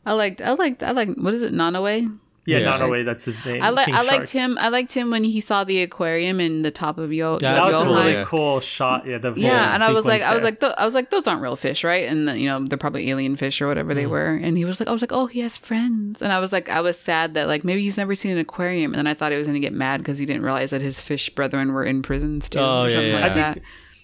[0.04, 1.08] I liked, I liked, I like.
[1.16, 2.18] What is it, Nanaue?
[2.46, 2.78] Yeah, Yeah.
[2.78, 3.04] Nanaue.
[3.04, 3.62] That's his name.
[3.62, 4.28] I like, I liked Shark.
[4.30, 4.56] him.
[4.58, 7.38] I liked him when he saw the aquarium in the top of Yo.
[7.42, 8.24] Yeah, That was a really Yeah.
[8.24, 9.06] cool shot.
[9.06, 11.10] Yeah, the Yeah, and I was like, sequence I was like, th- I was like,
[11.10, 12.08] those aren't real fish, right?
[12.08, 13.96] And the, you know, they're probably alien fish or whatever Mm.
[13.96, 14.34] they were.
[14.42, 16.68] And he was like, I was like, oh, he has friends, and I was like,
[16.68, 19.32] I was sad that like maybe he's never seen an aquarium, and then I thought
[19.32, 22.02] he was gonna get mad because he didn't realize that his fish brethren were in
[22.02, 23.20] prisons too, Oh, or yeah, something yeah.
[23.20, 23.58] like I that.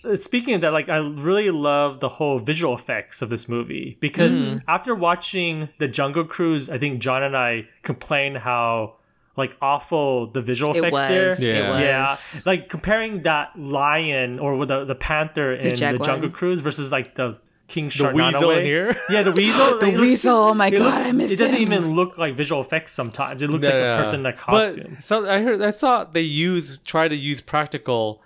[0.04, 3.96] Uh, speaking of that, like I really love the whole visual effects of this movie
[4.00, 4.58] because Mm-hmm.
[4.68, 8.96] after watching the Jungle Cruise, I think John and I complained how
[9.36, 11.08] like awful the visual It effects was.
[11.08, 11.32] there.
[11.32, 11.70] It Yeah.
[11.70, 11.80] was.
[11.80, 16.04] Yeah, like comparing that lion or with the the panther in the, jaguar.
[16.04, 17.38] Jungle Cruise versus like the
[17.68, 18.94] King The weasel in here.
[19.08, 19.78] Yeah, the weasel.
[19.78, 21.62] The it looks- weasel, oh my it God, looks- I missed It doesn't him.
[21.72, 23.40] even look like visual effects sometimes.
[23.40, 23.94] It looks Yeah, like yeah.
[23.94, 24.94] a person in a costume.
[24.96, 28.20] But so I heard, I saw they use try to use practical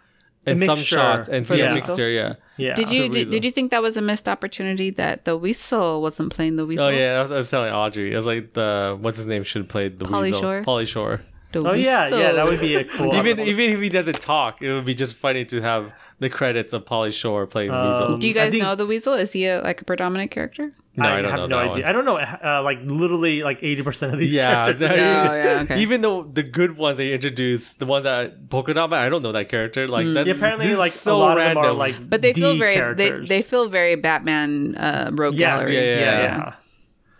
[0.46, 2.10] in some shots and For yeah, the mixture.
[2.10, 2.34] Yeah.
[2.56, 2.74] yeah.
[2.74, 6.32] Did you did, did you think that was a missed opportunity that the weasel wasn't
[6.32, 6.86] playing the weasel?
[6.86, 8.12] Oh yeah, I was, I was telling Audrey.
[8.12, 10.40] I was like, the what's his name should have played the Pauly weasel.
[10.40, 10.62] Shore?
[10.62, 11.20] Pauly Shore.
[11.52, 12.32] The Oh yeah, yeah.
[12.32, 13.14] That would be a cool.
[13.14, 16.72] Even even if he doesn't talk, it would be just funny to have the credits
[16.72, 18.14] of Pauly Shore playing the weasel.
[18.14, 19.14] Um, Do you guys think- know the weasel?
[19.14, 20.72] Is he a, like a predominant character?
[20.98, 21.82] No, I, don't have know no idea.
[21.82, 21.84] one.
[21.84, 22.16] I don't know.
[22.18, 24.80] Uh, like literally, like eighty percent of these Yeah, characters.
[24.80, 25.80] that's- Oh, yeah, okay.
[25.80, 29.22] Even though the good ones they introduced, the ones that Polka Dot Man, I don't
[29.22, 29.86] know that character.
[29.88, 30.26] Like that.
[30.26, 31.58] Yeah, apparently, like so a lot random.
[31.58, 33.28] of them are like, But they feel D very they, characters.
[33.28, 35.74] they feel very Batman uh, rogue yes, gallery.
[35.74, 36.52] yeah, Yeah, yeah, yeah, yeah.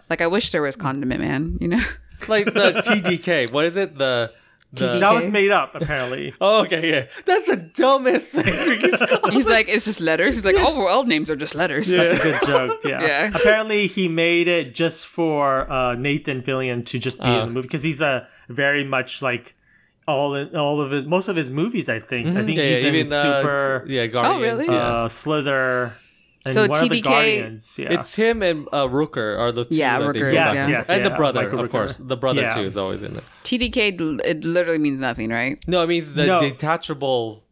[0.09, 1.59] Like I wish there was Condiment Man.
[1.61, 1.83] You know,
[2.29, 3.53] like the TDK.
[3.53, 3.99] What is it?
[3.99, 4.33] The,
[4.73, 6.35] the That was made up, apparently.
[6.41, 7.07] Oh, okay, yeah.
[7.25, 8.81] That's the dumbest thing.
[9.33, 10.35] he's like it's just letters.
[10.35, 11.87] He's like oh, world names are just letters.
[11.87, 12.81] That's a good joke.
[12.85, 13.01] Yeah.
[13.01, 13.31] Yeah.
[13.35, 17.47] Apparently, he made it just for uh, Nathan Fillion to just be in Oh.
[17.47, 19.55] the movie because he's a very much like
[20.09, 21.89] all in, all of his most of his movies.
[21.89, 22.29] I think.
[22.29, 24.43] I think yeah, he's yeah, in even Super, uh, yeah, Guardians.
[24.43, 24.67] really?
[24.67, 25.05] Yeah.
[25.05, 25.95] uh, Slither,
[26.47, 27.79] and So one of the TDK Guardians.
[27.79, 27.93] Yeah.
[28.01, 29.77] It's him and uh, Rooker are the two.
[29.77, 30.69] Yeah, that they Rooker, go Yes, back.
[30.71, 31.71] yes, and the brother, Michael of Rooker.
[31.71, 31.97] course.
[31.99, 32.55] The brother Yeah.
[32.55, 33.25] too is always in it.
[33.45, 35.63] TDK it literally means nothing, right?
[35.69, 36.41] No, it means the No.
[36.41, 37.45] detachable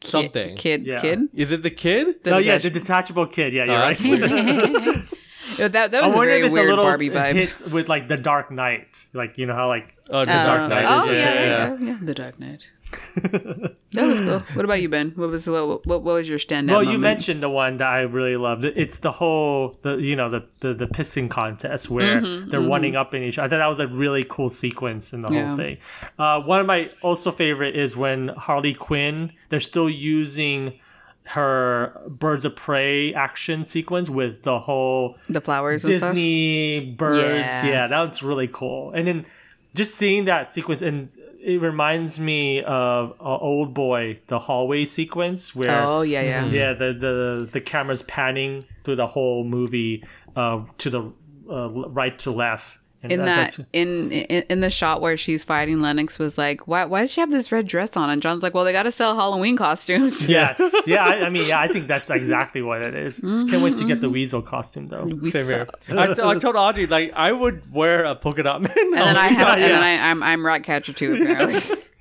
[0.00, 0.56] Kid- something.
[0.56, 1.00] kid, Yeah.
[1.00, 1.28] kid.
[1.34, 2.22] Is it the kid?
[2.24, 3.52] The oh yeah, the detachable kid.
[3.52, 3.96] Yeah, you're Oh, right.
[3.98, 5.02] that's weird.
[5.58, 7.34] Yeah, that that I was a wonder very if it's a weird little Barbie vibe.
[7.34, 10.70] hit with like the Dark Knight, like you know how like Oh, the Uh, Dark
[10.70, 10.84] Knight.
[10.88, 11.18] Oh is yeah, it?
[11.18, 11.98] yeah, yeah, yeah, yeah.
[12.00, 12.70] The Dark Knight.
[13.14, 14.40] That was cool.
[14.54, 15.12] What about you, Ben?
[15.16, 16.70] What was what what, what was your standout?
[16.70, 18.64] Well, you mentioned the one that I really loved.
[18.64, 22.82] It's the whole the you know the the, the pissing contest where Mm-hmm, they're one
[22.96, 23.38] up in each.
[23.38, 25.46] I thought that was a really cool sequence in the Yeah.
[25.48, 25.78] whole thing.
[26.18, 29.32] Uh, one of my also favorite is when Harley Quinn.
[29.50, 30.80] They're still using
[31.24, 35.82] her Birds of Prey action sequence with the whole the flowers.
[35.82, 37.18] Disney birds.
[37.38, 37.64] Yeah.
[37.66, 37.86] Yeah.
[37.86, 38.90] that was really cool.
[38.92, 39.26] And then
[39.74, 41.08] just seeing that sequence, and
[41.40, 46.46] it reminds me of uh, Oldboy, the hallway sequence where Oh yeah, yeah.
[46.46, 50.04] yeah, the the the camera's panning through the whole movie
[50.36, 51.12] uh, to the
[51.50, 52.78] uh, right to left.
[53.02, 56.68] And In that, that's- in, in in the shot where she's fighting, Lennox was like,
[56.68, 56.84] "Why?
[56.84, 58.92] Why does she have this red dress on?" And John's like, "Well, they got to
[58.92, 61.04] sell Halloween costumes." Yes, yeah.
[61.04, 61.58] I, I mean, yeah.
[61.58, 63.18] I think that's exactly what it is.
[63.18, 65.04] Can't wait to get the weasel costume though.
[65.04, 65.66] We Same here.
[65.88, 68.72] I, t- I told Audrey like I would wear a polka dot man.
[68.76, 69.68] And then I have, and yeah.
[69.68, 71.82] then I, I'm I'm Ratcatcher too apparently.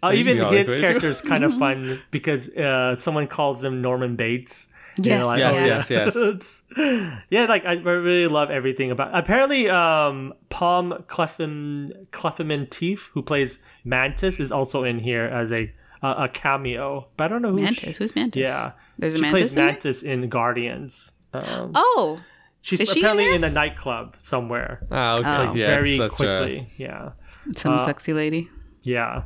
[0.00, 4.67] Uh, even his character is kind of fun because uh, someone calls him Norman Bates.
[4.98, 7.18] And Yes, you're like, Yes, oh, yes, yes.
[7.30, 9.16] Yeah, like I really love everything about.
[9.16, 15.72] Apparently, um, Palm Clefim Clefemin Teef, who plays Mantis, is also in here as a
[16.02, 17.08] uh, a cameo.
[17.16, 17.62] But I don't know who.
[17.62, 17.96] Mantis.
[17.96, 18.40] She, Who's Mantis?
[18.40, 19.66] yeah, There's a she Mantis plays in there?
[19.66, 21.12] Mantis in Guardians.
[21.32, 22.20] Um, Oh,
[22.60, 24.86] she's is she in apparently in a nightclub somewhere.
[24.90, 25.28] Ah, okay.
[25.28, 25.54] Oh.
[25.54, 26.72] yeah, very it's such a- quickly.
[26.76, 27.10] Yeah.
[27.54, 28.48] some Uh, sexy lady.
[28.82, 29.22] Yeah.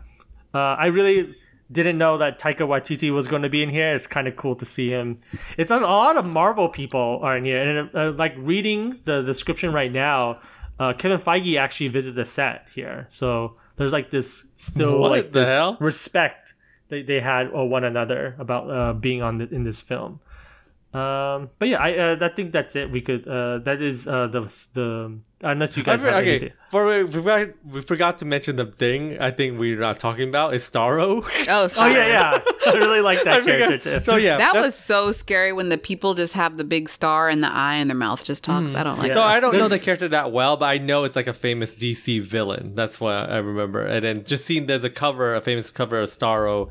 [0.54, 1.34] Uh, I really
[1.72, 3.94] didn't know that Taika Waititi was going to be in here.
[3.94, 5.20] It's kind of cool to see him.
[5.56, 7.60] It's a, lot of Marvel people are in here.
[7.60, 10.40] And uh, like reading the description right now,
[10.78, 13.06] uh, Kevin Feige actually visited the set here.
[13.08, 15.76] So there's like this still What like the hell?
[15.80, 16.54] respect
[16.92, 20.20] they, they had uh, one another about uh, being on the, in this film.
[20.94, 22.90] Um, but yeah, I uh, I think that's it.
[22.90, 24.42] We could uh, that is uh, the
[24.74, 26.50] the unless you I guys for- have okay, anything.
[26.70, 30.52] for, we, forgot, we forgot to mention the thing I think we're not talking about
[30.54, 31.24] is Starro.
[31.48, 32.40] Oh, Oh yeah, yeah.
[32.66, 34.04] I really like that I forgot- character too.
[34.04, 37.30] So yeah, That that's- was so scary when the people just have the big star
[37.30, 38.74] in the eye and their mouth just talks.
[38.74, 39.14] I don't like Yeah.
[39.14, 39.22] So.
[39.22, 42.20] I don't know the character that well, but I know it's like a famous DC
[42.20, 42.74] villain.
[42.74, 43.82] That's what I remember.
[43.86, 46.68] And then just seeing there's a cover, a famous cover of Starro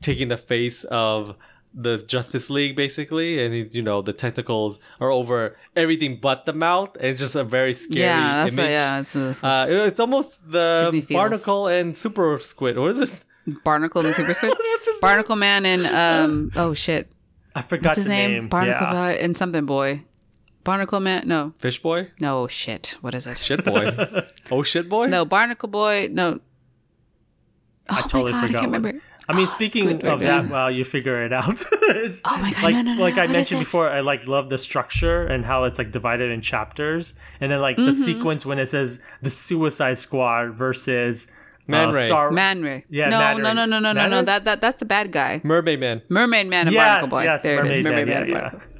[0.00, 1.36] taking the face of
[1.80, 6.52] the Justice League, basically, and he, you know the tentacles are over everything but the
[6.52, 6.96] mouth.
[6.96, 8.64] And it's just a very scary yeah, that's image.
[8.64, 11.18] what, yeah, it's a Uh, it's almost the Gives me feels.
[11.18, 12.76] barnacle and super squid.
[12.78, 13.12] What is it?
[13.64, 14.52] Barnacle and Super Squid.
[15.00, 17.10] Barnacle Man and um oh shit.
[17.54, 18.30] I forgot What's his the name?
[18.32, 18.48] name.
[18.48, 18.92] Barnacle yeah.
[18.92, 20.02] Boy and something boy.
[20.64, 21.26] Barnacle Man?
[21.26, 21.54] No.
[21.58, 22.10] Fish boy?
[22.20, 22.98] No shit.
[23.00, 23.38] What is it?
[23.38, 23.88] Shit boy?
[24.50, 25.06] oh shit boy?
[25.06, 26.08] No, Barnacle Boy.
[26.12, 26.40] No.
[27.88, 28.58] I Oh totally my God, forgot.
[28.58, 29.02] I can't what- remember.
[29.30, 30.48] I mean, Oh, speaking of that, yeah.
[30.48, 33.22] while you figure it out, it's- Oh my God, like no, no, no, like I
[33.26, 37.14] what mentioned before, I like love the structure and how it's like divided in chapters,
[37.40, 37.92] and then like the Mm-hmm.
[38.02, 41.28] sequence when it says the Suicide Squad versus
[41.66, 42.06] Man uh, Ray.
[42.06, 42.84] Star Man Ray.
[42.88, 44.22] Yeah, no, Man no, no, no, no, no, no.
[44.22, 45.42] That that that's the bad guy.
[45.44, 46.00] Mermaid Man.
[46.08, 47.24] Mermaid Man and yes, Barnacle Boy.
[47.24, 47.84] yes, there Mermaid it is.
[47.84, 48.22] Man, Mermaid yeah, Man.
[48.22, 48.40] and yeah.
[48.40, 48.70] Barnacle.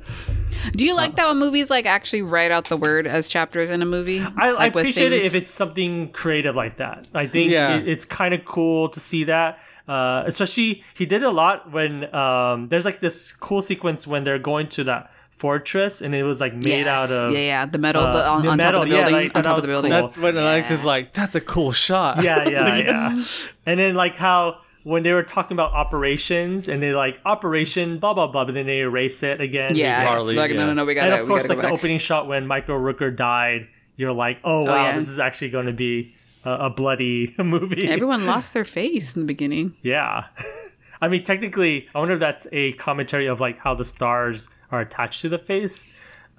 [0.73, 3.81] Do you like that when movies like actually write out the word as chapters in
[3.83, 4.21] a movie?
[4.21, 7.07] I, I Like with appreciate it if it's something creative like that.
[7.15, 7.77] I think Yeah.
[7.77, 9.59] it, it's kind of cool to see that.
[9.89, 14.39] Uh, especially he did a lot when um, there's like this cool sequence when they're
[14.39, 17.79] going to that fortress and it was like made Yes, out of yeah, yeah, the
[17.79, 19.57] metal uh, the, on, the on metal, top of the yeah, building, like, on top
[19.57, 19.93] of the building.
[19.93, 20.09] cool.
[20.09, 22.23] That's when Alex is like, that's a cool shot.
[22.23, 23.25] yeah, yeah, like- yeah.
[23.65, 28.15] And then like how when they were talking about operations and they like operation blah
[28.15, 29.75] blah blah, but then they erase it again.
[29.75, 30.57] Yeah, Harley, like yeah.
[30.59, 32.79] no, no, no, we got and of course, like go the opening shot when Michael
[32.79, 34.99] Rooker died, you're like, oh wow, yeah.
[34.99, 37.89] this is actually going to be a, a bloody movie.
[37.89, 39.75] Everyone lost their face in the beginning.
[39.83, 40.27] Yeah.
[41.01, 44.81] I mean, technically, I wonder if that's a commentary of like how the stars are
[44.81, 45.87] attached to the face.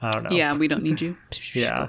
[0.02, 0.30] I don't know.
[0.32, 1.18] Yeah, we don't need you.
[1.54, 1.88] Yeah.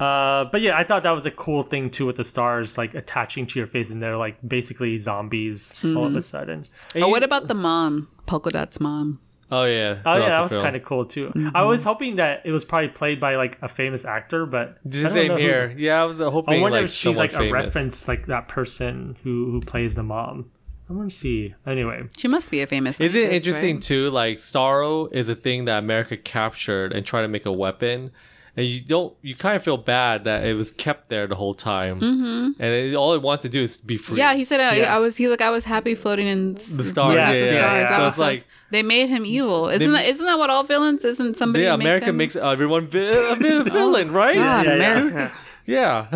[0.00, 2.94] Uh, but yeah, I thought that was a cool thing too with the stars like
[2.94, 5.96] attaching to your face and they're like basically zombies all Mm-hmm.
[6.06, 6.66] of a sudden.
[6.96, 8.08] Oh, what about the mom?
[8.26, 9.20] Polka Dot's mom.
[9.52, 10.00] Oh yeah.
[10.06, 11.28] Oh yeah, that was kind of cool too.
[11.28, 11.54] Mm-hmm.
[11.54, 15.10] I was hoping that it was probably played by like a famous actor, but The
[15.10, 15.74] same know who- here.
[15.76, 16.54] Yeah, I was hoping.
[16.54, 19.94] I wonder like, if she's someone like a reference like that person who who plays
[19.94, 20.50] the mom.
[20.90, 21.54] I want to see.
[21.66, 22.98] Anyway, She must be a famous.
[23.00, 23.82] Isn't it interesting right?
[23.82, 24.10] too?
[24.10, 28.10] Like Starro is a thing that America captured and tried to make a weapon,
[28.56, 29.14] and you don't.
[29.22, 32.62] You kind of feel bad that it was kept there the whole time, mm-hmm.
[32.62, 34.18] and it, all it wants to do is be free.
[34.18, 34.94] Yeah, he said uh, Yeah.
[34.94, 35.16] I was.
[35.16, 37.88] He's like I was happy floating in The stars, yeah, the yeah, stars.
[37.88, 37.94] yeah.
[37.94, 39.68] I So was it's like- like they made him evil.
[39.68, 41.04] Isn't They- that isn't that what all villains?
[41.04, 41.64] Isn't somebody?
[41.64, 41.76] yeah.
[41.76, 44.34] make America them- makes everyone vi- a vi- villain, right?
[44.34, 44.96] God, Yeah, yeah.
[44.98, 45.32] America.
[45.64, 46.08] Yeah.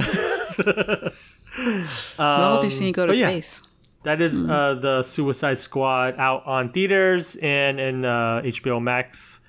[2.18, 3.28] well, just need to go to but yeah.
[3.28, 3.62] space.
[4.02, 9.40] that is uh, the Suicide Squad out on theaters and in uh, HBO Max.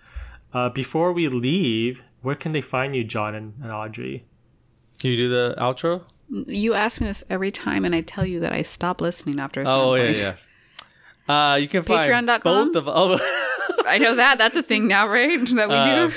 [0.54, 4.26] Uh, before we leave, where can they find you, John and, and Audrey?
[5.00, 6.04] Can you do the outro?
[6.30, 9.62] You ask me this every time, and I tell you that I stop listening after.
[9.62, 10.18] A certain Oh yeah, point.
[10.18, 10.36] yeah.
[11.54, 12.74] Uh, you can find Patreon.com?
[12.74, 13.18] both of oh.
[13.88, 14.38] I know that.
[14.38, 15.40] That's a thing now, right?
[15.56, 16.14] That we Uh, do.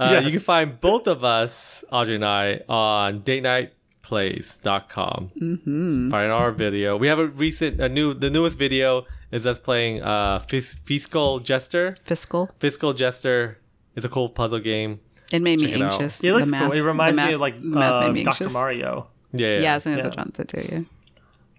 [0.00, 5.32] Uh, You can find both of us, Audrey and I, on datenightplays.com.
[5.40, 6.10] Mm-hmm.
[6.10, 6.96] Find our video.
[6.96, 11.40] We have a recent, a new, the newest video is us playing uh, Fis- Fiscal
[11.40, 11.94] Jester.
[12.04, 12.50] Fiscal.
[12.58, 13.58] Fiscal Jester
[13.96, 15.00] is a cool puzzle game.
[15.32, 15.92] It made me Check it out.
[15.92, 16.20] anxious.
[16.24, 16.72] It looks The cool.
[16.72, 18.44] It reminds the me of like uh, me Dr.
[18.44, 18.52] anxious.
[18.52, 19.06] Mario.
[19.32, 19.60] Yeah, yeah.
[19.60, 20.08] Yeah, I think that's Yeah.
[20.08, 20.68] what John said too.
[20.72, 20.80] Yeah.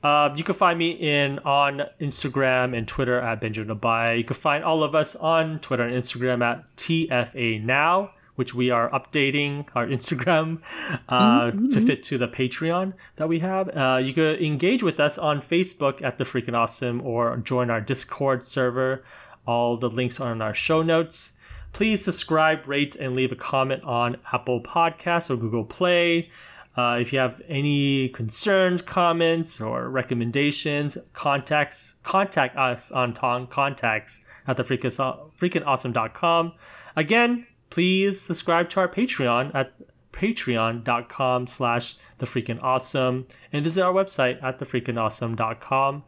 [0.02, 4.18] Uh, you can find me in on Instagram and Twitter at Benjamin Abaya.
[4.18, 8.72] You can find all of us on Twitter and Instagram at TFA Now, which we
[8.72, 10.62] are updating our Instagram
[11.10, 13.68] uh, to fit to the Patreon that we have.
[13.76, 17.82] Uh, you can engage with us on Facebook at The Freakin' Awesome or join our
[17.82, 19.04] Discord server.
[19.46, 21.34] All the links are in our show notes.
[21.72, 26.30] Please subscribe, rate, and leave a comment on Apple Podcasts or Google Play.
[26.78, 34.22] Uh, if you have any concerns, comments, or recommendations, contacts contact us on Tong contacts
[34.48, 36.54] at the freaking
[36.96, 39.74] Again, please subscribe to our Patreon at
[40.12, 46.04] patreon.com slash the freaking awesome and visit our website at thefreakingawesome.com.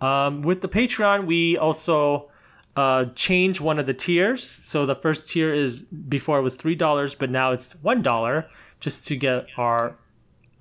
[0.00, 2.30] Um, with the Patreon, we also
[2.76, 4.42] uh, change one of the tiers.
[4.44, 8.46] So the first tier is before it was three dollars, but now it's one dollar,
[8.80, 9.96] just to get our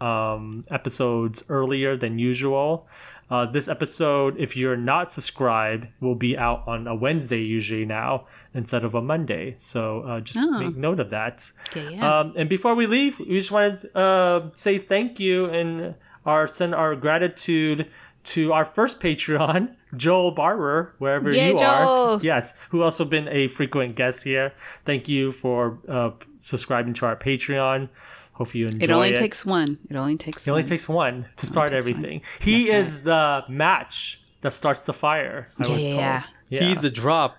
[0.01, 2.87] um, episodes earlier than usual.
[3.29, 8.25] Uh, this episode, if you're not subscribed, will be out on a Wednesday usually now
[8.53, 9.55] instead of a Monday.
[9.57, 10.59] So uh, just Oh.
[10.59, 11.51] make note of that.
[11.69, 12.19] Okay, yeah.
[12.19, 15.95] Um, and before we leave, we just wanted to uh, say thank you and
[16.25, 17.89] our send our gratitude
[18.23, 22.19] to our first Patreon, Joel Barber, wherever Yay, you are.
[22.21, 24.53] Yes, who also been a frequent guest here.
[24.85, 27.89] Thank you for uh, subscribing to our Patreon.
[28.33, 29.77] Hope you enjoy it It only takes one.
[29.89, 30.69] It only takes It only one.
[30.69, 31.93] takes one to start takes one.
[31.95, 32.21] everything.
[32.41, 35.49] He is the match that starts the fire.
[35.63, 35.95] I was told.
[35.95, 36.23] Yeah.
[36.49, 36.63] Yeah.
[36.63, 37.37] He's the drop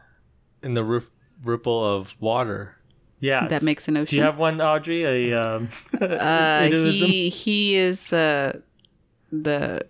[0.62, 1.10] in the rip-
[1.42, 2.76] ripple of water.
[3.18, 3.50] yes.
[3.50, 4.10] that makes an ocean.
[4.10, 5.04] Do you have one, Audrey?
[5.32, 5.68] A um,
[6.00, 8.62] Uh, he he is the
[9.32, 9.84] the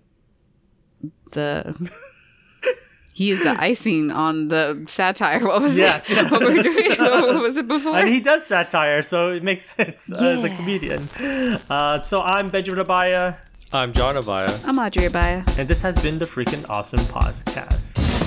[1.34, 1.74] the
[3.12, 5.38] he is the icing on the satire.
[5.46, 6.16] What was Yes, it?
[6.16, 6.30] yeah.
[6.30, 6.96] What were we doing?
[6.98, 7.96] What was it before?
[7.96, 11.08] and he does satire, so it makes sense uh, as a comedian.
[11.70, 13.36] Uh, so I'm Benjamin Abaya,
[13.72, 14.50] I'm John Abaya.
[14.66, 15.44] I'm Audrey Abaya.
[15.58, 18.23] and this has been the freaking awesome podcast.